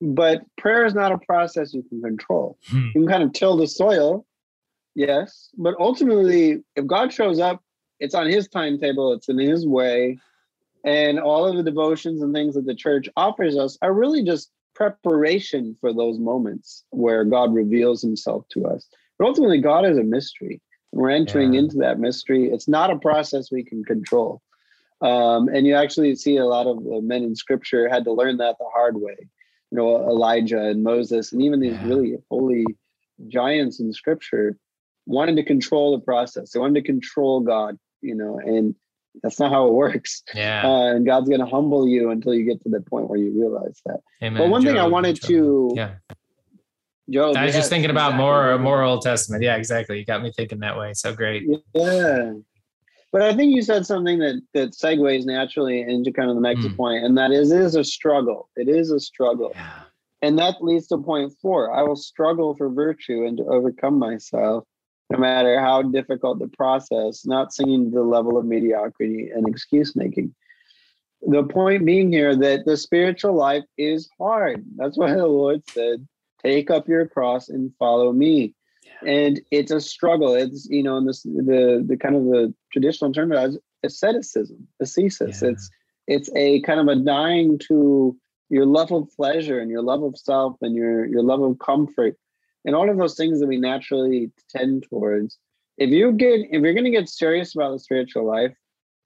but 0.00 0.42
prayer 0.58 0.84
is 0.84 0.94
not 0.94 1.12
a 1.12 1.18
process 1.18 1.72
you 1.72 1.82
can 1.82 2.02
control. 2.02 2.58
Hmm. 2.68 2.86
You 2.86 2.92
can 2.92 3.06
kind 3.06 3.22
of 3.22 3.32
till 3.32 3.56
the 3.56 3.68
soil, 3.68 4.26
yes, 4.94 5.50
but 5.56 5.74
ultimately, 5.78 6.62
if 6.74 6.86
God 6.86 7.12
shows 7.12 7.38
up, 7.38 7.62
it's 8.00 8.14
on 8.14 8.26
His 8.26 8.48
timetable. 8.48 9.12
It's 9.12 9.28
in 9.28 9.38
His 9.38 9.64
way, 9.64 10.18
and 10.84 11.20
all 11.20 11.46
of 11.46 11.56
the 11.56 11.62
devotions 11.62 12.20
and 12.20 12.34
things 12.34 12.56
that 12.56 12.66
the 12.66 12.74
church 12.74 13.08
offers 13.16 13.56
us 13.56 13.78
are 13.80 13.92
really 13.92 14.24
just 14.24 14.50
preparation 14.74 15.76
for 15.80 15.92
those 15.92 16.18
moments 16.18 16.84
where 16.90 17.24
God 17.24 17.54
reveals 17.54 18.02
Himself 18.02 18.46
to 18.50 18.66
us. 18.66 18.86
But 19.18 19.26
ultimately, 19.26 19.60
God 19.60 19.84
is 19.84 19.98
a 19.98 20.02
mystery. 20.02 20.60
We're 20.92 21.10
entering 21.10 21.54
yeah. 21.54 21.60
into 21.60 21.76
that 21.78 21.98
mystery. 21.98 22.50
It's 22.50 22.68
not 22.68 22.90
a 22.90 22.98
process 22.98 23.50
we 23.50 23.64
can 23.64 23.84
control. 23.84 24.42
Um, 25.00 25.48
and 25.48 25.66
you 25.66 25.74
actually 25.74 26.14
see 26.14 26.36
a 26.36 26.44
lot 26.44 26.66
of 26.66 26.78
men 27.02 27.24
in 27.24 27.34
scripture 27.34 27.88
had 27.88 28.04
to 28.04 28.12
learn 28.12 28.36
that 28.36 28.56
the 28.58 28.68
hard 28.72 28.96
way. 28.96 29.16
You 29.70 29.78
know, 29.78 29.96
Elijah 30.08 30.62
and 30.62 30.82
Moses, 30.82 31.32
and 31.32 31.42
even 31.42 31.60
these 31.60 31.72
yeah. 31.72 31.86
really 31.86 32.16
holy 32.30 32.66
giants 33.28 33.80
in 33.80 33.92
scripture 33.92 34.56
wanted 35.06 35.36
to 35.36 35.44
control 35.44 35.96
the 35.96 36.04
process. 36.04 36.52
They 36.52 36.60
wanted 36.60 36.80
to 36.80 36.86
control 36.86 37.40
God, 37.40 37.78
you 38.00 38.14
know, 38.14 38.38
and 38.38 38.74
that's 39.22 39.38
not 39.38 39.52
how 39.52 39.66
it 39.68 39.72
works. 39.74 40.22
Yeah. 40.34 40.62
Uh, 40.64 40.94
and 40.94 41.04
God's 41.06 41.28
going 41.28 41.40
to 41.40 41.46
humble 41.46 41.86
you 41.86 42.10
until 42.10 42.34
you 42.34 42.44
get 42.44 42.62
to 42.62 42.68
the 42.68 42.80
point 42.80 43.08
where 43.08 43.18
you 43.18 43.32
realize 43.38 43.80
that. 43.86 44.00
Amen. 44.22 44.38
But 44.40 44.48
one 44.48 44.62
thing 44.62 44.78
I 44.78 44.86
wanted 44.86 45.20
to, 45.22 45.72
yeah. 45.74 45.94
Job, 47.10 47.36
I 47.36 47.44
was 47.44 47.54
yeah, 47.54 47.60
just 47.60 47.68
thinking 47.68 47.90
about 47.90 48.10
exactly. 48.10 48.24
more, 48.24 48.58
more 48.58 48.82
Old 48.82 49.02
Testament. 49.02 49.42
Yeah, 49.42 49.56
exactly. 49.56 49.98
You 49.98 50.04
got 50.04 50.22
me 50.22 50.32
thinking 50.34 50.60
that 50.60 50.78
way. 50.78 50.94
So 50.94 51.14
great. 51.14 51.44
Yeah. 51.74 52.34
But 53.10 53.22
I 53.22 53.34
think 53.34 53.54
you 53.54 53.60
said 53.60 53.84
something 53.84 54.18
that 54.20 54.40
that 54.54 54.70
segues 54.70 55.26
naturally 55.26 55.82
into 55.82 56.10
kind 56.12 56.30
of 56.30 56.36
the 56.36 56.40
next 56.40 56.62
mm. 56.62 56.74
point, 56.76 57.04
and 57.04 57.18
that 57.18 57.30
is 57.30 57.52
it 57.52 57.60
is 57.60 57.74
a 57.74 57.84
struggle. 57.84 58.48
It 58.56 58.68
is 58.68 58.90
a 58.90 58.98
struggle. 58.98 59.52
Yeah. 59.54 59.80
And 60.22 60.38
that 60.38 60.62
leads 60.62 60.86
to 60.86 60.98
point 60.98 61.34
four. 61.42 61.74
I 61.74 61.82
will 61.82 61.96
struggle 61.96 62.54
for 62.54 62.70
virtue 62.70 63.26
and 63.26 63.36
to 63.36 63.44
overcome 63.44 63.98
myself, 63.98 64.64
no 65.10 65.18
matter 65.18 65.60
how 65.60 65.82
difficult 65.82 66.38
the 66.38 66.48
process, 66.48 67.26
not 67.26 67.52
sinking 67.52 67.90
to 67.90 67.96
the 67.96 68.02
level 68.02 68.38
of 68.38 68.46
mediocrity 68.46 69.30
and 69.34 69.46
excuse 69.48 69.94
making. 69.94 70.34
The 71.22 71.44
point 71.44 71.84
being 71.84 72.12
here 72.12 72.34
that 72.34 72.64
the 72.64 72.76
spiritual 72.76 73.34
life 73.34 73.64
is 73.78 74.08
hard. 74.18 74.64
That's 74.76 74.98
why 74.98 75.12
the 75.12 75.26
Lord 75.26 75.62
said, 75.70 76.06
Take 76.42 76.70
up 76.70 76.88
your 76.88 77.06
cross 77.06 77.48
and 77.48 77.72
follow 77.78 78.12
me 78.12 78.54
and 79.06 79.40
it's 79.50 79.70
a 79.70 79.80
struggle. 79.80 80.34
It's 80.34 80.66
you 80.70 80.82
know, 80.82 80.96
in 80.96 81.06
this 81.06 81.22
the 81.22 81.84
the 81.86 81.96
kind 81.96 82.16
of 82.16 82.24
the 82.24 82.54
traditional 82.72 83.12
term 83.12 83.32
is 83.32 83.58
asceticism, 83.82 84.68
ascesis. 84.80 85.42
Yeah. 85.42 85.50
It's 85.50 85.70
it's 86.06 86.30
a 86.36 86.60
kind 86.62 86.80
of 86.80 86.88
a 86.88 86.96
dying 86.96 87.58
to 87.68 88.16
your 88.48 88.66
love 88.66 88.92
of 88.92 89.08
pleasure 89.16 89.60
and 89.60 89.70
your 89.70 89.82
love 89.82 90.02
of 90.02 90.16
self 90.16 90.56
and 90.60 90.74
your 90.74 91.04
your 91.06 91.22
love 91.22 91.42
of 91.42 91.58
comfort 91.58 92.16
and 92.64 92.74
all 92.74 92.88
of 92.88 92.96
those 92.96 93.16
things 93.16 93.40
that 93.40 93.46
we 93.46 93.58
naturally 93.58 94.30
tend 94.54 94.86
towards. 94.88 95.38
If 95.78 95.90
you 95.90 96.12
get 96.12 96.40
if 96.50 96.62
you're 96.62 96.74
going 96.74 96.84
to 96.84 96.90
get 96.90 97.08
serious 97.08 97.54
about 97.54 97.72
the 97.72 97.78
spiritual 97.78 98.26
life, 98.26 98.54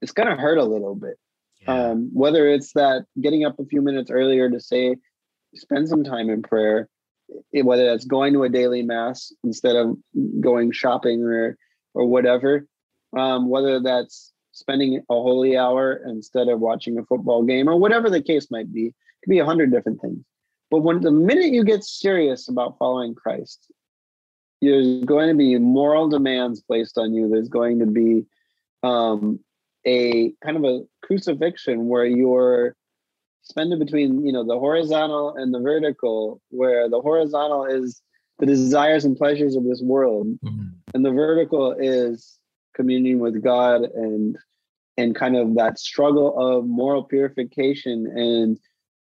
it's 0.02 0.12
going 0.12 0.28
to 0.28 0.40
hurt 0.40 0.58
a 0.58 0.64
little 0.64 0.94
bit. 0.94 1.16
Yeah. 1.62 1.90
Um, 1.90 2.10
whether 2.12 2.48
it's 2.48 2.72
that 2.72 3.06
getting 3.20 3.44
up 3.44 3.58
a 3.58 3.64
few 3.64 3.82
minutes 3.82 4.10
earlier 4.10 4.50
to 4.50 4.60
say, 4.60 4.96
spend 5.54 5.88
some 5.88 6.04
time 6.04 6.28
in 6.28 6.42
prayer, 6.42 6.88
whether 7.52 7.86
that's 7.86 8.04
going 8.04 8.32
to 8.34 8.44
a 8.44 8.48
daily 8.48 8.82
mass 8.82 9.32
instead 9.42 9.76
of 9.76 9.96
going 10.40 10.72
shopping 10.72 11.22
or 11.22 11.56
or 11.94 12.06
whatever, 12.06 12.66
um, 13.16 13.48
whether 13.48 13.80
that's 13.80 14.32
spending 14.52 14.96
a 14.96 15.14
holy 15.14 15.56
hour 15.56 16.00
instead 16.06 16.48
of 16.48 16.60
watching 16.60 16.98
a 16.98 17.04
football 17.04 17.42
game 17.42 17.68
or 17.68 17.76
whatever 17.76 18.10
the 18.10 18.22
case 18.22 18.50
might 18.50 18.72
be. 18.72 18.86
It 18.86 18.94
could 19.24 19.30
be 19.30 19.38
a 19.38 19.44
hundred 19.44 19.70
different 19.70 20.00
things. 20.00 20.24
But 20.70 20.80
when 20.80 21.00
the 21.00 21.10
minute 21.10 21.52
you 21.52 21.64
get 21.64 21.84
serious 21.84 22.48
about 22.48 22.76
following 22.78 23.14
Christ, 23.14 23.70
there's 24.60 25.04
going 25.04 25.28
to 25.28 25.34
be 25.34 25.58
moral 25.58 26.08
demands 26.08 26.62
placed 26.62 26.98
on 26.98 27.14
you. 27.14 27.28
There's 27.28 27.48
going 27.48 27.78
to 27.78 27.86
be 27.86 28.24
um, 28.82 29.40
a 29.86 30.32
kind 30.42 30.56
of 30.56 30.64
a 30.64 30.82
crucifixion 31.02 31.86
where 31.88 32.06
you're 32.06 32.74
spending 33.42 33.78
between 33.78 34.26
you 34.26 34.32
know 34.32 34.44
the 34.44 34.58
horizontal 34.58 35.36
and 35.36 35.54
the 35.54 35.60
vertical, 35.60 36.40
where 36.50 36.88
the 36.88 37.00
horizontal 37.00 37.64
is 37.64 38.02
the 38.38 38.46
desires 38.46 39.04
and 39.04 39.16
pleasures 39.16 39.56
of 39.56 39.64
this 39.64 39.80
world, 39.82 40.26
mm-hmm. 40.44 40.68
and 40.94 41.04
the 41.04 41.12
vertical 41.12 41.72
is 41.78 42.38
communion 42.74 43.18
with 43.18 43.42
God 43.42 43.82
and 43.82 44.36
and 44.98 45.14
kind 45.14 45.36
of 45.36 45.54
that 45.54 45.78
struggle 45.78 46.34
of 46.38 46.66
moral 46.66 47.04
purification 47.04 48.06
and 48.06 48.58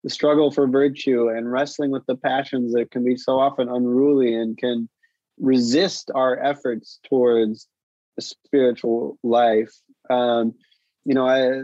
the 0.03 0.09
struggle 0.09 0.51
for 0.51 0.67
virtue 0.67 1.29
and 1.29 1.51
wrestling 1.51 1.91
with 1.91 2.05
the 2.05 2.15
passions 2.15 2.73
that 2.73 2.91
can 2.91 3.03
be 3.03 3.17
so 3.17 3.39
often 3.39 3.67
unruly 3.67 4.33
and 4.33 4.57
can 4.57 4.87
resist 5.39 6.11
our 6.15 6.37
efforts 6.43 6.99
towards 7.07 7.67
a 8.17 8.21
spiritual 8.21 9.17
life. 9.23 9.73
Um, 10.09 10.53
you 11.05 11.13
know, 11.13 11.27
I 11.27 11.61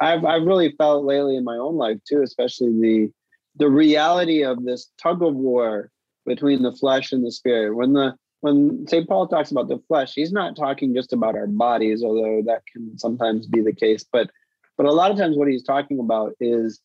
I've 0.00 0.24
I've 0.24 0.46
really 0.46 0.74
felt 0.76 1.04
lately 1.04 1.36
in 1.36 1.44
my 1.44 1.56
own 1.56 1.76
life 1.76 1.98
too, 2.08 2.22
especially 2.22 2.72
the 2.80 3.10
the 3.56 3.68
reality 3.68 4.42
of 4.42 4.64
this 4.64 4.90
tug 5.00 5.22
of 5.22 5.34
war 5.34 5.90
between 6.26 6.62
the 6.62 6.72
flesh 6.72 7.12
and 7.12 7.24
the 7.24 7.30
spirit. 7.30 7.74
When 7.74 7.92
the 7.92 8.14
when 8.40 8.86
St. 8.86 9.08
Paul 9.08 9.26
talks 9.26 9.52
about 9.52 9.68
the 9.68 9.78
flesh, 9.88 10.12
he's 10.14 10.32
not 10.32 10.56
talking 10.56 10.94
just 10.94 11.12
about 11.12 11.34
our 11.34 11.46
bodies, 11.46 12.02
although 12.02 12.42
that 12.44 12.62
can 12.70 12.98
sometimes 12.98 13.46
be 13.46 13.62
the 13.62 13.72
case. 13.72 14.04
But 14.10 14.30
but 14.76 14.86
a 14.86 14.92
lot 14.92 15.10
of 15.10 15.18
times 15.18 15.36
what 15.36 15.48
he's 15.48 15.62
talking 15.62 16.00
about 16.00 16.32
is 16.40 16.80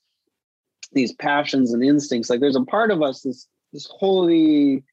these 0.92 1.14
passions 1.14 1.74
and 1.74 1.84
instincts. 1.84 2.30
Like 2.30 2.40
there's 2.40 2.56
a 2.56 2.64
part 2.64 2.92
of 2.92 3.02
us, 3.02 3.22
this 3.22 3.48
this 3.74 3.88
holy, 3.88 4.84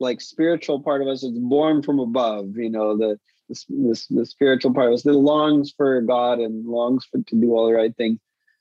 like 0.00 0.20
spiritual 0.20 0.80
part 0.80 1.02
of 1.02 1.08
us 1.08 1.22
that's 1.22 1.38
born 1.38 1.82
from 1.82 1.98
above, 1.98 2.56
you 2.56 2.70
know, 2.70 2.96
the 2.96 3.18
this, 3.48 3.64
this 3.68 4.06
the 4.08 4.26
spiritual 4.26 4.74
part 4.74 4.88
of 4.88 4.94
us 4.94 5.02
that 5.02 5.12
longs 5.12 5.72
for 5.76 6.00
God 6.02 6.38
and 6.38 6.66
longs 6.66 7.06
for 7.10 7.20
to 7.22 7.36
do 7.36 7.54
all 7.54 7.66
the 7.66 7.74
right 7.74 7.96
things. 7.96 8.18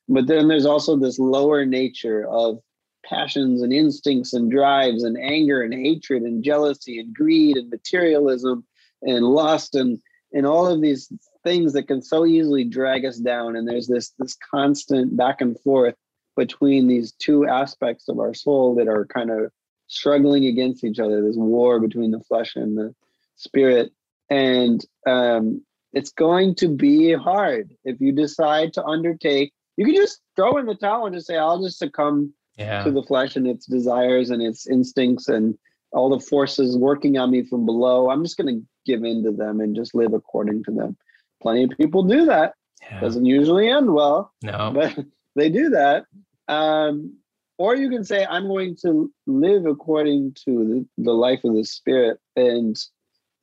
But 0.07 0.27
then 0.27 0.47
there's 0.47 0.65
also 0.65 0.95
this 0.95 1.19
lower 1.19 1.65
nature 1.65 2.27
of 2.29 2.59
passions 3.05 3.61
and 3.61 3.73
instincts 3.73 4.33
and 4.33 4.49
drives 4.51 5.03
and 5.03 5.17
anger 5.17 5.61
and 5.61 5.73
hatred 5.73 6.23
and 6.23 6.43
jealousy 6.43 6.99
and 6.99 7.13
greed 7.13 7.57
and 7.57 7.69
materialism 7.69 8.65
and 9.01 9.25
lust 9.25 9.75
and 9.75 9.99
and 10.33 10.45
all 10.45 10.67
of 10.67 10.81
these 10.81 11.11
things 11.43 11.71
that 11.73 11.88
can 11.88 12.01
so 12.01 12.25
easily 12.25 12.65
drag 12.65 13.05
us 13.05 13.17
down 13.17 13.55
and 13.55 13.67
there's 13.67 13.88
this 13.88 14.11
this 14.19 14.35
constant 14.51 15.15
back 15.15 15.39
and 15.39 15.57
forth 15.61 15.95
between 16.38 16.88
these 16.88 17.11
two 17.13 17.45
aspects 17.47 18.07
of 18.07 18.19
our 18.19 18.33
soul 18.33 18.75
that 18.75 18.88
are 18.88 19.05
kind 19.05 19.29
of 19.29 19.51
struggling 19.88 20.45
against 20.45 20.83
each 20.83 20.99
other 20.99 21.21
this 21.21 21.35
war 21.35 21.79
between 21.79 22.11
the 22.11 22.19
flesh 22.21 22.55
and 22.55 22.77
the 22.77 22.93
spirit 23.35 23.91
and 24.29 24.85
um, 25.05 25.61
it's 25.93 26.11
going 26.11 26.55
to 26.55 26.67
be 26.67 27.13
hard 27.13 27.73
if 27.83 27.99
you 27.99 28.11
decide 28.11 28.73
to 28.73 28.83
undertake 28.85 29.51
you 29.77 29.85
can 29.85 29.95
just 29.95 30.21
throw 30.35 30.57
in 30.57 30.65
the 30.65 30.75
towel 30.75 31.05
and 31.05 31.15
just 31.15 31.27
say 31.27 31.38
i'll 31.38 31.61
just 31.61 31.79
succumb 31.79 32.33
yeah. 32.57 32.83
to 32.83 32.91
the 32.91 33.03
flesh 33.03 33.35
and 33.35 33.47
its 33.47 33.65
desires 33.65 34.29
and 34.29 34.41
its 34.41 34.67
instincts 34.67 35.27
and 35.27 35.57
all 35.91 36.09
the 36.09 36.19
forces 36.19 36.77
working 36.77 37.17
on 37.17 37.31
me 37.31 37.43
from 37.43 37.65
below. 37.65 38.09
I'm 38.09 38.23
just 38.23 38.38
going 38.38 38.59
to 38.59 38.65
give 38.85 39.03
in 39.03 39.23
to 39.23 39.31
them 39.31 39.61
and 39.61 39.75
just 39.75 39.95
live 39.95 40.13
according 40.13 40.63
to 40.65 40.71
them. 40.71 40.97
Plenty 41.41 41.63
of 41.63 41.71
people 41.71 42.03
do 42.03 42.25
that. 42.25 42.53
Yeah. 42.81 42.99
Doesn't 42.99 43.25
usually 43.25 43.69
end 43.69 43.93
well. 43.93 44.33
No. 44.43 44.71
But 44.73 44.97
they 45.35 45.49
do 45.49 45.69
that. 45.69 46.05
Um, 46.47 47.17
or 47.57 47.75
you 47.75 47.89
can 47.89 48.03
say, 48.03 48.25
I'm 48.25 48.47
going 48.47 48.75
to 48.83 49.11
live 49.25 49.65
according 49.65 50.35
to 50.45 50.85
the, 50.97 51.03
the 51.03 51.13
life 51.13 51.43
of 51.43 51.55
the 51.55 51.63
spirit. 51.63 52.19
And 52.35 52.75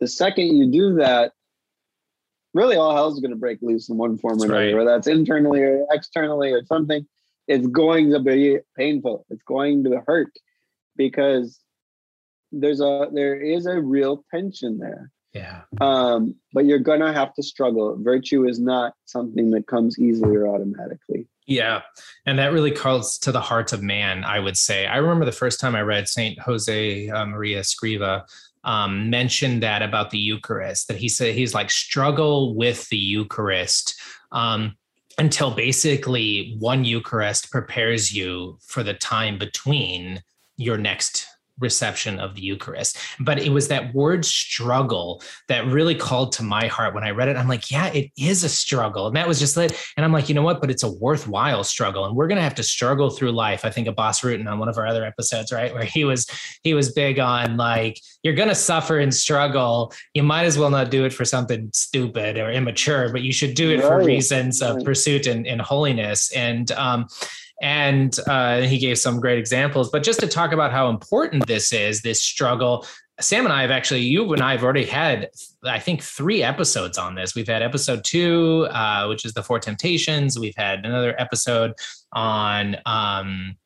the 0.01 0.07
second 0.07 0.57
you 0.57 0.71
do 0.71 0.95
that, 0.97 1.33
really 2.53 2.77
all 2.77 2.95
hell 2.95 3.13
is 3.13 3.19
going 3.21 3.33
to 3.33 3.37
break 3.37 3.59
loose 3.61 3.89
in 3.89 3.97
one 3.97 4.17
form 4.19 4.41
or 4.41 4.45
another, 4.45 4.61
right. 4.61 4.75
whether 4.75 4.91
that's 4.91 5.09
internally 5.09 5.63
or 5.63 5.85
externally 5.91 6.53
or 6.53 6.65
something 6.67 7.07
it's 7.47 7.67
going 7.67 8.11
to 8.13 8.21
be 8.21 8.59
painful. 8.77 9.27
It's 9.31 9.43
going 9.43 9.85
to 9.85 10.03
hurt 10.07 10.33
because 10.97 11.61
there's 12.53 12.81
a 12.81 13.09
there 13.13 13.41
is 13.41 13.67
a 13.67 13.81
real 13.81 14.25
tension 14.31 14.79
there. 14.79 15.11
Yeah. 15.33 15.63
Um, 15.81 16.37
but 16.53 16.65
you're 16.65 16.79
gonna 16.79 17.13
have 17.13 17.35
to 17.35 17.43
struggle. 17.43 17.99
Virtue 18.01 18.47
is 18.47 18.61
not 18.61 18.95
something 19.05 19.51
that 19.51 19.67
comes 19.67 19.99
easily 19.99 20.37
or 20.37 20.47
automatically. 20.49 21.27
Yeah. 21.47 21.83
And 22.27 22.39
that 22.39 22.53
really 22.53 22.71
calls 22.71 23.19
to 23.19 23.33
the 23.33 23.41
heart 23.41 23.73
of 23.73 23.83
man, 23.83 24.25
I 24.25 24.39
would 24.39 24.57
say. 24.57 24.87
I 24.87 24.97
remember 24.97 25.25
the 25.25 25.33
first 25.33 25.61
time 25.61 25.75
I 25.75 25.83
read 25.83 26.09
Saint 26.09 26.39
Jose 26.39 27.09
uh, 27.11 27.27
Maria 27.27 27.61
Escriva 27.61 28.23
um, 28.65 29.11
mentioned 29.11 29.63
that 29.63 29.83
about 29.83 30.11
the 30.11 30.19
Eucharist, 30.19 30.89
that 30.89 30.97
he 30.97 31.09
said 31.09 31.35
he's 31.35 31.55
like 31.55 31.71
struggle 31.71 32.55
with 32.55 32.89
the 32.89 32.97
Eucharist. 32.97 34.01
Um, 34.33 34.77
until 35.19 35.53
basically 35.53 36.57
one 36.59 36.85
Eucharist 36.85 37.51
prepares 37.51 38.13
you 38.13 38.59
for 38.67 38.83
the 38.83 38.95
time 38.95 39.39
between 39.39 40.21
your 40.57 40.77
next 40.77 41.27
reception 41.59 42.19
of 42.19 42.35
the 42.35 42.43
Eucharist. 42.43 42.99
But 43.21 43.39
it 43.39 43.51
was 43.51 43.69
that 43.69 43.95
word 43.95 44.25
struggle 44.25 45.23
that 45.49 45.67
really 45.67 45.95
called 45.95 46.33
to 46.33 46.43
my 46.43 46.67
heart 46.67 46.95
when 46.95 47.05
I 47.05 47.11
read 47.11 47.29
it. 47.29 47.37
I'm 47.37 47.49
like, 47.49 47.71
yeah, 47.71 47.87
it 47.89 48.11
is 48.19 48.45
a 48.45 48.49
struggle. 48.49 49.07
And 49.07 49.17
that 49.17 49.29
was 49.29 49.39
just 49.39 49.57
it. 49.57 49.79
And 49.97 50.05
I'm 50.05 50.13
like, 50.13 50.29
you 50.29 50.35
know 50.35 50.43
what? 50.43 50.61
But 50.61 50.71
it's 50.71 50.83
a 50.83 50.93
worthwhile 50.93 51.65
struggle. 51.65 52.05
And 52.05 52.17
we're 52.17 52.29
gonna 52.29 52.41
have 52.43 52.55
to 52.57 52.63
struggle 52.63 53.11
through 53.11 53.33
life. 53.33 53.65
I 53.65 53.71
think 53.71 53.87
of 53.87 53.97
Bas 53.97 54.21
Rutten 54.21 54.51
on 54.51 54.59
one 54.59 54.69
of 54.69 54.79
our 54.79 54.87
other 54.87 55.05
episodes, 55.05 55.53
right? 55.53 55.73
Where 55.73 55.85
he 55.85 56.05
was 56.05 56.27
he 56.63 56.75
was 56.75 56.93
big 56.93 57.19
on 57.19 57.57
like, 57.57 58.01
you're 58.23 58.35
gonna 58.35 58.55
suffer 58.55 58.99
and 58.99 59.15
struggle. 59.15 59.93
You 60.15 60.23
might 60.23 60.45
as 60.45 60.59
well 60.59 60.71
not 60.71 60.91
do 60.91 61.05
it 61.05 61.13
for 61.13 61.25
something 61.25 61.71
stupid 61.73 62.39
or 62.39 62.51
immature, 62.51 63.11
but 63.11 63.23
you 63.23 63.33
should 63.33 63.55
do 63.55 63.71
it 63.71 63.77
right. 63.77 63.89
for 63.89 64.05
reasons 64.05 64.63
of 64.63 64.85
pursuit 64.85 65.27
and, 65.27 65.47
and 65.47 65.61
holiness. 65.61 66.33
And 66.33 66.71
um 66.73 67.07
and 67.63 68.19
uh, 68.27 68.63
he 68.63 68.79
gave 68.79 68.99
some 68.99 69.21
great 69.21 69.39
examples. 69.39 69.91
But 69.91 70.03
just 70.03 70.21
to 70.21 70.27
talk 70.27 70.53
about 70.53 70.73
how 70.73 70.89
important 70.91 71.47
this 71.47 71.73
is, 71.73 72.03
this 72.03 72.23
struggle, 72.23 72.87
Sam 73.21 73.45
and 73.45 73.53
I 73.53 73.63
have 73.63 73.71
actually, 73.71 74.01
you 74.01 74.33
and 74.33 74.43
I 74.43 74.53
have 74.53 74.65
already 74.65 74.85
had, 74.85 75.31
I 75.65 75.79
think, 75.79 76.03
three 76.03 76.43
episodes 76.43 76.99
on 76.99 77.15
this. 77.15 77.35
We've 77.35 77.47
had 77.47 77.63
episode 77.63 78.03
two, 78.05 78.67
uh, 78.71 79.07
which 79.07 79.25
is 79.25 79.35
the 79.35 79.43
Four 79.43 79.61
Temptations. 79.61 80.39
We've 80.39 80.57
had 80.57 80.85
another 80.85 81.15
episode 81.21 81.75
on. 82.13 82.77
Um, 82.87 83.57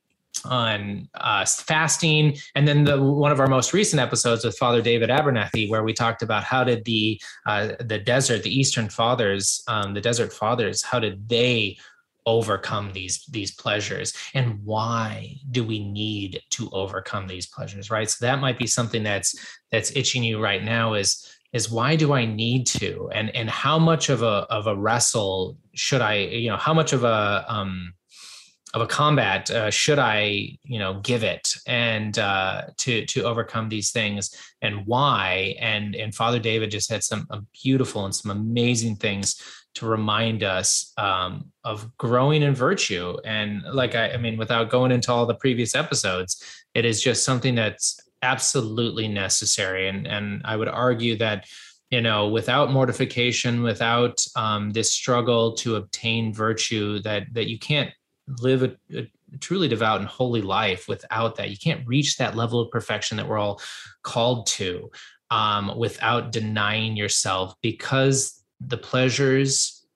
on 0.45 1.09
uh, 1.17 1.45
fasting, 1.45 2.37
and 2.55 2.69
then 2.69 2.85
the 2.85 3.03
one 3.03 3.33
of 3.33 3.41
our 3.41 3.49
most 3.49 3.73
recent 3.73 4.01
episodes 4.01 4.45
with 4.45 4.57
Father 4.57 4.81
David 4.81 5.11
Abernethy, 5.11 5.69
where 5.69 5.83
we 5.83 5.93
talked 5.93 6.23
about 6.23 6.45
how 6.45 6.63
did 6.63 6.85
the 6.85 7.21
uh, 7.47 7.73
the 7.81 7.99
desert, 7.99 8.45
the 8.45 8.57
Eastern 8.57 8.89
Fathers, 8.89 9.65
um, 9.67 9.95
the 9.95 10.01
Desert 10.01 10.33
Fathers, 10.33 10.83
how 10.83 11.01
did 11.01 11.29
they 11.29 11.77
overcome 12.29 12.93
these 12.93 13.25
these 13.31 13.55
pleasures 13.55 14.13
and 14.35 14.63
why 14.63 15.35
do 15.51 15.65
we 15.65 15.79
need 15.79 16.43
to 16.51 16.69
overcome 16.73 17.27
these 17.27 17.47
pleasures 17.47 17.91
right 17.91 18.11
so 18.11 18.27
that 18.27 18.39
might 18.39 18.59
be 18.59 18.67
something 18.67 19.03
that's 19.03 19.35
that's 19.73 19.97
itching 19.97 20.23
you 20.23 20.39
right 20.39 20.63
now 20.63 20.93
is 20.93 21.27
is 21.55 21.71
why 21.71 21.97
do 21.97 22.13
i 22.13 22.27
need 22.27 22.67
to 22.67 23.09
and 23.15 23.35
and 23.35 23.49
how 23.49 23.79
much 23.79 24.11
of 24.11 24.21
a 24.21 24.45
of 24.51 24.67
a 24.67 24.77
wrestle 24.77 25.57
should 25.73 26.03
i 26.03 26.17
you 26.17 26.51
know 26.51 26.59
how 26.59 26.75
much 26.75 26.93
of 26.93 27.03
a 27.03 27.47
um 27.49 27.95
of 28.75 28.83
a 28.83 28.87
combat 28.87 29.51
uh, 29.51 29.71
should 29.71 29.99
I, 29.99 30.59
you 30.63 30.79
know, 30.79 31.01
give 31.01 31.25
it 31.25 31.55
and 31.67 32.19
uh, 32.19 32.65
to 32.79 33.07
to 33.07 33.23
overcome 33.23 33.69
these 33.69 33.91
things 33.93 34.35
and 34.61 34.87
why? 34.87 35.57
And 35.59 35.95
and 35.95 36.15
Father 36.15 36.39
David 36.39 36.71
just 36.71 36.91
had 36.91 37.03
some 37.03 37.27
beautiful 37.63 38.05
and 38.05 38.15
some 38.15 38.31
amazing 38.31 38.97
things 38.97 39.41
to 39.75 39.87
remind 39.87 40.43
us 40.43 40.93
um, 40.99 41.53
of 41.65 41.97
growing 41.97 42.43
in 42.43 42.55
virtue. 42.55 43.17
And 43.25 43.63
like 43.73 43.95
I, 43.95 44.11
I 44.13 44.17
mean, 44.17 44.37
without 44.37 44.71
going 44.71 44.93
into 44.93 45.13
all 45.13 45.27
the 45.27 45.35
previous 45.35 45.75
episodes, 45.75 46.43
it 46.75 46.85
is 46.85 47.03
just 47.03 47.25
something 47.25 47.55
that's 47.55 48.01
absolutely 48.23 49.09
necessary. 49.09 49.89
And 49.89 50.07
and 50.07 50.43
I 50.45 50.57
would 50.57 50.69
argue 50.69 51.17
that 51.19 51.47
you 51.91 52.01
know 52.01 52.29
without 52.29 52.73
mortification 52.73 53.63
without 53.63 54.25
um, 54.37 54.71
this 54.71 54.93
struggle 54.93 55.55
to 55.55 55.77
obtain 55.77 56.33
virtue 56.35 56.99
that 57.01 57.27
that 57.33 57.49
you 57.49 57.59
can't 57.59 57.91
live 58.41 58.63
a, 58.63 58.77
a, 58.95 59.11
truly 59.41 59.69
devout 59.69 60.01
and 60.01 60.09
holy 60.09 60.43
life 60.43 60.87
without 60.89 61.37
that 61.37 61.51
you 61.51 61.57
can't 61.57 61.87
reach 61.87 62.17
that 62.17 62.37
level 62.37 62.61
of 62.61 62.71
perfection 62.71 63.17
that 63.17 63.29
we're 63.29 63.39
all 63.39 63.61
called 64.03 64.47
to 64.47 64.91
um, 65.31 65.77
without 65.79 66.33
denying 66.33 66.97
yourself 66.97 67.55
because 67.63 68.38
the 68.61 68.79
pleasures 68.79 69.87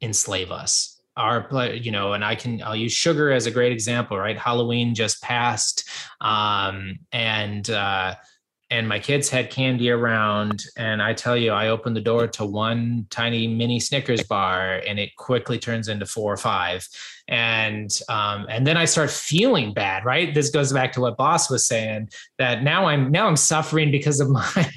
enslave 0.00 0.50
us. 0.50 1.00
Our 1.16 1.48
you 1.74 1.90
know 1.90 2.12
and 2.12 2.24
i 2.24 2.36
can 2.36 2.62
i'll 2.62 2.76
use 2.76 2.92
sugar 2.92 3.32
as 3.32 3.46
a 3.46 3.50
great 3.50 3.72
example 3.72 4.16
right? 4.16 4.38
Halloween 4.38 4.94
just 4.94 5.20
passed 5.20 5.88
um, 6.20 7.00
and 7.10 7.68
uh, 7.68 8.14
and 8.70 8.86
my 8.86 8.98
kids 8.98 9.28
had 9.28 9.50
candy 9.50 9.90
around 9.90 10.64
and 10.76 11.02
i 11.02 11.12
tell 11.12 11.36
you 11.36 11.50
i 11.52 11.68
opened 11.68 11.96
the 11.96 12.00
door 12.00 12.26
to 12.26 12.44
one 12.44 13.06
tiny 13.10 13.46
mini 13.46 13.80
snickers 13.80 14.22
bar 14.22 14.82
and 14.86 14.98
it 14.98 15.14
quickly 15.16 15.58
turns 15.58 15.88
into 15.88 16.06
four 16.06 16.32
or 16.32 16.36
five 16.36 16.86
and 17.28 18.00
um, 18.08 18.46
and 18.48 18.66
then 18.66 18.76
i 18.76 18.84
start 18.84 19.10
feeling 19.10 19.72
bad 19.72 20.04
right 20.04 20.34
this 20.34 20.50
goes 20.50 20.72
back 20.72 20.92
to 20.92 21.00
what 21.00 21.16
Bas 21.16 21.50
was 21.50 21.66
saying 21.66 22.08
that 22.38 22.62
now 22.62 22.86
i'm 22.86 23.10
now 23.10 23.26
i'm 23.26 23.36
suffering 23.36 23.90
because 23.90 24.20
of 24.20 24.28
my 24.30 24.70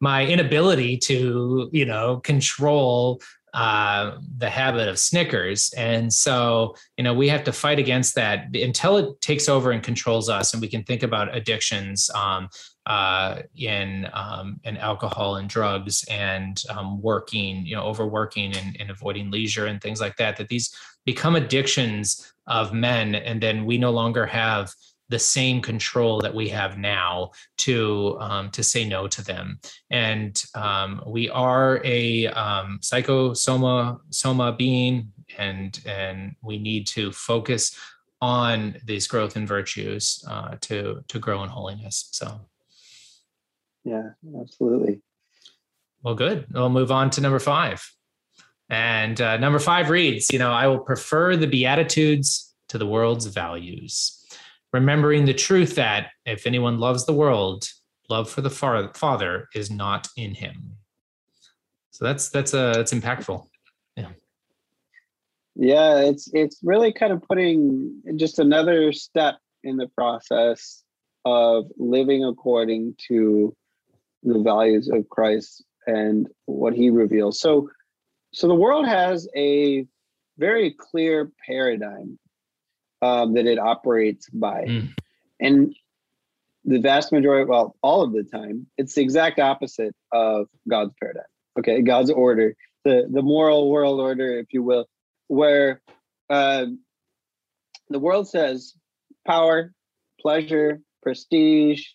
my 0.00 0.26
inability 0.26 0.96
to 0.96 1.68
you 1.72 1.84
know 1.84 2.18
control 2.20 3.20
uh, 3.54 4.18
the 4.36 4.50
habit 4.50 4.88
of 4.88 4.98
Snickers. 4.98 5.72
And 5.76 6.12
so, 6.12 6.76
you 6.96 7.04
know, 7.04 7.14
we 7.14 7.28
have 7.28 7.44
to 7.44 7.52
fight 7.52 7.78
against 7.78 8.14
that 8.14 8.54
until 8.54 8.98
it 8.98 9.20
takes 9.20 9.48
over 9.48 9.70
and 9.70 9.82
controls 9.82 10.28
us, 10.28 10.52
and 10.52 10.60
we 10.60 10.68
can 10.68 10.84
think 10.84 11.02
about 11.02 11.34
addictions. 11.34 12.10
Um, 12.14 12.48
uh, 12.88 13.42
in 13.54 14.08
um, 14.14 14.58
in 14.64 14.78
alcohol 14.78 15.36
and 15.36 15.48
drugs 15.48 16.04
and 16.10 16.62
um, 16.70 17.00
working, 17.02 17.64
you 17.66 17.76
know, 17.76 17.82
overworking 17.82 18.56
and, 18.56 18.76
and 18.80 18.90
avoiding 18.90 19.30
leisure 19.30 19.66
and 19.66 19.80
things 19.80 20.00
like 20.00 20.16
that. 20.16 20.38
That 20.38 20.48
these 20.48 20.74
become 21.04 21.36
addictions 21.36 22.32
of 22.46 22.72
men, 22.72 23.14
and 23.14 23.42
then 23.42 23.66
we 23.66 23.76
no 23.76 23.90
longer 23.90 24.24
have 24.24 24.72
the 25.10 25.18
same 25.18 25.60
control 25.60 26.20
that 26.20 26.34
we 26.34 26.48
have 26.48 26.78
now 26.78 27.30
to 27.58 28.16
um, 28.20 28.50
to 28.52 28.62
say 28.62 28.88
no 28.88 29.06
to 29.06 29.22
them. 29.22 29.60
And 29.90 30.42
um, 30.54 31.02
we 31.06 31.28
are 31.28 31.82
a 31.84 32.28
um, 32.28 32.78
psychosoma 32.82 34.00
soma 34.08 34.52
being, 34.52 35.12
and 35.36 35.78
and 35.84 36.36
we 36.40 36.58
need 36.58 36.86
to 36.88 37.12
focus 37.12 37.78
on 38.22 38.76
these 38.84 39.06
growth 39.06 39.36
and 39.36 39.46
virtues 39.46 40.24
uh, 40.26 40.56
to 40.62 41.04
to 41.06 41.18
grow 41.18 41.42
in 41.42 41.50
holiness. 41.50 42.08
So. 42.12 42.47
Yeah, 43.88 44.10
absolutely. 44.38 45.00
Well, 46.02 46.14
good. 46.14 46.46
We'll 46.52 46.68
move 46.68 46.92
on 46.92 47.08
to 47.10 47.22
number 47.22 47.38
five. 47.38 47.90
And 48.68 49.18
uh, 49.18 49.38
number 49.38 49.58
five 49.58 49.88
reads, 49.88 50.30
you 50.30 50.38
know, 50.38 50.52
I 50.52 50.66
will 50.66 50.78
prefer 50.78 51.36
the 51.36 51.46
Beatitudes 51.46 52.54
to 52.68 52.76
the 52.76 52.86
world's 52.86 53.24
values, 53.24 54.26
remembering 54.74 55.24
the 55.24 55.32
truth 55.32 55.74
that 55.76 56.08
if 56.26 56.46
anyone 56.46 56.78
loves 56.78 57.06
the 57.06 57.14
world, 57.14 57.66
love 58.10 58.28
for 58.28 58.42
the 58.42 58.50
Father 58.50 59.48
is 59.54 59.70
not 59.70 60.06
in 60.18 60.34
him. 60.34 60.76
So 61.90 62.04
that's 62.04 62.28
that's 62.28 62.52
uh 62.52 62.74
that's 62.74 62.92
impactful. 62.92 63.46
Yeah. 63.96 64.10
Yeah, 65.56 66.00
it's 66.00 66.30
it's 66.34 66.58
really 66.62 66.92
kind 66.92 67.12
of 67.12 67.22
putting 67.22 68.02
just 68.16 68.38
another 68.38 68.92
step 68.92 69.36
in 69.64 69.78
the 69.78 69.88
process 69.88 70.84
of 71.24 71.64
living 71.78 72.24
according 72.24 72.94
to 73.08 73.56
the 74.32 74.42
values 74.42 74.88
of 74.88 75.08
Christ 75.08 75.64
and 75.86 76.28
what 76.46 76.74
he 76.74 76.90
reveals. 76.90 77.40
So 77.40 77.70
so 78.32 78.46
the 78.46 78.54
world 78.54 78.86
has 78.86 79.28
a 79.34 79.86
very 80.36 80.72
clear 80.72 81.32
paradigm 81.46 82.18
um, 83.02 83.34
that 83.34 83.46
it 83.46 83.58
operates 83.58 84.28
by. 84.28 84.64
Mm. 84.64 84.94
And 85.40 85.76
the 86.64 86.78
vast 86.78 87.12
majority, 87.12 87.48
well, 87.48 87.76
all 87.82 88.02
of 88.02 88.12
the 88.12 88.24
time, 88.24 88.66
it's 88.76 88.94
the 88.94 89.02
exact 89.02 89.38
opposite 89.38 89.94
of 90.12 90.48
God's 90.68 90.92
paradigm. 91.00 91.24
Okay, 91.58 91.82
God's 91.82 92.10
order, 92.10 92.54
the 92.84 93.08
the 93.10 93.22
moral 93.22 93.70
world 93.70 94.00
order, 94.00 94.38
if 94.38 94.52
you 94.52 94.62
will, 94.62 94.86
where 95.28 95.80
uh, 96.30 96.66
the 97.88 97.98
world 97.98 98.28
says 98.28 98.74
power, 99.26 99.72
pleasure, 100.20 100.80
prestige, 101.02 101.86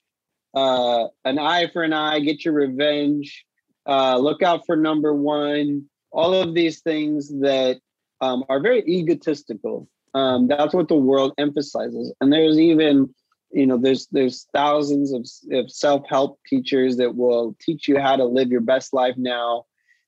uh, 0.53 1.07
an 1.25 1.39
eye 1.39 1.67
for 1.71 1.83
an 1.83 1.93
eye, 1.93 2.19
get 2.19 2.45
your 2.45 2.53
revenge, 2.53 3.45
uh, 3.87 4.17
look 4.17 4.41
out 4.41 4.65
for 4.65 4.75
number 4.75 5.13
one, 5.13 5.85
all 6.11 6.33
of 6.33 6.53
these 6.53 6.81
things 6.81 7.29
that 7.41 7.79
um, 8.21 8.43
are 8.49 8.59
very 8.59 8.83
egotistical. 8.87 9.87
Um, 10.13 10.47
that's 10.47 10.73
what 10.73 10.87
the 10.87 10.95
world 10.95 11.33
emphasizes. 11.37 12.13
And 12.21 12.31
there's 12.31 12.59
even, 12.59 13.13
you 13.51 13.65
know, 13.65 13.77
there's 13.77 14.07
there's 14.11 14.47
thousands 14.53 15.11
of, 15.11 15.27
of 15.57 15.71
self-help 15.71 16.39
teachers 16.47 16.97
that 16.97 17.15
will 17.15 17.55
teach 17.59 17.87
you 17.87 17.99
how 17.99 18.15
to 18.15 18.25
live 18.25 18.49
your 18.51 18.61
best 18.61 18.93
life 18.93 19.15
now, 19.17 19.65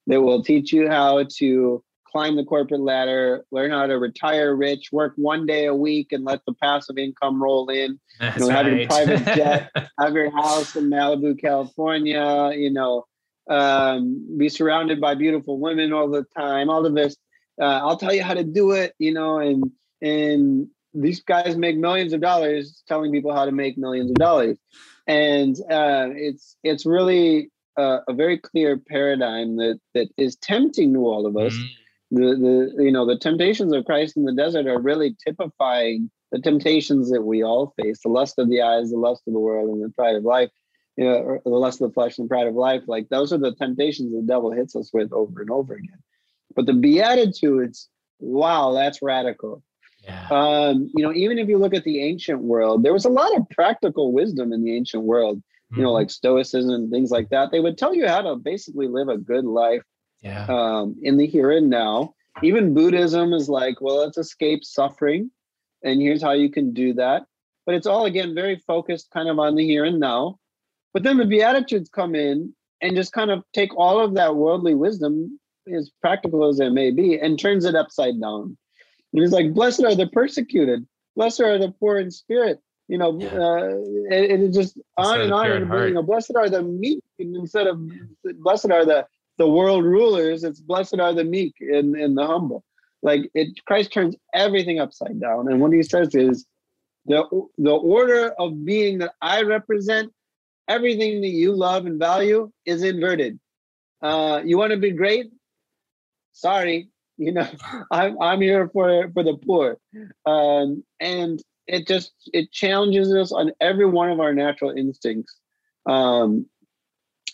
that 0.08 0.22
will 0.22 0.44
teach 0.44 0.72
you 0.72 0.88
how 0.88 1.26
to 1.38 1.84
climb 2.16 2.38
the 2.38 2.46
corporate 2.46 2.80
ladder, 2.80 3.44
learn 3.52 3.72
how 3.72 3.86
to 3.86 4.00
retire 4.00 4.56
rich, 4.56 4.90
work 4.94 5.12
one 5.18 5.46
day 5.46 5.66
a 5.66 5.76
week 5.76 6.14
and 6.14 6.24
let 6.24 6.40
the 6.48 6.54
passive 6.54 6.98
income 6.98 7.44
roll 7.44 7.68
in. 7.68 8.00
That's 8.22 8.38
you 8.38 8.48
know, 8.48 8.56
right. 8.56 8.66
have 8.66 8.74
your 8.74 8.88
private 8.88 9.26
jet, 9.36 9.72
have 10.00 10.14
your 10.14 10.32
house 10.32 10.78
in 10.78 10.90
Malibu, 10.90 11.38
California, 11.38 12.52
you 12.56 12.72
know, 12.72 13.04
um, 13.50 14.38
be 14.38 14.48
surrounded 14.48 15.02
by 15.02 15.16
beautiful 15.16 15.60
women 15.60 15.92
all 15.92 16.10
the 16.10 16.24
time, 16.38 16.70
all 16.70 16.86
of 16.86 16.96
this. 16.96 17.18
Uh, 17.62 17.66
I'll 17.66 17.98
tell 17.98 18.14
you 18.14 18.24
how 18.24 18.34
to 18.34 18.46
do 18.46 18.72
it, 18.72 18.94
you 18.98 19.14
know, 19.14 19.40
and 19.40 19.70
and 20.02 20.68
these 20.94 21.22
guys 21.22 21.58
make 21.58 21.76
millions 21.76 22.14
of 22.14 22.22
dollars 22.22 22.82
telling 22.88 23.12
people 23.12 23.36
how 23.36 23.44
to 23.44 23.52
make 23.52 23.78
millions 23.78 24.10
of 24.10 24.16
dollars. 24.16 24.58
And 25.06 25.54
uh, 25.70 26.08
it's 26.16 26.56
it's 26.64 26.86
really 26.86 27.52
a, 27.78 28.00
a, 28.08 28.14
very 28.14 28.38
clear 28.38 28.78
paradigm 28.78 29.58
that 29.58 29.82
that 29.94 30.08
is 30.18 30.38
tempting 30.38 30.94
to 30.94 31.00
all 31.00 31.26
of 31.26 31.36
us. 31.36 31.54
Mm 31.54 31.66
the 32.16 32.72
the 32.76 32.84
you 32.84 32.92
know 32.92 33.06
the 33.06 33.18
temptations 33.18 33.74
of 33.74 33.86
Christ 33.86 34.18
in 34.18 34.24
the 34.24 34.34
desert 34.34 34.68
are 34.68 34.80
really 34.80 35.16
typifying 35.26 36.10
the 36.32 36.40
temptations 36.40 37.12
that 37.12 37.22
we 37.22 37.44
all 37.44 37.74
face: 37.80 38.00
the 38.02 38.10
lust 38.10 38.40
of 38.40 38.50
the 38.50 38.62
eyes, 38.62 38.92
the 38.92 38.98
lust 38.98 39.24
of 39.28 39.34
the 39.34 39.40
world, 39.40 39.70
and 39.70 39.84
the 39.84 39.90
pride 39.90 40.16
of 40.16 40.24
life. 40.24 40.50
You 40.98 41.06
know, 41.06 41.40
the 41.44 41.50
lust 41.50 41.82
of 41.82 41.90
the 41.90 41.94
flesh 41.94 42.18
and 42.18 42.30
pride 42.30 42.48
of 42.48 42.56
life. 42.56 42.84
Like 42.88 43.10
those 43.10 43.34
are 43.34 43.38
the 43.38 43.54
temptations 43.56 44.14
the 44.14 44.22
devil 44.22 44.52
hits 44.52 44.76
us 44.76 44.92
with 44.94 45.12
over 45.12 45.42
and 45.42 45.52
over 45.52 45.74
again. 45.74 46.00
But 46.56 46.68
the 46.68 46.74
beatitudes, 46.74 47.90
wow, 48.20 48.72
that's 48.72 49.02
radical. 49.02 49.62
Yeah. 50.04 50.28
Um, 50.30 50.90
you 50.96 51.04
know, 51.04 51.14
even 51.14 51.38
if 51.38 51.50
you 51.50 51.58
look 51.58 51.74
at 51.74 51.84
the 51.84 52.02
ancient 52.02 52.42
world, 52.42 52.84
there 52.84 52.94
was 52.94 53.06
a 53.06 53.10
lot 53.10 53.36
of 53.36 53.50
practical 53.50 54.14
wisdom 54.14 54.54
in 54.54 54.64
the 54.64 54.76
ancient 54.76 55.04
world. 55.04 55.38
Mm-hmm. 55.38 55.78
You 55.78 55.84
know, 55.84 55.90
mm-hmm. 55.90 55.96
like 55.96 56.12
Stoicism 56.12 56.70
and 56.70 56.92
things 56.92 57.12
like 57.12 57.30
that. 57.30 57.52
They 57.52 57.60
would 57.60 57.78
tell 57.78 57.94
you 57.94 58.08
how 58.08 58.22
to 58.22 58.36
basically 58.36 58.88
live 58.88 59.10
a 59.10 59.18
good 59.18 59.46
life 59.46 59.82
yeah. 60.26 60.46
um, 60.50 60.96
in 61.04 61.18
the 61.18 61.28
here 61.28 61.52
and 61.52 61.70
now. 61.70 62.14
Even 62.44 62.74
Buddhism 62.74 63.32
is 63.32 63.48
like, 63.48 63.80
well, 63.80 64.00
let's 64.00 64.18
escape 64.18 64.66
suffering. 64.66 65.32
And 65.84 66.02
here's 66.02 66.22
how 66.22 66.32
you 66.32 66.50
can 66.50 66.74
do 66.74 66.94
that. 66.96 67.26
But 67.66 67.76
it's 67.76 67.88
all, 67.88 68.06
again, 68.06 68.36
very 68.36 68.62
focused 68.68 69.12
kind 69.12 69.30
of 69.30 69.40
on 69.40 69.56
the 69.56 69.66
here 69.66 69.86
and 69.86 70.00
now. 70.00 70.40
But 70.94 71.04
then 71.04 71.18
the 71.18 71.26
Beatitudes 71.26 71.90
come 71.90 72.16
in 72.16 72.54
and 72.82 72.96
just 72.96 73.14
kind 73.14 73.32
of 73.32 73.44
take 73.54 73.76
all 73.78 74.00
of 74.00 74.16
that 74.16 74.36
worldly 74.36 74.76
wisdom, 74.76 75.40
as 75.74 75.92
practical 76.02 76.48
as 76.50 76.60
it 76.60 76.72
may 76.72 76.92
be, 76.92 77.18
and 77.20 77.40
turns 77.40 77.66
it 77.66 77.76
upside 77.76 78.20
down. 78.20 78.58
And 79.14 79.24
it's 79.24 79.34
like, 79.34 79.54
blessed 79.54 79.84
are 79.84 79.96
the 79.96 80.08
persecuted, 80.08 80.86
blessed 81.16 81.42
are 81.42 81.58
the 81.58 81.72
poor 81.80 82.00
in 82.00 82.12
spirit. 82.12 82.60
You 82.88 83.00
know, 83.00 83.18
yeah. 83.20 83.30
uh, 83.30 83.70
it, 84.12 84.42
it 84.42 84.54
just 84.54 84.78
on 84.98 85.22
and 85.22 85.34
on 85.34 85.50
and 85.50 85.72
on. 85.72 85.88
You 85.88 85.94
know, 85.96 86.04
blessed 86.04 86.36
are 86.36 86.50
the 86.50 86.62
meek 86.62 87.04
instead 87.18 87.66
of 87.66 87.80
blessed 88.42 88.70
are 88.70 88.86
the 88.86 89.08
the 89.38 89.48
world 89.48 89.84
rulers, 89.84 90.44
it's 90.44 90.60
blessed 90.60 91.00
are 91.00 91.14
the 91.14 91.24
meek 91.24 91.56
and, 91.60 91.96
and 91.96 92.18
the 92.18 92.26
humble. 92.26 92.64
Like 93.02 93.30
it 93.34 93.64
Christ 93.66 93.94
turns 93.94 94.16
everything 94.34 94.80
upside 94.80 95.20
down. 95.20 95.48
And 95.52 95.62
what 95.62 95.74
he 95.74 95.84
says 95.84 96.16
is 96.16 96.46
the 97.06 97.24
the 97.58 97.72
order 97.72 98.32
of 98.40 98.66
being 98.66 98.98
that 99.00 99.14
I 99.22 99.44
represent, 99.44 100.12
everything 100.68 101.22
that 101.22 101.28
you 101.28 101.56
love 101.56 101.86
and 101.86 102.00
value 102.00 102.52
is 102.66 102.84
inverted. 102.84 103.40
Uh, 104.02 104.42
you 104.44 104.58
want 104.58 104.72
to 104.72 104.78
be 104.78 104.92
great? 104.92 105.28
Sorry, 106.34 106.90
you 107.18 107.32
know, 107.32 107.48
I'm 107.92 108.20
I'm 108.22 108.42
here 108.42 108.70
for 108.70 109.12
for 109.14 109.24
the 109.24 109.36
poor. 109.38 109.78
Um, 110.26 110.84
and 111.00 111.42
it 111.68 111.88
just 111.88 112.14
it 112.34 112.52
challenges 112.52 113.14
us 113.14 113.32
on 113.32 113.52
every 113.62 113.86
one 113.86 114.12
of 114.12 114.20
our 114.20 114.34
natural 114.34 114.72
instincts. 114.72 115.36
Um, 115.86 116.48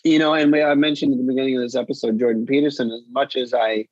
you 0.04 0.18
know, 0.18 0.34
and 0.34 0.54
I 0.54 0.74
mentioned 0.74 1.12
at 1.12 1.18
the 1.18 1.24
beginning 1.24 1.56
of 1.56 1.62
this 1.62 1.76
episode, 1.76 2.18
Jordan 2.18 2.46
Peterson, 2.46 2.90
as 2.90 3.02
much 3.10 3.36
as 3.36 3.54
I 3.54 3.86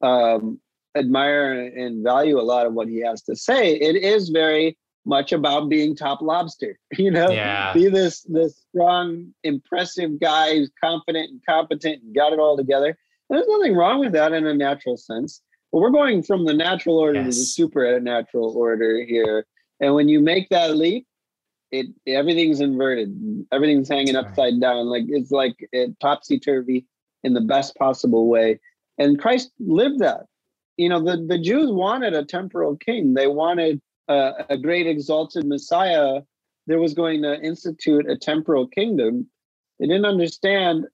um, 0.00 0.60
admire 0.96 1.52
and 1.52 2.04
value 2.04 2.38
a 2.38 2.42
lot 2.42 2.66
of 2.66 2.74
what 2.74 2.88
he 2.88 3.00
has 3.00 3.22
to 3.22 3.36
say, 3.36 3.74
it 3.74 3.96
is 3.96 4.28
very 4.28 4.78
much 5.04 5.32
about 5.32 5.68
being 5.68 5.94
top 5.94 6.20
lobster. 6.20 6.78
You 6.98 7.10
know, 7.10 7.30
yeah. 7.30 7.72
be 7.72 7.88
this 7.88 8.22
this 8.22 8.64
strong, 8.70 9.34
impressive 9.44 10.20
guy 10.20 10.56
who's 10.56 10.70
confident 10.82 11.30
and 11.30 11.40
competent 11.48 12.02
and 12.02 12.14
got 12.14 12.32
it 12.32 12.38
all 12.38 12.56
together. 12.56 12.96
There's 13.28 13.46
nothing 13.48 13.74
wrong 13.74 14.00
with 14.00 14.12
that 14.12 14.32
in 14.32 14.46
a 14.46 14.54
natural 14.54 14.96
sense. 14.96 15.42
But 15.72 15.80
we're 15.80 15.90
going 15.90 16.22
from 16.22 16.44
the 16.44 16.54
natural 16.54 16.98
order 16.98 17.20
yes. 17.20 17.34
to 17.34 17.40
the 17.40 17.44
supernatural 17.44 18.56
order 18.56 19.04
here. 19.04 19.46
And 19.80 19.94
when 19.94 20.08
you 20.08 20.20
make 20.20 20.48
that 20.50 20.76
leap, 20.76 21.06
it 21.80 21.86
everything's 22.06 22.60
inverted. 22.60 23.46
Everything's 23.52 23.88
hanging 23.88 24.16
upside 24.16 24.60
down. 24.60 24.86
Like 24.86 25.04
it's 25.08 25.30
like 25.30 25.54
it 25.72 25.98
topsy 26.00 26.38
turvy 26.38 26.86
in 27.22 27.34
the 27.34 27.40
best 27.40 27.76
possible 27.76 28.28
way. 28.28 28.60
And 28.98 29.18
Christ 29.18 29.50
lived 29.58 29.98
that. 30.00 30.26
You 30.76 30.88
know, 30.88 31.02
the, 31.02 31.24
the 31.26 31.38
Jews 31.38 31.70
wanted 31.70 32.14
a 32.14 32.24
temporal 32.24 32.76
king. 32.76 33.14
They 33.14 33.26
wanted 33.26 33.80
a, 34.08 34.44
a 34.50 34.58
great 34.58 34.86
exalted 34.86 35.46
Messiah 35.46 36.20
that 36.66 36.78
was 36.78 36.94
going 36.94 37.22
to 37.22 37.40
institute 37.40 38.08
a 38.08 38.16
temporal 38.16 38.66
kingdom. 38.66 39.28
They 39.78 39.86
didn't 39.86 40.04
understand 40.04 40.86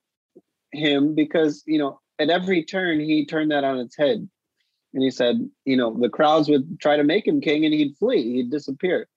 him 0.73 1.15
because, 1.15 1.63
you 1.67 1.79
know, 1.79 2.01
at 2.19 2.31
every 2.31 2.65
turn 2.65 3.01
he 3.01 3.27
turned 3.27 3.51
that 3.51 3.65
on 3.65 3.79
its 3.79 3.97
head. 3.97 4.29
And 4.95 5.03
he 5.03 5.11
said, 5.11 5.49
you 5.65 5.77
know, 5.77 5.97
the 5.99 6.11
crowds 6.11 6.49
would 6.49 6.79
try 6.81 6.97
to 6.97 7.05
make 7.05 7.27
him 7.27 7.41
king 7.41 7.65
and 7.65 7.75
he'd 7.75 7.97
flee, 7.97 8.35
he'd 8.35 8.51
disappear. 8.51 9.09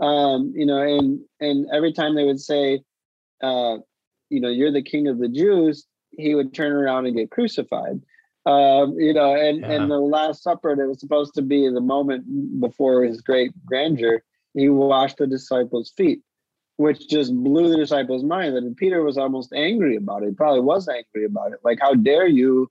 Um, 0.00 0.52
you 0.54 0.66
know, 0.66 0.80
and 0.80 1.20
and 1.40 1.66
every 1.72 1.92
time 1.92 2.14
they 2.14 2.24
would 2.24 2.40
say, 2.40 2.82
uh, 3.42 3.76
you 4.30 4.40
know, 4.40 4.48
you're 4.48 4.72
the 4.72 4.82
king 4.82 5.08
of 5.08 5.18
the 5.18 5.28
Jews, 5.28 5.86
he 6.10 6.34
would 6.34 6.54
turn 6.54 6.72
around 6.72 7.06
and 7.06 7.16
get 7.16 7.30
crucified. 7.30 8.00
Um, 8.46 8.94
you 8.98 9.14
know, 9.14 9.34
and 9.34 9.60
yeah. 9.60 9.70
and 9.70 9.90
the 9.90 9.98
Last 9.98 10.42
Supper 10.42 10.76
that 10.76 10.86
was 10.86 11.00
supposed 11.00 11.34
to 11.34 11.42
be 11.42 11.68
the 11.68 11.80
moment 11.80 12.60
before 12.60 13.04
his 13.04 13.20
great 13.20 13.52
grandeur, 13.64 14.22
he 14.52 14.68
washed 14.68 15.18
the 15.18 15.26
disciples' 15.26 15.92
feet, 15.96 16.20
which 16.76 17.08
just 17.08 17.34
blew 17.34 17.70
the 17.70 17.76
disciples' 17.76 18.24
mind. 18.24 18.54
And 18.54 18.76
Peter 18.76 19.02
was 19.02 19.16
almost 19.16 19.52
angry 19.54 19.96
about 19.96 20.22
it. 20.22 20.30
He 20.30 20.34
probably 20.34 20.60
was 20.60 20.88
angry 20.88 21.24
about 21.24 21.52
it. 21.52 21.60
Like, 21.64 21.78
how 21.80 21.94
dare 21.94 22.26
you 22.26 22.70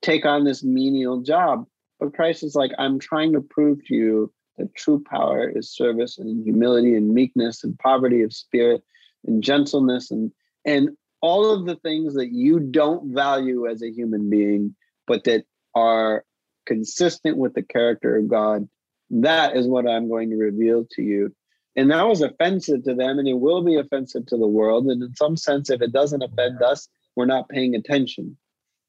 take 0.00 0.24
on 0.24 0.44
this 0.44 0.64
menial 0.64 1.20
job? 1.20 1.66
But 2.00 2.14
Christ 2.14 2.42
is 2.42 2.54
like, 2.54 2.72
I'm 2.78 2.98
trying 2.98 3.32
to 3.34 3.40
prove 3.40 3.84
to 3.86 3.94
you 3.94 4.32
that 4.58 4.74
true 4.74 5.02
power 5.08 5.48
is 5.48 5.70
service 5.70 6.18
and 6.18 6.44
humility 6.44 6.94
and 6.94 7.14
meekness 7.14 7.64
and 7.64 7.78
poverty 7.78 8.22
of 8.22 8.32
spirit 8.32 8.82
and 9.26 9.42
gentleness 9.42 10.10
and 10.10 10.32
and 10.64 10.90
all 11.22 11.52
of 11.52 11.66
the 11.66 11.76
things 11.76 12.14
that 12.14 12.32
you 12.32 12.58
don't 12.60 13.14
value 13.14 13.66
as 13.68 13.82
a 13.82 13.90
human 13.90 14.28
being, 14.28 14.74
but 15.06 15.24
that 15.24 15.44
are 15.74 16.24
consistent 16.66 17.38
with 17.38 17.54
the 17.54 17.62
character 17.62 18.16
of 18.16 18.28
God. 18.28 18.68
That 19.10 19.56
is 19.56 19.66
what 19.66 19.88
I'm 19.88 20.08
going 20.08 20.30
to 20.30 20.36
reveal 20.36 20.86
to 20.92 21.02
you. 21.02 21.34
And 21.76 21.90
that 21.90 22.06
was 22.06 22.20
offensive 22.20 22.84
to 22.84 22.94
them, 22.94 23.18
and 23.18 23.26
it 23.26 23.38
will 23.38 23.62
be 23.62 23.76
offensive 23.76 24.26
to 24.26 24.36
the 24.36 24.46
world. 24.46 24.86
And 24.86 25.02
in 25.02 25.14
some 25.14 25.36
sense, 25.36 25.70
if 25.70 25.80
it 25.80 25.92
doesn't 25.92 26.22
offend 26.22 26.60
us, 26.60 26.88
we're 27.16 27.24
not 27.24 27.48
paying 27.48 27.74
attention. 27.74 28.36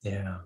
Yeah. 0.01 0.39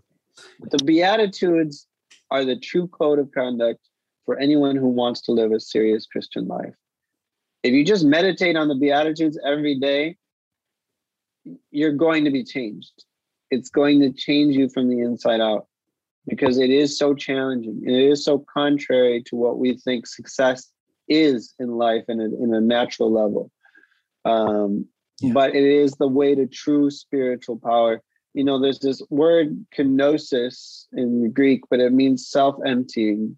But 0.59 0.71
the 0.71 0.83
Beatitudes 0.83 1.87
are 2.29 2.45
the 2.45 2.59
true 2.59 2.87
code 2.87 3.17
of 3.17 3.31
conduct 3.31 3.79
for 4.27 4.37
anyone 4.37 4.75
who 4.75 4.89
wants 4.89 5.21
to 5.21 5.31
live 5.31 5.53
a 5.53 5.59
serious 5.59 6.05
Christian 6.05 6.47
life. 6.47 6.75
If 7.63 7.73
you 7.73 7.83
just 7.83 8.05
meditate 8.05 8.57
on 8.57 8.67
the 8.67 8.75
Beatitudes 8.75 9.39
every 9.43 9.79
day, 9.79 10.17
you're 11.71 11.93
going 11.93 12.25
to 12.25 12.31
be 12.31 12.43
changed. 12.43 12.91
It's 13.49 13.69
going 13.69 14.01
to 14.01 14.11
change 14.11 14.55
you 14.55 14.67
from 14.67 14.89
the 14.89 14.99
inside 14.99 15.39
out 15.39 15.67
because 16.27 16.57
it 16.57 16.69
is 16.69 16.99
so 16.99 17.15
challenging. 17.15 17.81
and 17.85 17.95
It 17.95 18.03
is 18.03 18.25
so 18.25 18.45
contrary 18.53 19.23
to 19.27 19.37
what 19.37 19.59
we 19.59 19.77
think 19.77 20.05
success 20.05 20.69
is 21.07 21.53
in 21.57 21.69
life 21.69 22.03
and 22.09 22.21
in 22.21 22.53
a 22.53 22.59
natural 22.59 23.09
level. 23.09 23.49
Um, 24.25 24.87
yeah. 25.21 25.31
But 25.33 25.55
it 25.55 25.63
is 25.63 25.93
the 25.93 26.07
way 26.07 26.35
to 26.35 26.47
true 26.47 26.91
spiritual 26.91 27.57
power. 27.63 28.03
You 28.33 28.43
know, 28.43 28.59
there's 28.59 28.79
this 28.79 29.01
word 29.09 29.65
kenosis 29.75 30.85
in 30.91 31.31
Greek, 31.31 31.61
but 31.69 31.79
it 31.79 31.93
means 31.93 32.29
self 32.29 32.57
emptying. 32.65 33.37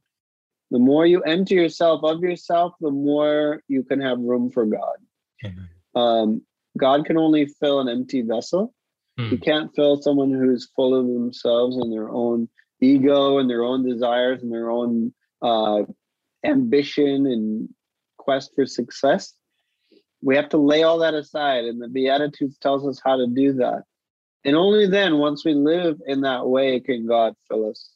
The 0.71 0.79
more 0.79 1.05
you 1.05 1.21
empty 1.23 1.55
yourself 1.55 2.03
of 2.03 2.21
yourself, 2.21 2.73
the 2.79 2.91
more 2.91 3.63
you 3.67 3.83
can 3.83 3.99
have 4.01 4.19
room 4.19 4.51
for 4.51 4.65
God. 4.65 4.97
Um, 5.95 6.41
God 6.77 7.05
can 7.05 7.17
only 7.17 7.45
fill 7.45 7.79
an 7.79 7.89
empty 7.89 8.21
vessel. 8.21 8.73
He 9.31 9.37
can't 9.37 9.75
fill 9.75 10.01
someone 10.01 10.31
who's 10.31 10.69
full 10.75 10.95
of 10.95 11.07
themselves 11.07 11.77
and 11.77 11.91
their 11.91 12.09
own 12.09 12.47
ego 12.81 13.39
and 13.39 13.49
their 13.49 13.63
own 13.63 13.87
desires 13.87 14.41
and 14.41 14.51
their 14.51 14.69
own 14.69 15.13
uh, 15.41 15.83
ambition 16.45 17.25
and 17.25 17.69
quest 18.17 18.51
for 18.55 18.65
success. 18.65 19.33
We 20.21 20.35
have 20.35 20.49
to 20.49 20.57
lay 20.57 20.83
all 20.83 20.99
that 20.99 21.13
aside, 21.13 21.65
and 21.65 21.81
the 21.81 21.87
Beatitudes 21.87 22.57
tells 22.59 22.85
us 22.87 23.01
how 23.03 23.17
to 23.17 23.27
do 23.27 23.53
that. 23.53 23.83
And 24.45 24.55
only 24.55 24.87
then, 24.87 25.17
once 25.17 25.43
we 25.43 25.53
live 25.53 25.99
in 26.05 26.21
that 26.21 26.47
way, 26.47 26.79
can 26.79 27.05
God 27.05 27.33
fill 27.47 27.69
us 27.69 27.91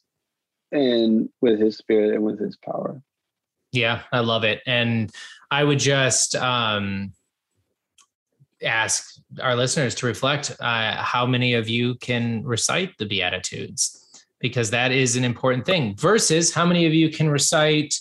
and 0.74 1.28
with 1.40 1.58
His 1.58 1.78
Spirit 1.78 2.14
and 2.14 2.24
with 2.24 2.38
His 2.38 2.56
power. 2.56 3.00
Yeah, 3.72 4.02
I 4.12 4.20
love 4.20 4.44
it, 4.44 4.60
and 4.66 5.10
I 5.50 5.64
would 5.64 5.78
just 5.78 6.36
um, 6.36 7.12
ask 8.62 9.20
our 9.40 9.56
listeners 9.56 9.94
to 9.96 10.06
reflect 10.06 10.54
uh, 10.60 10.96
how 10.96 11.26
many 11.26 11.54
of 11.54 11.68
you 11.68 11.94
can 11.96 12.44
recite 12.44 12.96
the 12.98 13.06
Beatitudes, 13.06 14.26
because 14.40 14.70
that 14.70 14.92
is 14.92 15.16
an 15.16 15.24
important 15.24 15.64
thing, 15.64 15.96
versus 15.96 16.52
how 16.52 16.66
many 16.66 16.86
of 16.86 16.94
you 16.94 17.10
can 17.10 17.30
recite 17.30 17.94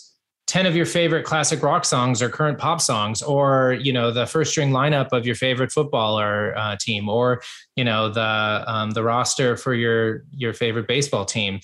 10 0.47 0.65
of 0.65 0.75
your 0.75 0.85
favorite 0.85 1.23
classic 1.23 1.63
rock 1.63 1.85
songs 1.85 2.21
or 2.21 2.29
current 2.29 2.57
pop 2.57 2.81
songs 2.81 3.21
or 3.21 3.73
you 3.81 3.93
know 3.93 4.11
the 4.11 4.25
first 4.25 4.51
string 4.51 4.71
lineup 4.71 5.07
of 5.11 5.25
your 5.25 5.35
favorite 5.35 5.71
footballer 5.71 6.55
uh, 6.57 6.75
team 6.79 7.07
or 7.07 7.41
you 7.75 7.83
know 7.83 8.09
the 8.09 8.63
um, 8.67 8.91
the 8.91 9.01
roster 9.01 9.55
for 9.55 9.73
your 9.73 10.25
your 10.31 10.53
favorite 10.53 10.87
baseball 10.87 11.23
team 11.23 11.59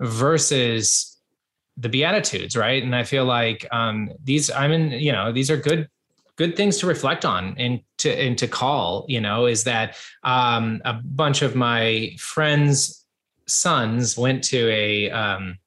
versus 0.00 1.18
the 1.76 1.88
beatitudes 1.88 2.56
right? 2.56 2.82
And 2.82 2.94
i 2.94 3.02
feel 3.02 3.24
like 3.24 3.66
um, 3.72 4.10
these 4.22 4.50
i'm 4.50 4.72
in 4.72 4.92
you 4.92 5.12
know 5.12 5.32
these 5.32 5.50
are 5.50 5.56
good 5.56 5.88
good 6.36 6.56
things 6.56 6.78
to 6.78 6.86
reflect 6.86 7.24
on 7.24 7.54
and 7.58 7.80
to 7.98 8.10
and 8.10 8.36
to 8.38 8.48
call 8.48 9.04
you 9.08 9.20
know 9.20 9.46
is 9.46 9.64
that 9.64 9.96
um, 10.22 10.80
a 10.84 10.94
bunch 10.94 11.42
of 11.42 11.54
my 11.54 12.14
friends 12.18 13.04
sons 13.46 14.16
went 14.16 14.42
to 14.44 14.68
a 14.70 15.10
um, 15.10 15.58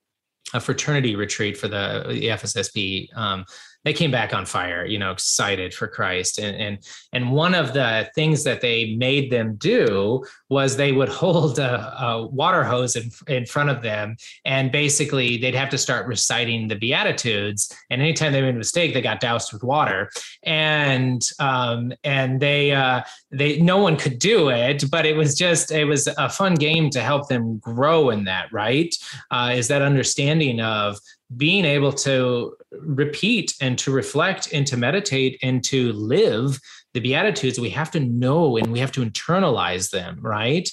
a 0.54 0.60
fraternity 0.60 1.16
retreat 1.16 1.58
for 1.58 1.68
the, 1.68 2.06
the 2.08 2.28
FSSP 2.28 3.16
um, 3.18 3.46
they 3.88 3.94
came 3.94 4.12
back 4.12 4.34
on 4.34 4.46
fire, 4.46 4.86
you 4.86 5.00
know, 5.00 5.12
excited 5.12 5.74
for 5.74 5.88
Christ. 5.88 6.40
And 6.40 6.58
and 6.58 6.78
and 7.14 7.32
one 7.32 7.56
of 7.56 7.72
the 7.72 8.10
things 8.16 8.44
that 8.44 8.60
they 8.60 8.96
made 8.96 9.32
them 9.32 9.56
do 9.56 10.26
was 10.50 10.76
they 10.76 10.92
would 10.92 11.08
hold 11.24 11.58
a, 11.58 12.04
a 12.04 12.28
water 12.28 12.66
hose 12.66 12.98
in, 12.98 13.10
in 13.28 13.46
front 13.46 13.70
of 13.70 13.82
them, 13.82 14.18
and 14.44 14.74
basically 14.74 15.38
they'd 15.38 15.56
have 15.56 15.70
to 15.70 15.78
start 15.78 16.06
reciting 16.06 16.68
the 16.68 16.76
Beatitudes. 16.76 17.74
And 17.90 18.02
anytime 18.02 18.34
they 18.34 18.42
made 18.42 18.56
a 18.56 18.58
mistake, 18.58 18.94
they 18.94 19.02
got 19.02 19.22
doused 19.22 19.54
with 19.54 19.64
water. 19.64 20.10
And 20.44 21.22
um, 21.40 21.94
and 22.04 22.42
they 22.42 22.74
uh, 22.74 23.04
they 23.32 23.60
no 23.62 23.78
one 23.78 23.96
could 23.96 24.20
do 24.20 24.50
it, 24.50 24.84
but 24.92 25.06
it 25.06 25.16
was 25.16 25.34
just 25.34 25.72
it 25.72 25.86
was 25.86 26.08
a 26.18 26.28
fun 26.30 26.56
game 26.56 26.90
to 26.90 27.00
help 27.00 27.30
them 27.30 27.60
grow 27.60 28.10
in 28.10 28.26
that. 28.26 28.52
Right? 28.52 28.94
Uh, 29.32 29.54
is 29.56 29.70
that 29.70 29.82
understanding 29.82 30.60
of 30.60 31.00
being 31.36 31.66
able 31.66 31.92
to 31.92 32.56
repeat 32.72 33.54
and 33.60 33.78
to 33.78 33.92
reflect 33.92 34.54
and 34.54 34.66
to 34.68 34.78
meditate 34.78 35.38
and 35.44 35.64
to 35.64 35.92
live 35.94 36.60
the 36.94 37.00
beatitudes 37.00 37.60
we 37.60 37.70
have 37.70 37.92
to 37.92 38.00
know 38.00 38.58
and 38.58 38.72
we 38.72 38.80
have 38.80 38.92
to 38.92 39.02
internalize 39.02 39.90
them 39.92 40.18
right 40.22 40.70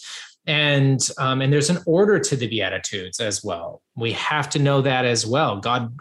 and 0.46 1.00
um, 1.18 1.42
and 1.42 1.52
there's 1.52 1.70
an 1.70 1.82
order 1.86 2.20
to 2.20 2.36
the 2.36 2.48
beatitudes 2.48 3.18
as 3.18 3.42
well 3.42 3.82
we 3.96 4.12
have 4.12 4.48
to 4.48 4.60
know 4.60 4.80
that 4.80 5.04
as 5.04 5.26
well 5.26 5.58
god 5.58 5.92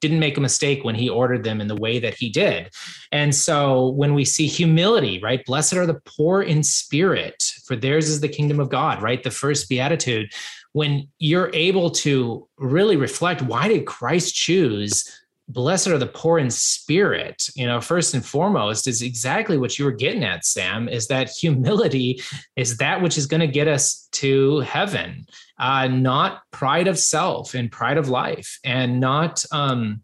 didn't 0.00 0.20
make 0.20 0.36
a 0.36 0.40
mistake 0.40 0.84
when 0.84 0.94
he 0.94 1.08
ordered 1.08 1.42
them 1.42 1.60
in 1.60 1.66
the 1.66 1.76
way 1.76 1.98
that 1.98 2.14
he 2.14 2.28
did. 2.28 2.70
And 3.10 3.34
so 3.34 3.88
when 3.88 4.14
we 4.14 4.24
see 4.24 4.46
humility, 4.46 5.18
right? 5.20 5.44
Blessed 5.44 5.74
are 5.74 5.86
the 5.86 6.00
poor 6.04 6.42
in 6.42 6.62
spirit, 6.62 7.42
for 7.64 7.74
theirs 7.74 8.08
is 8.08 8.20
the 8.20 8.28
kingdom 8.28 8.60
of 8.60 8.68
God, 8.68 9.02
right? 9.02 9.22
The 9.22 9.30
first 9.30 9.68
beatitude 9.68 10.32
when 10.72 11.08
you're 11.18 11.50
able 11.54 11.90
to 11.90 12.46
really 12.58 12.96
reflect 12.96 13.42
why 13.42 13.68
did 13.68 13.86
Christ 13.86 14.34
choose 14.34 15.04
blessed 15.48 15.88
are 15.88 15.98
the 15.98 16.06
poor 16.06 16.38
in 16.38 16.50
spirit 16.50 17.48
you 17.54 17.66
know 17.66 17.80
first 17.80 18.14
and 18.14 18.24
foremost 18.24 18.86
is 18.86 19.00
exactly 19.00 19.56
what 19.56 19.78
you 19.78 19.84
were 19.84 19.92
getting 19.92 20.22
at 20.22 20.44
sam 20.44 20.88
is 20.88 21.06
that 21.08 21.30
humility 21.40 22.20
is 22.56 22.76
that 22.76 23.00
which 23.00 23.16
is 23.16 23.26
going 23.26 23.40
to 23.40 23.46
get 23.46 23.66
us 23.66 24.08
to 24.12 24.60
heaven 24.60 25.26
uh, 25.58 25.88
not 25.88 26.42
pride 26.52 26.86
of 26.86 26.98
self 26.98 27.54
and 27.54 27.72
pride 27.72 27.96
of 27.96 28.08
life 28.08 28.58
and 28.64 29.00
not 29.00 29.44
um 29.50 30.02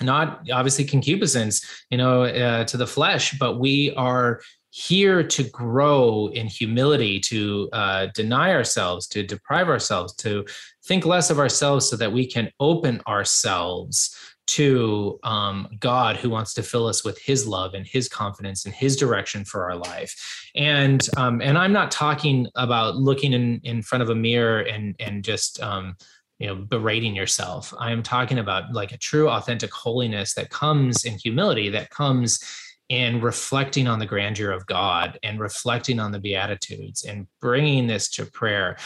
not 0.00 0.48
obviously 0.52 0.84
concupiscence 0.84 1.84
you 1.90 1.98
know 1.98 2.22
uh, 2.22 2.64
to 2.64 2.76
the 2.76 2.86
flesh 2.86 3.36
but 3.38 3.58
we 3.58 3.92
are 3.96 4.40
here 4.76 5.22
to 5.22 5.44
grow 5.50 6.28
in 6.34 6.48
humility, 6.48 7.20
to 7.20 7.68
uh, 7.72 8.08
deny 8.12 8.50
ourselves, 8.50 9.06
to 9.06 9.22
deprive 9.22 9.68
ourselves, 9.68 10.12
to 10.16 10.44
think 10.84 11.06
less 11.06 11.30
of 11.30 11.38
ourselves 11.38 11.88
so 11.88 11.94
that 11.94 12.12
we 12.12 12.26
can 12.26 12.50
open 12.58 13.00
ourselves 13.06 14.16
to 14.48 15.20
um, 15.22 15.68
God 15.78 16.16
who 16.16 16.28
wants 16.28 16.54
to 16.54 16.62
fill 16.64 16.88
us 16.88 17.04
with 17.04 17.22
His 17.22 17.46
love 17.46 17.74
and 17.74 17.86
His 17.86 18.08
confidence 18.08 18.64
and 18.64 18.74
His 18.74 18.96
direction 18.96 19.44
for 19.44 19.70
our 19.70 19.76
life. 19.76 20.12
And 20.56 21.08
um, 21.16 21.40
and 21.40 21.56
I'm 21.56 21.72
not 21.72 21.92
talking 21.92 22.48
about 22.56 22.96
looking 22.96 23.32
in 23.32 23.60
in 23.62 23.80
front 23.80 24.02
of 24.02 24.10
a 24.10 24.16
mirror 24.16 24.62
and 24.62 24.96
and 24.98 25.22
just 25.22 25.62
um, 25.62 25.94
you 26.40 26.48
know 26.48 26.56
berating 26.56 27.14
yourself. 27.14 27.72
I 27.78 27.92
am 27.92 28.02
talking 28.02 28.40
about 28.40 28.72
like 28.72 28.90
a 28.90 28.98
true, 28.98 29.28
authentic 29.30 29.72
holiness 29.72 30.34
that 30.34 30.50
comes 30.50 31.04
in 31.04 31.16
humility, 31.16 31.68
that 31.68 31.90
comes 31.90 32.40
in 32.88 33.20
reflecting 33.20 33.88
on 33.88 33.98
the 33.98 34.06
grandeur 34.06 34.50
of 34.50 34.66
God 34.66 35.18
and 35.22 35.40
reflecting 35.40 35.98
on 35.98 36.12
the 36.12 36.18
Beatitudes 36.18 37.04
and 37.04 37.26
bringing 37.40 37.86
this 37.86 38.10
to 38.10 38.26
prayer 38.26 38.76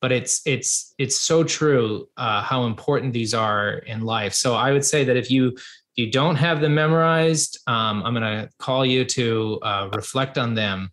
but 0.00 0.12
it's 0.12 0.40
it's 0.46 0.94
it's 0.98 1.20
so 1.20 1.42
true 1.44 2.08
uh, 2.16 2.42
how 2.42 2.64
important 2.64 3.12
these 3.12 3.34
are 3.34 3.78
in 3.78 4.02
life. 4.02 4.32
So 4.34 4.54
I 4.54 4.72
would 4.72 4.84
say 4.84 5.04
that 5.04 5.16
if 5.16 5.30
you 5.30 5.48
if 5.48 5.96
you 5.96 6.10
don't 6.10 6.36
have 6.36 6.60
them 6.60 6.74
memorized, 6.74 7.58
um, 7.66 8.02
I'm 8.04 8.14
going 8.14 8.22
to 8.22 8.48
call 8.58 8.86
you 8.86 9.04
to 9.04 9.58
uh, 9.62 9.88
reflect 9.94 10.38
on 10.38 10.54
them 10.54 10.90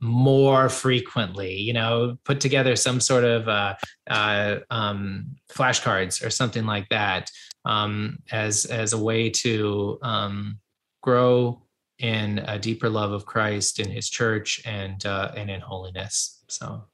more 0.00 0.68
frequently. 0.68 1.54
You 1.54 1.72
know, 1.72 2.18
put 2.24 2.40
together 2.40 2.74
some 2.74 3.00
sort 3.00 3.24
of 3.24 3.48
uh, 3.48 3.76
uh 4.08 4.58
um, 4.70 5.36
flashcards 5.50 6.24
or 6.24 6.30
something 6.30 6.66
like 6.66 6.88
that 6.88 7.30
um, 7.64 8.18
as 8.32 8.64
as 8.64 8.92
a 8.92 8.98
way 8.98 9.30
to 9.30 9.98
um, 10.02 10.58
grow 11.02 11.62
in 11.98 12.38
a 12.40 12.58
deeper 12.58 12.88
love 12.88 13.12
of 13.12 13.26
Christ 13.26 13.80
in 13.80 13.90
His 13.90 14.08
church 14.08 14.62
and 14.64 15.04
uh, 15.04 15.32
and 15.36 15.50
in 15.50 15.60
holiness. 15.60 16.42
So. 16.48 16.84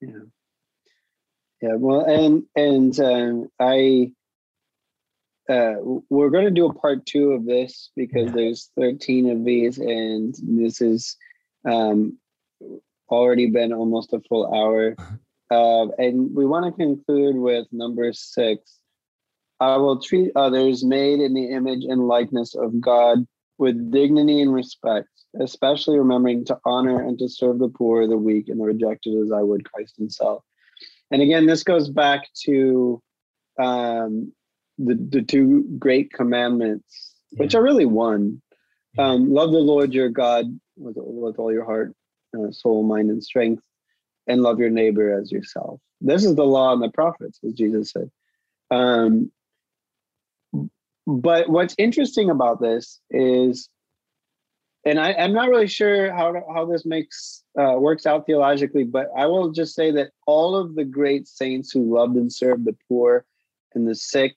Yeah. 0.00 0.10
Yeah. 1.62 1.74
Well, 1.76 2.00
and 2.00 2.44
and 2.56 2.98
um, 3.00 3.48
I 3.60 4.12
uh, 5.48 5.74
we're 6.08 6.30
going 6.30 6.46
to 6.46 6.50
do 6.50 6.66
a 6.66 6.74
part 6.74 7.04
two 7.04 7.32
of 7.32 7.44
this 7.44 7.90
because 7.96 8.26
yeah. 8.26 8.32
there's 8.34 8.70
13 8.78 9.30
of 9.30 9.44
these, 9.44 9.78
and 9.78 10.34
this 10.42 10.80
is 10.80 11.16
um, 11.68 12.18
already 13.10 13.50
been 13.50 13.72
almost 13.72 14.12
a 14.12 14.20
full 14.28 14.52
hour. 14.54 14.96
Uh, 15.50 15.88
and 15.98 16.34
we 16.34 16.46
want 16.46 16.64
to 16.64 16.72
conclude 16.72 17.36
with 17.36 17.66
number 17.70 18.12
six. 18.14 18.78
I 19.60 19.76
will 19.76 20.00
treat 20.00 20.32
others 20.34 20.82
made 20.82 21.20
in 21.20 21.34
the 21.34 21.50
image 21.50 21.84
and 21.84 22.08
likeness 22.08 22.54
of 22.54 22.80
God 22.80 23.26
with 23.58 23.90
dignity 23.90 24.40
and 24.40 24.52
respect, 24.52 25.08
especially 25.40 25.98
remembering 25.98 26.44
to 26.46 26.58
honor 26.64 27.02
and 27.02 27.18
to 27.18 27.28
serve 27.28 27.58
the 27.58 27.68
poor, 27.68 28.06
the 28.06 28.16
weak, 28.16 28.48
and 28.48 28.60
the 28.60 28.64
rejected 28.64 29.14
as 29.22 29.32
I 29.32 29.42
would 29.42 29.70
Christ 29.70 29.96
himself. 29.96 30.42
And 31.10 31.22
again, 31.22 31.46
this 31.46 31.62
goes 31.62 31.88
back 31.88 32.28
to 32.44 33.00
um, 33.60 34.32
the, 34.78 34.94
the 34.94 35.22
two 35.22 35.64
great 35.78 36.12
commandments, 36.12 37.14
yeah. 37.30 37.42
which 37.42 37.54
are 37.54 37.62
really 37.62 37.86
one. 37.86 38.42
Um, 38.98 39.32
love 39.32 39.50
the 39.50 39.58
Lord 39.58 39.92
your 39.92 40.08
God 40.08 40.46
with, 40.76 40.96
with 40.96 41.38
all 41.38 41.52
your 41.52 41.64
heart, 41.64 41.94
uh, 42.36 42.50
soul, 42.50 42.82
mind, 42.82 43.10
and 43.10 43.22
strength, 43.22 43.62
and 44.26 44.42
love 44.42 44.58
your 44.58 44.70
neighbor 44.70 45.18
as 45.18 45.30
yourself. 45.30 45.80
This 46.00 46.24
is 46.24 46.34
the 46.34 46.44
law 46.44 46.72
and 46.72 46.82
the 46.82 46.90
prophets, 46.90 47.38
as 47.44 47.52
Jesus 47.54 47.90
said. 47.90 48.10
Um, 48.70 49.30
but 51.06 51.48
what's 51.48 51.74
interesting 51.78 52.30
about 52.30 52.60
this 52.60 53.00
is 53.10 53.68
and 54.86 55.00
I, 55.00 55.12
am 55.12 55.32
not 55.32 55.48
really 55.48 55.66
sure 55.66 56.12
how 56.12 56.34
how 56.52 56.66
this 56.66 56.84
makes 56.84 57.42
uh, 57.58 57.76
works 57.78 58.06
out 58.06 58.26
theologically, 58.26 58.84
but 58.84 59.08
I 59.16 59.26
will 59.26 59.50
just 59.50 59.74
say 59.74 59.90
that 59.92 60.10
all 60.26 60.56
of 60.56 60.74
the 60.74 60.84
great 60.84 61.26
saints 61.26 61.70
who 61.72 61.94
loved 61.94 62.16
and 62.16 62.32
served 62.32 62.64
the 62.64 62.76
poor 62.88 63.24
and 63.74 63.88
the 63.88 63.94
sick 63.94 64.34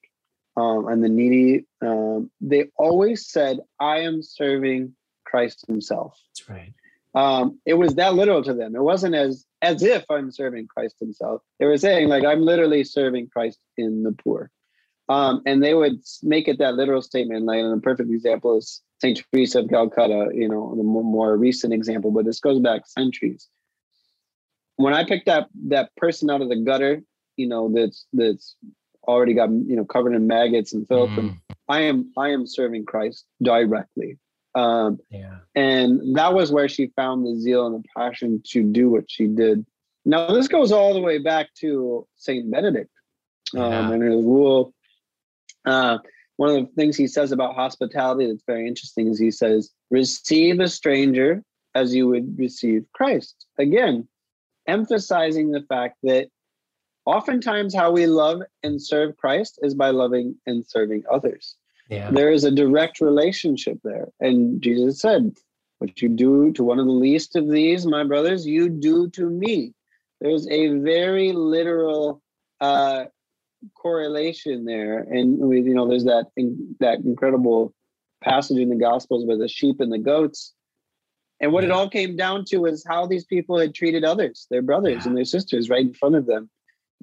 um, 0.55 0.87
and 0.87 1.03
the 1.03 1.09
needy, 1.09 1.65
um, 1.81 2.31
they 2.39 2.65
always 2.77 3.27
said, 3.27 3.59
"I 3.79 3.99
am 3.99 4.21
serving 4.23 4.95
Christ 5.25 5.65
Himself." 5.67 6.17
That's 6.31 6.49
right. 6.49 6.73
Um, 7.13 7.59
it 7.65 7.73
was 7.73 7.95
that 7.95 8.15
literal 8.15 8.43
to 8.43 8.53
them. 8.53 8.75
It 8.75 8.81
wasn't 8.83 9.15
as 9.15 9.45
as 9.61 9.83
if 9.83 10.05
I'm 10.09 10.31
serving 10.31 10.67
Christ 10.67 10.95
Himself. 10.99 11.41
They 11.59 11.65
were 11.65 11.77
saying, 11.77 12.07
like, 12.07 12.23
I'm 12.23 12.41
literally 12.41 12.83
serving 12.85 13.29
Christ 13.29 13.59
in 13.77 14.03
the 14.03 14.13
poor. 14.13 14.49
Um, 15.09 15.41
and 15.45 15.63
they 15.63 15.73
would 15.73 16.01
make 16.21 16.47
it 16.47 16.59
that 16.59 16.75
literal 16.75 17.01
statement. 17.01 17.45
Like, 17.45 17.59
and 17.59 17.77
a 17.77 17.81
perfect 17.81 18.09
example 18.09 18.57
is 18.57 18.81
Saint 18.99 19.21
Teresa 19.31 19.59
of 19.59 19.69
Calcutta, 19.69 20.29
you 20.33 20.49
know, 20.49 20.73
the 20.75 20.83
more 20.83 21.37
recent 21.37 21.73
example, 21.73 22.11
but 22.11 22.25
this 22.25 22.39
goes 22.39 22.59
back 22.59 22.81
centuries. 22.85 23.47
When 24.75 24.93
I 24.93 25.05
picked 25.05 25.29
up 25.29 25.49
that 25.67 25.95
person 25.95 26.29
out 26.29 26.41
of 26.41 26.49
the 26.49 26.57
gutter, 26.57 27.01
you 27.35 27.47
know, 27.47 27.71
that's 27.73 28.05
that's 28.13 28.55
already 29.07 29.33
got 29.33 29.49
you 29.49 29.75
know 29.75 29.85
covered 29.85 30.13
in 30.13 30.27
maggots 30.27 30.73
and 30.73 30.87
filth, 30.87 31.09
mm. 31.11 31.19
and 31.19 31.37
I 31.67 31.81
am 31.81 32.11
I 32.17 32.29
am 32.29 32.45
serving 32.45 32.85
Christ 32.85 33.25
directly. 33.41 34.17
Um, 34.55 34.99
yeah. 35.11 35.37
And 35.55 36.17
that 36.17 36.33
was 36.33 36.51
where 36.51 36.67
she 36.67 36.87
found 36.95 37.25
the 37.25 37.39
zeal 37.39 37.67
and 37.67 37.75
the 37.75 37.87
passion 37.95 38.41
to 38.47 38.63
do 38.63 38.89
what 38.89 39.05
she 39.07 39.27
did. 39.27 39.65
Now 40.03 40.31
this 40.31 40.47
goes 40.47 40.71
all 40.71 40.93
the 40.93 40.99
way 40.99 41.19
back 41.19 41.53
to 41.59 42.07
Saint 42.15 42.49
Benedict 42.49 42.89
um, 43.55 43.71
yeah. 43.71 43.91
and 43.91 44.03
his 44.03 44.23
rule. 44.23 44.73
Uh, 45.67 45.97
one 46.37 46.49
of 46.49 46.55
the 46.55 46.71
things 46.73 46.95
he 46.95 47.07
says 47.07 47.31
about 47.31 47.55
hospitality 47.55 48.27
that's 48.27 48.43
very 48.45 48.67
interesting 48.67 49.07
is 49.07 49.19
he 49.19 49.31
says, 49.31 49.71
receive 49.89 50.59
a 50.59 50.67
stranger 50.67 51.43
as 51.75 51.93
you 51.93 52.07
would 52.07 52.37
receive 52.37 52.85
Christ. 52.93 53.45
Again, 53.57 54.07
emphasizing 54.67 55.51
the 55.51 55.63
fact 55.67 55.97
that 56.03 56.29
oftentimes 57.05 57.73
how 57.73 57.91
we 57.91 58.05
love 58.05 58.41
and 58.63 58.81
serve 58.81 59.17
Christ 59.17 59.59
is 59.61 59.73
by 59.73 59.89
loving 59.89 60.35
and 60.45 60.65
serving 60.65 61.03
others. 61.11 61.55
Yeah. 61.89 62.11
There 62.11 62.31
is 62.31 62.43
a 62.43 62.51
direct 62.51 62.99
relationship 62.99 63.79
there. 63.83 64.09
And 64.19 64.61
Jesus 64.61 64.99
said, 64.99 65.37
What 65.79 66.01
you 66.01 66.09
do 66.09 66.51
to 66.53 66.63
one 66.63 66.79
of 66.79 66.85
the 66.85 66.91
least 66.91 67.35
of 67.35 67.49
these, 67.49 67.85
my 67.85 68.03
brothers, 68.03 68.45
you 68.45 68.69
do 68.69 69.09
to 69.11 69.29
me. 69.29 69.73
There's 70.19 70.47
a 70.49 70.79
very 70.79 71.31
literal 71.31 72.21
uh, 72.59 73.05
correlation 73.75 74.65
there, 74.65 74.99
and 74.99 75.37
we, 75.39 75.61
you 75.61 75.73
know, 75.73 75.87
there's 75.87 76.05
that 76.05 76.27
in, 76.35 76.75
that 76.79 76.99
incredible 76.99 77.73
passage 78.23 78.57
in 78.57 78.69
the 78.69 78.75
Gospels 78.75 79.25
with 79.25 79.39
the 79.39 79.47
sheep 79.47 79.79
and 79.79 79.91
the 79.91 79.97
goats, 79.97 80.53
and 81.39 81.51
what 81.51 81.63
yeah. 81.63 81.69
it 81.69 81.71
all 81.71 81.89
came 81.89 82.15
down 82.15 82.45
to 82.45 82.65
is 82.65 82.83
how 82.87 83.05
these 83.05 83.25
people 83.25 83.59
had 83.59 83.75
treated 83.75 84.03
others, 84.03 84.47
their 84.49 84.61
brothers 84.61 85.03
yeah. 85.03 85.07
and 85.07 85.17
their 85.17 85.25
sisters, 85.25 85.69
right 85.69 85.85
in 85.85 85.93
front 85.93 86.15
of 86.15 86.25
them. 86.25 86.49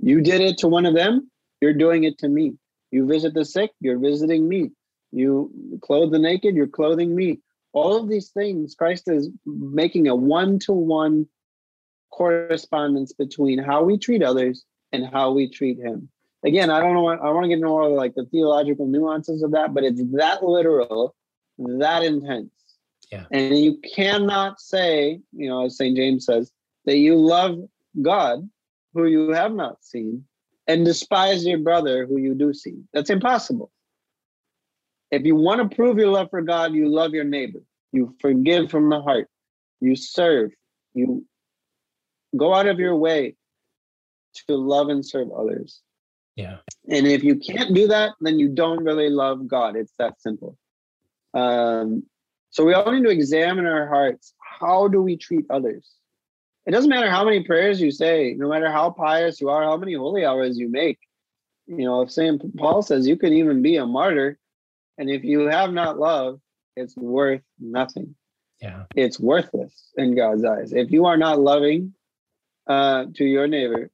You 0.01 0.21
did 0.21 0.41
it 0.41 0.59
to 0.59 0.69
one 0.69 0.87
of 0.87 0.95
them, 0.95 1.31
you're 1.61 1.73
doing 1.73 2.05
it 2.05 2.19
to 2.19 2.29
me. 2.29 2.55
You 2.91 3.07
visit 3.07 3.35
the 3.35 3.45
sick, 3.45 3.71
you're 3.81 3.99
visiting 3.99 4.49
me. 4.49 4.71
You 5.13 5.51
clothe 5.83 6.13
the 6.13 6.19
naked, 6.19 6.55
you're 6.55 6.67
clothing 6.67 7.15
me. 7.15 7.41
All 7.73 7.97
of 7.97 8.09
these 8.09 8.31
things, 8.31 8.75
Christ 8.75 9.09
is 9.09 9.31
making 9.47 10.09
a 10.09 10.15
one 10.15 10.59
to 10.61 10.73
one 10.73 11.27
correspondence 12.13 13.13
between 13.13 13.59
how 13.59 13.83
we 13.83 13.99
treat 13.99 14.23
others 14.23 14.65
and 14.93 15.07
how 15.07 15.33
we 15.33 15.49
treat 15.49 15.79
Him 15.79 16.09
again, 16.45 16.71
I 16.71 16.81
don't 16.81 16.95
know. 16.95 17.09
I 17.09 17.31
want 17.31 17.45
to 17.45 17.49
get 17.49 17.59
into 17.59 17.69
all 17.69 17.89
the, 17.89 17.95
like 17.95 18.15
the 18.15 18.27
theological 18.27 18.87
nuances 18.87 19.43
of 19.43 19.53
that, 19.53 19.75
but 19.75 19.85
it's 19.85 20.03
that 20.13 20.45
literal, 20.45 21.15
that 21.59 22.03
intense. 22.03 22.51
Yeah. 23.11 23.25
And 23.31 23.59
you 23.59 23.79
cannot 23.95 24.61
say, 24.61 25.21
you 25.33 25.49
know, 25.49 25.65
as 25.65 25.77
St. 25.77 25.97
James 25.97 26.27
says, 26.27 26.53
that 26.85 26.99
you 26.99 27.17
love 27.17 27.59
God 28.01 28.49
who 28.93 29.07
you 29.07 29.31
have 29.31 29.53
not 29.53 29.83
seen 29.85 30.25
and 30.67 30.85
despise 30.85 31.45
your 31.45 31.59
brother 31.59 32.07
who 32.07 32.19
you 32.19 32.35
do 32.35 32.53
see. 32.55 32.83
That's 32.93 33.11
impossible. 33.11 33.71
If 35.11 35.25
you 35.25 35.37
want 35.37 35.71
to 35.71 35.77
prove 35.77 35.99
your 35.99 36.09
love 36.09 36.31
for 36.31 36.43
God, 36.43 36.75
you 36.75 36.89
love 36.89 37.13
your 37.13 37.25
neighbor. 37.25 37.61
You 37.93 38.15
forgive 38.21 38.71
from 38.71 38.89
the 38.89 39.01
heart. 39.01 39.29
You 39.81 39.95
serve. 39.95 40.51
You 40.95 41.25
go 42.37 42.55
out 42.55 42.67
of 42.67 42.79
your 42.79 42.97
way 42.97 43.37
to 44.49 44.57
love 44.57 44.89
and 44.89 45.05
serve 45.07 45.31
others. 45.31 45.81
Yeah. 46.37 46.57
And 46.89 47.07
if 47.07 47.23
you 47.23 47.37
can't 47.37 47.75
do 47.75 47.89
that, 47.89 48.13
then 48.21 48.39
you 48.39 48.49
don't 48.49 48.83
really 48.83 49.09
love 49.09 49.47
God. 49.47 49.77
It's 49.77 49.93
that 49.99 50.21
simple. 50.21 50.57
Um, 51.33 52.05
so 52.51 52.65
we 52.65 52.75
all 52.75 52.91
need 52.93 53.05
to 53.05 53.11
examine 53.11 53.67
our 53.67 53.89
hearts. 53.89 54.35
How 54.39 54.89
do 54.89 55.03
we 55.03 55.17
treat 55.17 55.45
others? 55.51 55.91
It 56.67 56.71
doesn't 56.71 56.91
matter 56.91 57.11
how 57.11 57.25
many 57.25 57.43
prayers 57.43 57.81
you 57.81 57.91
say, 57.91 58.35
no 58.39 58.49
matter 58.49 58.71
how 58.71 58.91
pious 58.91 59.41
you 59.41 59.51
are, 59.51 59.65
how 59.65 59.77
many 59.77 59.95
holy 59.95 60.25
hours 60.25 60.57
you 60.57 60.69
make. 60.71 60.99
You 61.67 61.85
know, 61.85 62.03
if 62.03 62.11
St. 62.11 62.57
Paul 62.57 62.83
says 62.83 63.07
you 63.07 63.17
can 63.17 63.33
even 63.33 63.63
be 63.63 63.77
a 63.77 63.87
martyr, 63.87 64.39
and 64.99 65.11
if 65.11 65.25
you 65.25 65.41
have 65.47 65.73
not 65.73 65.99
love, 65.99 66.41
it's 66.77 66.97
worth 66.97 67.43
nothing. 67.59 68.15
Yeah. 68.61 68.85
It's 68.95 69.19
worthless 69.21 69.91
in 69.97 70.15
God's 70.15 70.45
eyes. 70.45 70.73
If 70.73 70.91
you 70.91 71.07
are 71.07 71.17
not 71.17 71.41
loving 71.41 71.95
uh, 72.67 73.07
to 73.15 73.25
your 73.25 73.47
neighbor, 73.47 73.91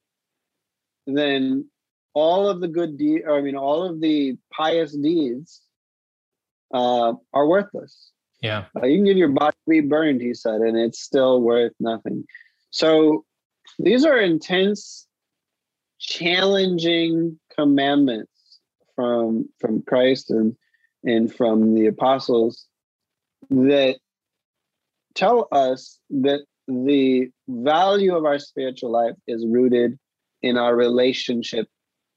then 1.07 1.70
all 2.13 2.49
of 2.49 2.61
the 2.61 2.67
good 2.67 2.97
deeds, 2.97 3.23
I 3.29 3.41
mean, 3.41 3.55
all 3.55 3.83
of 3.83 4.01
the 4.01 4.37
pious 4.51 4.95
deeds 4.95 5.61
uh, 6.73 7.13
are 7.33 7.47
worthless. 7.47 8.11
Yeah. 8.41 8.65
Uh, 8.75 8.87
you 8.87 8.97
can 8.97 9.05
give 9.05 9.17
your 9.17 9.29
body 9.29 9.55
be 9.67 9.81
burned, 9.81 10.21
he 10.21 10.33
said, 10.33 10.61
and 10.61 10.77
it's 10.77 10.99
still 10.99 11.41
worth 11.41 11.73
nothing. 11.79 12.25
So 12.71 13.25
these 13.77 14.05
are 14.05 14.17
intense, 14.17 15.07
challenging 15.99 17.39
commandments 17.55 18.31
from 18.95 19.49
from 19.59 19.83
Christ 19.83 20.31
and 20.31 20.55
and 21.03 21.33
from 21.33 21.75
the 21.75 21.87
apostles 21.87 22.65
that 23.49 23.97
tell 25.13 25.47
us 25.51 25.99
that 26.09 26.41
the 26.67 27.29
value 27.47 28.15
of 28.15 28.25
our 28.25 28.39
spiritual 28.39 28.91
life 28.91 29.15
is 29.27 29.45
rooted 29.45 29.99
in 30.41 30.57
our 30.57 30.75
relationship 30.75 31.67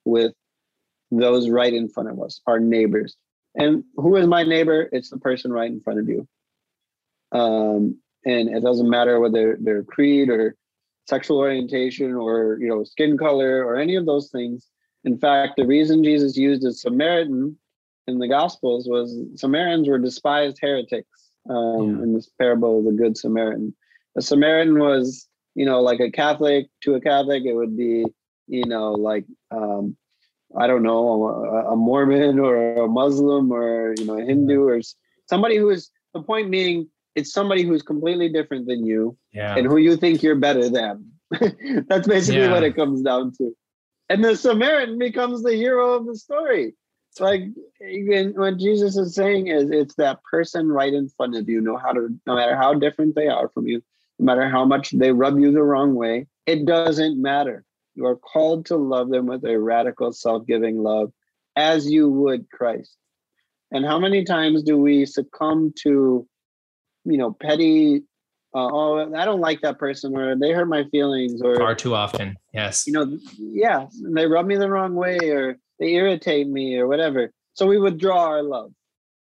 with 0.04 0.32
those 1.10 1.48
right 1.48 1.72
in 1.72 1.88
front 1.88 2.10
of 2.10 2.20
us, 2.20 2.40
our 2.46 2.60
neighbors. 2.60 3.16
And 3.54 3.84
who 3.96 4.16
is 4.16 4.26
my 4.26 4.42
neighbor? 4.42 4.88
It's 4.92 5.10
the 5.10 5.18
person 5.18 5.52
right 5.52 5.70
in 5.70 5.80
front 5.80 6.00
of 6.00 6.08
you. 6.08 6.26
Um, 7.32 7.98
and 8.24 8.48
it 8.48 8.62
doesn't 8.62 8.88
matter 8.88 9.20
whether 9.20 9.56
their 9.60 9.82
creed 9.84 10.28
or 10.28 10.56
sexual 11.06 11.38
orientation 11.38 12.14
or 12.14 12.58
you 12.60 12.68
know 12.68 12.82
skin 12.84 13.18
color 13.18 13.64
or 13.64 13.76
any 13.76 13.96
of 13.96 14.06
those 14.06 14.30
things. 14.30 14.68
In 15.04 15.18
fact, 15.18 15.54
the 15.56 15.66
reason 15.66 16.02
Jesus 16.02 16.36
used 16.36 16.64
a 16.64 16.72
Samaritan 16.72 17.58
in 18.06 18.18
the 18.18 18.28
Gospels 18.28 18.88
was 18.88 19.16
Samaritans 19.36 19.88
were 19.88 19.98
despised 19.98 20.58
heretics 20.60 21.30
um, 21.48 21.96
yeah. 21.96 22.02
in 22.02 22.14
this 22.14 22.30
parable 22.38 22.78
of 22.78 22.84
the 22.86 22.92
Good 22.92 23.16
Samaritan. 23.16 23.74
A 24.16 24.22
Samaritan 24.22 24.78
was, 24.78 25.28
you 25.54 25.66
know, 25.66 25.80
like 25.80 26.00
a 26.00 26.10
Catholic 26.10 26.68
to 26.82 26.94
a 26.94 27.00
Catholic, 27.00 27.44
it 27.44 27.54
would 27.54 27.76
be, 27.76 28.04
you 28.46 28.66
know, 28.66 28.92
like 28.92 29.24
um, 29.50 29.96
I 30.56 30.66
don't 30.66 30.82
know, 30.82 31.24
a, 31.24 31.72
a, 31.72 31.76
Mormon 31.76 32.38
or 32.38 32.84
a 32.84 32.88
Muslim 32.88 33.52
or 33.52 33.94
you 33.98 34.04
know 34.04 34.18
a 34.18 34.24
Hindu 34.24 34.62
or 34.64 34.80
somebody 35.28 35.56
who 35.56 35.70
is 35.70 35.90
the 36.12 36.22
point 36.22 36.50
being 36.50 36.88
it's 37.14 37.32
somebody 37.32 37.62
who's 37.62 37.82
completely 37.82 38.28
different 38.28 38.66
than 38.66 38.84
you 38.84 39.16
yeah. 39.32 39.56
and 39.56 39.66
who 39.66 39.76
you 39.76 39.96
think 39.96 40.22
you're 40.22 40.34
better 40.34 40.68
than. 40.68 41.12
That's 41.88 42.08
basically 42.08 42.42
yeah. 42.42 42.52
what 42.52 42.64
it 42.64 42.76
comes 42.76 43.02
down 43.02 43.32
to. 43.38 43.54
And 44.08 44.24
the 44.24 44.36
Samaritan 44.36 44.98
becomes 44.98 45.42
the 45.42 45.54
hero 45.54 45.94
of 45.94 46.06
the 46.06 46.16
story. 46.16 46.74
It's 47.10 47.20
like 47.20 47.44
what 48.36 48.58
Jesus 48.58 48.96
is 48.96 49.14
saying 49.14 49.46
is 49.46 49.70
it's 49.70 49.94
that 49.94 50.22
person 50.24 50.68
right 50.68 50.92
in 50.92 51.08
front 51.08 51.36
of 51.36 51.48
you, 51.48 51.60
no 51.60 51.76
how 51.76 51.92
to 51.92 52.08
no 52.26 52.34
matter 52.34 52.56
how 52.56 52.74
different 52.74 53.14
they 53.14 53.28
are 53.28 53.48
from 53.48 53.68
you, 53.68 53.82
no 54.18 54.26
matter 54.26 54.48
how 54.48 54.64
much 54.64 54.90
they 54.90 55.12
rub 55.12 55.38
you 55.38 55.52
the 55.52 55.62
wrong 55.62 55.94
way, 55.94 56.26
it 56.46 56.66
doesn't 56.66 57.20
matter. 57.20 57.64
You 57.94 58.06
are 58.06 58.16
called 58.16 58.66
to 58.66 58.76
love 58.76 59.08
them 59.08 59.26
with 59.26 59.44
a 59.44 59.58
radical 59.58 60.12
self-giving 60.12 60.82
love 60.82 61.12
as 61.56 61.90
you 61.90 62.10
would 62.10 62.50
Christ. 62.50 62.96
And 63.70 63.84
how 63.84 63.98
many 63.98 64.24
times 64.24 64.62
do 64.62 64.76
we 64.76 65.06
succumb 65.06 65.72
to 65.82 66.26
you 67.04 67.18
know, 67.18 67.32
petty. 67.32 68.02
Uh, 68.54 68.68
oh, 68.70 69.14
I 69.14 69.24
don't 69.24 69.40
like 69.40 69.60
that 69.62 69.78
person, 69.78 70.16
or 70.16 70.36
they 70.36 70.52
hurt 70.52 70.68
my 70.68 70.84
feelings, 70.84 71.42
or 71.42 71.56
far 71.56 71.74
too 71.74 71.94
often. 71.94 72.36
Yes. 72.52 72.86
You 72.86 72.92
know, 72.92 73.18
yeah, 73.36 73.86
they 74.14 74.26
rub 74.26 74.46
me 74.46 74.56
the 74.56 74.70
wrong 74.70 74.94
way, 74.94 75.18
or 75.30 75.58
they 75.80 75.94
irritate 75.94 76.48
me, 76.48 76.76
or 76.76 76.86
whatever. 76.86 77.32
So 77.54 77.66
we 77.66 77.78
withdraw 77.78 78.26
our 78.26 78.42
love, 78.42 78.72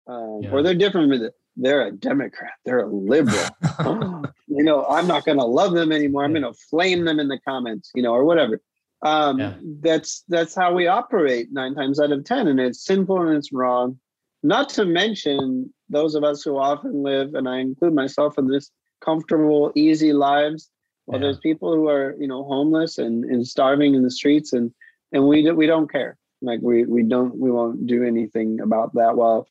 um, 0.06 0.40
yeah. 0.42 0.50
or 0.50 0.62
they're 0.62 0.74
different 0.74 1.10
with 1.10 1.22
it. 1.22 1.34
They're 1.60 1.86
a 1.86 1.92
Democrat. 1.92 2.52
They're 2.64 2.80
a 2.80 2.86
liberal. 2.86 3.48
you 4.46 4.62
know, 4.62 4.86
I'm 4.86 5.08
not 5.08 5.24
going 5.24 5.38
to 5.38 5.44
love 5.44 5.72
them 5.72 5.90
anymore. 5.90 6.24
I'm 6.24 6.32
going 6.32 6.42
to 6.42 6.58
flame 6.70 7.04
them 7.04 7.18
in 7.18 7.28
the 7.28 7.38
comments, 7.40 7.90
you 7.94 8.02
know, 8.02 8.12
or 8.12 8.24
whatever. 8.24 8.60
Um, 9.02 9.38
yeah. 9.38 9.54
That's 9.80 10.24
that's 10.28 10.54
how 10.54 10.72
we 10.72 10.86
operate 10.86 11.52
nine 11.52 11.74
times 11.74 12.00
out 12.00 12.12
of 12.12 12.24
ten, 12.24 12.48
and 12.48 12.58
it's 12.58 12.84
sinful 12.84 13.22
and 13.22 13.36
it's 13.36 13.52
wrong. 13.52 13.98
Not 14.42 14.68
to 14.70 14.84
mention 14.84 15.72
those 15.88 16.14
of 16.14 16.24
us 16.24 16.42
who 16.42 16.56
often 16.56 17.02
live, 17.02 17.34
and 17.34 17.48
I 17.48 17.58
include 17.58 17.94
myself 17.94 18.38
in 18.38 18.48
this, 18.48 18.70
comfortable, 19.04 19.72
easy 19.74 20.12
lives. 20.12 20.70
Well, 21.06 21.20
yeah. 21.20 21.26
there's 21.26 21.38
people 21.38 21.74
who 21.74 21.88
are, 21.88 22.14
you 22.18 22.28
know, 22.28 22.44
homeless 22.44 22.98
and, 22.98 23.24
and 23.24 23.46
starving 23.46 23.94
in 23.94 24.02
the 24.02 24.10
streets, 24.10 24.52
and 24.52 24.72
and 25.12 25.26
we 25.26 25.50
we 25.52 25.66
don't 25.66 25.90
care. 25.90 26.16
Like 26.42 26.60
we 26.62 26.84
we 26.84 27.02
don't 27.02 27.36
we 27.38 27.50
won't 27.50 27.86
do 27.86 28.04
anything 28.04 28.60
about 28.60 28.94
that. 28.94 29.16
Well, 29.16 29.48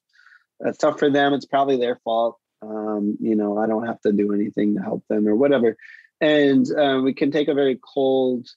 it's 0.62 0.78
tough 0.78 1.00
for 1.00 1.10
them. 1.10 1.34
It's 1.34 1.46
probably 1.46 1.78
their 1.78 1.98
fault. 2.04 2.38
Um, 2.62 3.18
you 3.20 3.36
know, 3.36 3.58
I 3.58 3.68
don't 3.68 3.86
have 3.86 4.02
to 4.02 4.12
do 4.12 4.34
anything 4.34 4.76
to 4.76 4.82
help 4.82 5.04
them 5.08 5.28
or 5.28 5.36
whatever. 5.36 5.78
And 6.20 6.66
uh, 6.72 7.02
we 7.04 7.14
can 7.14 7.32
take 7.32 7.48
a 7.48 7.54
very 7.54 7.80
cold 7.94 8.48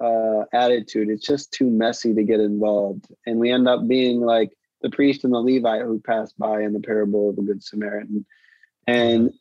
uh, 0.00 0.44
attitude. 0.52 1.08
It's 1.08 1.26
just 1.26 1.52
too 1.52 1.70
messy 1.70 2.14
to 2.14 2.22
get 2.22 2.40
involved, 2.40 3.06
and 3.26 3.38
we 3.38 3.50
end 3.50 3.68
up 3.68 3.88
being 3.88 4.20
like 4.20 4.50
the 4.80 4.90
priest 4.90 5.24
and 5.24 5.32
the 5.32 5.38
Levite 5.38 5.82
who 5.82 6.00
passed 6.00 6.38
by 6.38 6.62
in 6.62 6.72
the 6.72 6.80
parable 6.80 7.30
of 7.30 7.36
the 7.36 7.42
Good 7.42 7.62
Samaritan. 7.62 8.24
And 8.86 9.32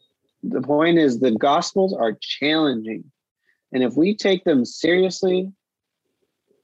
the 0.44 0.62
point 0.62 0.98
is, 0.98 1.20
the 1.20 1.32
Gospels 1.32 1.94
are 1.94 2.18
challenging. 2.20 3.12
And 3.72 3.84
if 3.84 3.96
we 3.96 4.16
take 4.16 4.44
them 4.46 4.66
seriously, 4.66 5.52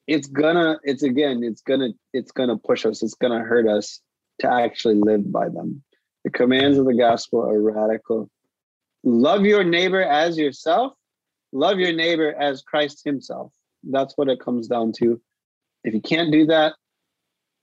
it's 0.08 0.28
gonna, 0.28 0.80
it's 0.84 1.04
again, 1.04 1.44
it's 1.44 1.62
gonna, 1.62 1.90
it's 2.14 2.32
gonna 2.32 2.58
push 2.58 2.86
us, 2.86 3.04
it's 3.04 3.14
gonna 3.14 3.40
hurt 3.40 3.68
us 3.68 4.02
to 4.44 4.52
actually 4.52 4.96
live 4.96 5.32
by 5.32 5.48
them. 5.50 5.82
The 6.24 6.30
commands 6.30 6.78
of 6.78 6.86
the 6.86 6.94
gospel 6.94 7.42
are 7.42 7.62
radical. 7.62 8.30
Love 9.04 9.46
your 9.46 9.64
neighbor 9.64 10.02
as 10.02 10.38
yourself, 10.38 10.94
love 11.52 11.80
your 11.80 11.94
neighbor 11.94 12.34
as 12.40 12.62
Christ 12.62 13.02
himself. 13.04 13.52
That's 13.84 14.14
what 14.18 14.30
it 14.30 14.40
comes 14.40 14.68
down 14.68 14.92
to. 15.00 15.20
If 15.84 15.94
you 15.94 16.02
can't 16.02 16.32
do 16.32 16.46
that, 16.48 16.74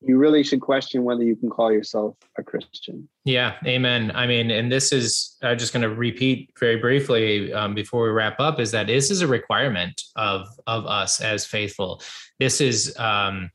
you 0.03 0.17
really 0.17 0.43
should 0.43 0.61
question 0.63 1.05
whether 1.05 1.23
you 1.23 1.37
can 1.37 1.51
call 1.51 1.71
yourself 1.71 2.17
a 2.39 2.43
Christian. 2.43 3.09
Yeah, 3.25 3.57
amen. 3.67 4.13
I 4.15 4.27
mean, 4.27 4.51
and 4.51 4.73
this 4.73 4.93
is 4.93 5.37
I'm 5.43 5.59
just 5.59 5.75
going 5.75 5.83
to 5.83 5.95
repeat 5.95 6.51
very 6.59 6.77
briefly 6.77 7.53
um, 7.53 7.75
before 7.75 8.05
we 8.05 8.11
wrap 8.11 8.41
up 8.41 8.61
is 8.61 8.71
that 8.71 8.87
this 8.87 9.11
is 9.11 9.21
a 9.21 9.27
requirement 9.27 10.01
of 10.17 10.49
of 10.67 10.87
us 10.87 11.21
as 11.21 11.45
faithful. 11.45 12.03
This 12.39 12.63
is 12.63 12.97
um, 12.99 13.51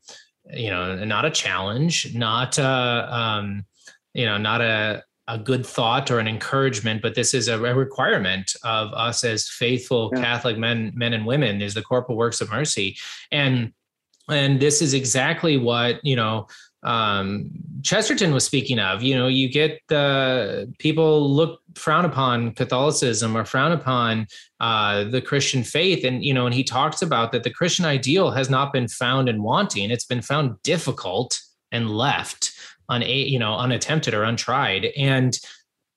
you 0.52 0.70
know 0.70 1.04
not 1.04 1.24
a 1.24 1.30
challenge, 1.30 2.14
not 2.14 2.58
a 2.58 3.08
um, 3.10 3.64
you 4.14 4.26
know 4.26 4.38
not 4.38 4.60
a 4.60 5.02
a 5.28 5.38
good 5.38 5.66
thought 5.66 6.10
or 6.10 6.20
an 6.20 6.28
encouragement, 6.28 7.02
but 7.02 7.14
this 7.14 7.34
is 7.34 7.48
a 7.48 7.58
requirement 7.58 8.54
of 8.62 8.92
us 8.92 9.24
as 9.24 9.48
faithful 9.48 10.12
yeah. 10.14 10.22
Catholic 10.22 10.56
men, 10.56 10.92
men 10.94 11.12
and 11.12 11.26
women, 11.26 11.60
is 11.60 11.74
the 11.74 11.82
corporal 11.82 12.16
works 12.16 12.40
of 12.40 12.50
mercy. 12.50 12.96
And 13.32 13.72
and 14.28 14.60
this 14.60 14.82
is 14.82 14.94
exactly 14.94 15.56
what 15.56 16.00
you 16.04 16.16
know 16.16 16.46
um, 16.86 17.50
Chesterton 17.82 18.32
was 18.32 18.44
speaking 18.44 18.78
of. 18.78 19.02
You 19.02 19.16
know, 19.16 19.26
you 19.26 19.48
get 19.48 19.80
the 19.88 20.72
people 20.78 21.30
look 21.30 21.60
frown 21.74 22.04
upon 22.04 22.52
Catholicism 22.52 23.36
or 23.36 23.44
frown 23.44 23.72
upon 23.72 24.26
uh, 24.60 25.04
the 25.04 25.20
Christian 25.20 25.62
faith, 25.62 26.04
and 26.04 26.24
you 26.24 26.32
know, 26.32 26.46
and 26.46 26.54
he 26.54 26.64
talks 26.64 27.02
about 27.02 27.32
that 27.32 27.42
the 27.42 27.50
Christian 27.50 27.84
ideal 27.84 28.30
has 28.30 28.48
not 28.48 28.72
been 28.72 28.88
found 28.88 29.28
in 29.28 29.42
wanting; 29.42 29.90
it's 29.90 30.06
been 30.06 30.22
found 30.22 30.62
difficult 30.62 31.38
and 31.72 31.90
left 31.90 32.52
un 32.88 33.02
you 33.02 33.38
know 33.38 33.54
unattempted 33.54 34.14
or 34.14 34.22
untried, 34.22 34.86
and 34.96 35.38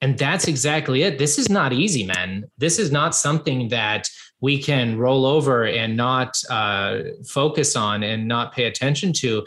and 0.02 0.18
that's 0.18 0.48
exactly 0.48 1.04
it. 1.04 1.18
This 1.18 1.38
is 1.38 1.50
not 1.50 1.74
easy, 1.74 2.06
men. 2.06 2.46
This 2.58 2.80
is 2.80 2.92
not 2.92 3.16
something 3.16 3.70
that 3.70 4.10
we 4.42 4.62
can 4.62 4.98
roll 4.98 5.26
over 5.26 5.66
and 5.66 5.98
not 5.98 6.42
uh, 6.50 7.00
focus 7.28 7.76
on 7.76 8.04
and 8.04 8.28
not 8.28 8.54
pay 8.54 8.66
attention 8.66 9.14
to. 9.14 9.46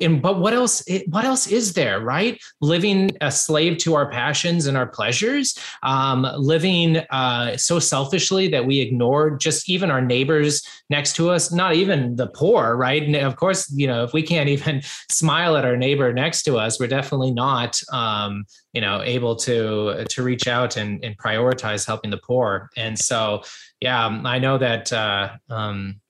And, 0.00 0.20
but 0.20 0.38
what 0.38 0.52
else? 0.52 0.84
What 1.06 1.24
else 1.24 1.46
is 1.46 1.72
there? 1.72 2.00
Right? 2.00 2.42
Living 2.60 3.16
a 3.20 3.30
slave 3.30 3.78
to 3.78 3.94
our 3.94 4.10
passions 4.10 4.66
and 4.66 4.76
our 4.76 4.86
pleasures, 4.86 5.58
um, 5.82 6.26
living 6.36 6.98
uh, 7.10 7.56
so 7.56 7.78
selfishly 7.78 8.48
that 8.48 8.66
we 8.66 8.80
ignore 8.80 9.30
just 9.30 9.68
even 9.68 9.90
our 9.90 10.02
neighbors 10.02 10.62
next 10.90 11.16
to 11.16 11.30
us, 11.30 11.52
not 11.52 11.74
even 11.74 12.16
the 12.16 12.26
poor. 12.28 12.76
Right? 12.76 13.02
And 13.02 13.16
of 13.16 13.36
course, 13.36 13.72
you 13.72 13.86
know, 13.86 14.04
if 14.04 14.12
we 14.12 14.22
can't 14.22 14.48
even 14.54 14.82
smile 15.10 15.56
at 15.56 15.64
our 15.64 15.76
neighbor 15.76 16.12
next 16.12 16.42
to 16.44 16.58
us, 16.58 16.78
we're 16.78 16.86
definitely 16.86 17.32
not. 17.32 17.80
Um, 17.92 18.44
you 18.74 18.80
know, 18.80 19.00
able 19.02 19.36
to 19.36 20.04
to 20.04 20.22
reach 20.22 20.48
out 20.48 20.76
and, 20.76 21.02
and 21.04 21.16
prioritize 21.16 21.86
helping 21.86 22.10
the 22.10 22.18
poor. 22.18 22.68
And 22.76 22.98
so, 22.98 23.42
yeah, 23.84 24.06
um, 24.06 24.24
I 24.24 24.38
know 24.38 24.56
that 24.56 24.90
uh, 24.90 25.36
um, 25.50 26.00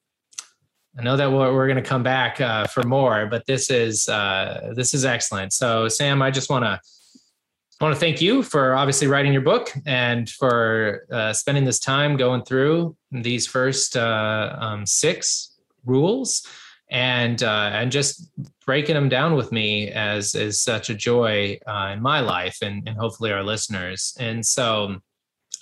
I 0.96 1.02
know 1.02 1.16
that 1.16 1.30
we're, 1.30 1.52
we're 1.52 1.66
going 1.66 1.82
to 1.82 1.88
come 1.88 2.04
back 2.04 2.40
uh, 2.40 2.68
for 2.68 2.84
more, 2.84 3.26
but 3.26 3.44
this 3.46 3.68
is 3.68 4.08
uh, 4.08 4.72
this 4.76 4.94
is 4.94 5.04
excellent. 5.04 5.52
So, 5.52 5.88
Sam, 5.88 6.22
I 6.22 6.30
just 6.30 6.48
want 6.48 6.64
to 6.64 6.80
want 7.80 7.92
to 7.92 7.98
thank 7.98 8.22
you 8.22 8.44
for 8.44 8.76
obviously 8.76 9.08
writing 9.08 9.32
your 9.32 9.42
book 9.42 9.72
and 9.86 10.30
for 10.30 11.04
uh, 11.10 11.32
spending 11.32 11.64
this 11.64 11.80
time 11.80 12.16
going 12.16 12.44
through 12.44 12.96
these 13.10 13.44
first 13.44 13.96
uh, 13.96 14.56
um, 14.60 14.86
six 14.86 15.56
rules 15.84 16.46
and 16.90 17.42
uh, 17.42 17.70
and 17.72 17.90
just 17.90 18.30
breaking 18.64 18.94
them 18.94 19.08
down 19.08 19.34
with 19.34 19.50
me 19.50 19.90
as 19.90 20.36
is 20.36 20.60
such 20.60 20.90
a 20.90 20.94
joy 20.94 21.58
uh, 21.66 21.90
in 21.92 22.00
my 22.00 22.20
life 22.20 22.58
and, 22.62 22.88
and 22.88 22.96
hopefully 22.96 23.32
our 23.32 23.42
listeners. 23.42 24.16
And 24.20 24.46
so, 24.46 25.00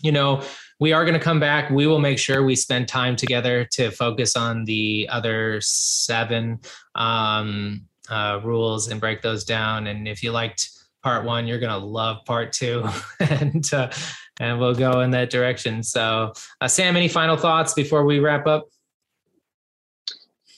you 0.03 0.13
know, 0.13 0.43
we 0.83 0.93
are 0.93 1.05
going 1.05 1.15
to 1.15 1.21
come 1.21 1.39
back. 1.39 1.71
We 1.71 1.87
will 1.87 2.01
make 2.01 2.19
sure 2.19 2.43
we 2.43 2.57
spend 2.57 2.89
time 2.89 3.15
together 3.15 3.65
to 3.71 3.93
focus 3.93 4.35
on 4.35 4.65
the 4.65 5.09
other 5.13 5.61
seven 5.61 6.59
um, 6.97 7.83
uh, 8.11 8.41
rules 8.43 8.89
and 8.89 9.01
break 9.01 9.23
those 9.23 9.45
down. 9.45 9.87
And 9.87 10.09
if 10.09 10.25
you 10.25 10.33
liked 10.33 10.71
part 11.05 11.25
one, 11.25 11.47
you're 11.47 11.61
going 11.61 11.71
to 11.71 11.87
love 11.87 12.25
part 12.25 12.53
two, 12.53 12.85
and 13.21 13.73
uh, 13.73 13.93
and 14.41 14.59
we'll 14.59 14.75
go 14.75 15.03
in 15.03 15.13
that 15.13 15.31
direction. 15.31 15.85
So, 15.85 16.33
uh, 16.61 16.67
Sam, 16.67 16.97
any 16.97 17.07
final 17.07 17.37
thoughts 17.37 17.75
before 17.75 18.05
we 18.05 18.19
wrap 18.19 18.49
up? 18.49 18.67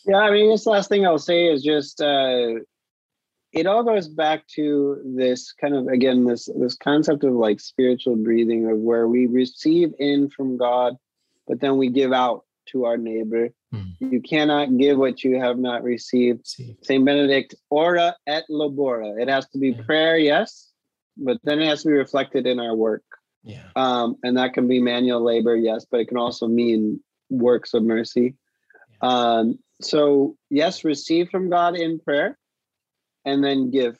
Yeah, 0.07 0.21
I 0.21 0.31
mean, 0.31 0.49
this 0.49 0.65
last 0.65 0.89
thing 0.89 1.05
I'll 1.05 1.19
say 1.19 1.49
is 1.49 1.63
just 1.63 2.01
uh, 2.01 2.61
it 3.55 3.67
all 3.67 3.85
goes 3.85 4.09
back 4.09 4.47
to 4.49 5.01
this 5.05 5.53
kind 5.53 5.75
of 5.75 5.87
again 5.87 6.25
this 6.25 6.49
this 6.57 6.77
concept 6.77 7.25
of 7.25 7.35
like 7.35 7.61
spiritual 7.61 8.17
breathing 8.17 8.71
of 8.71 8.79
where 8.79 9.07
we 9.07 9.27
receive 9.27 9.93
in 9.99 10.29
from 10.29 10.57
God, 10.57 10.97
but 11.47 11.61
then 11.61 11.77
we 11.77 11.89
give 11.89 12.13
out 12.13 12.45
to 12.67 12.85
our 12.85 12.97
neighbor. 12.97 13.51
Mm. 13.73 13.93
You 14.01 14.21
cannot 14.21 14.77
give 14.77 14.99
what 14.99 15.23
you 15.23 15.39
have 15.39 15.59
not 15.59 15.83
received. 15.83 16.47
Saint 16.83 17.05
Benedict, 17.05 17.55
ora 17.71 18.17
et 18.27 18.45
labora. 18.51 19.21
It 19.21 19.29
has 19.29 19.49
to 19.51 19.59
be 19.59 19.71
yeah. 19.71 19.83
prayer, 19.83 20.19
yes, 20.19 20.71
but 21.17 21.39
then 21.45 21.61
it 21.61 21.67
has 21.67 21.83
to 21.83 21.89
be 21.89 21.95
reflected 21.95 22.47
in 22.47 22.59
our 22.59 22.75
work. 22.75 23.05
Yeah. 23.43 23.65
Um, 23.77 24.17
and 24.23 24.37
that 24.39 24.55
can 24.55 24.67
be 24.67 24.81
manual 24.81 25.23
labor, 25.23 25.55
yes, 25.55 25.85
but 25.89 26.01
it 26.01 26.09
can 26.09 26.17
also 26.17 26.49
mean 26.49 27.01
works 27.29 27.75
of 27.75 27.83
mercy. 27.83 28.35
Yeah. 29.03 29.09
Um, 29.09 29.59
so 29.83 30.37
yes, 30.51 30.85
receive 30.85 31.29
from 31.29 31.51
God 31.51 31.77
in 31.77 32.01
prayer, 32.01 32.39
and 33.25 33.43
then 33.43 33.71
give 33.71 33.97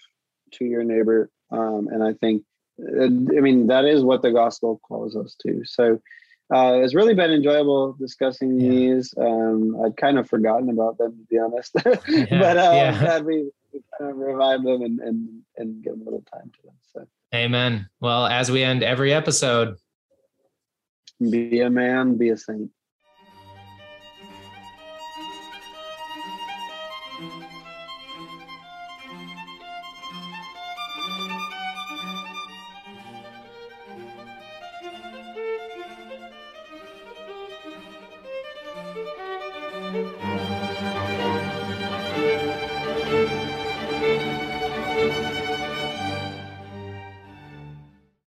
to 0.53 0.65
your 0.65 0.85
neighbor. 0.85 1.31
Um, 1.51 1.89
and 1.91 2.03
I 2.03 2.15
think, 2.15 2.43
uh, 2.81 3.05
I 3.05 3.09
mean, 3.41 3.69
that 3.69 3.85
is 3.85 4.03
what 4.03 4.23
the 4.23 4.33
gospel 4.33 4.81
calls 4.87 5.17
us 5.17 5.37
to. 5.43 5.63
So 5.65 6.01
uh, 6.53 6.81
it's 6.83 6.95
really 6.95 7.15
been 7.15 7.33
enjoyable 7.33 7.95
discussing 7.95 8.61
yeah. 8.61 8.69
these. 8.69 9.15
Um, 9.17 9.81
I'd 9.85 9.97
kind 9.97 10.19
of 10.19 10.29
forgotten 10.29 10.69
about 10.71 10.99
them 10.99 11.13
to 11.13 11.25
be 11.31 11.39
honest, 11.39 11.73
yeah. 12.09 12.39
but 12.39 12.59
uh, 12.59 12.73
yeah. 12.75 12.99
glad 13.01 13.25
we, 13.25 13.51
we 13.73 13.81
kind 13.99 14.11
of 14.11 14.17
revive 14.19 14.63
them 14.63 14.83
and, 14.83 15.01
and 15.01 15.43
and 15.57 15.83
give 15.83 15.95
a 15.95 16.05
little 16.05 16.23
time 16.33 16.51
to 16.55 16.63
them. 16.65 16.75
So, 16.93 17.07
Amen. 17.35 17.89
Well, 18.01 18.27
as 18.27 18.51
we 18.51 18.63
end 18.63 18.83
every 18.83 19.13
episode, 19.13 19.77
be 21.19 21.61
a 21.61 21.71
man, 21.71 22.17
be 22.17 22.29
a 22.29 22.37
saint. 22.37 22.71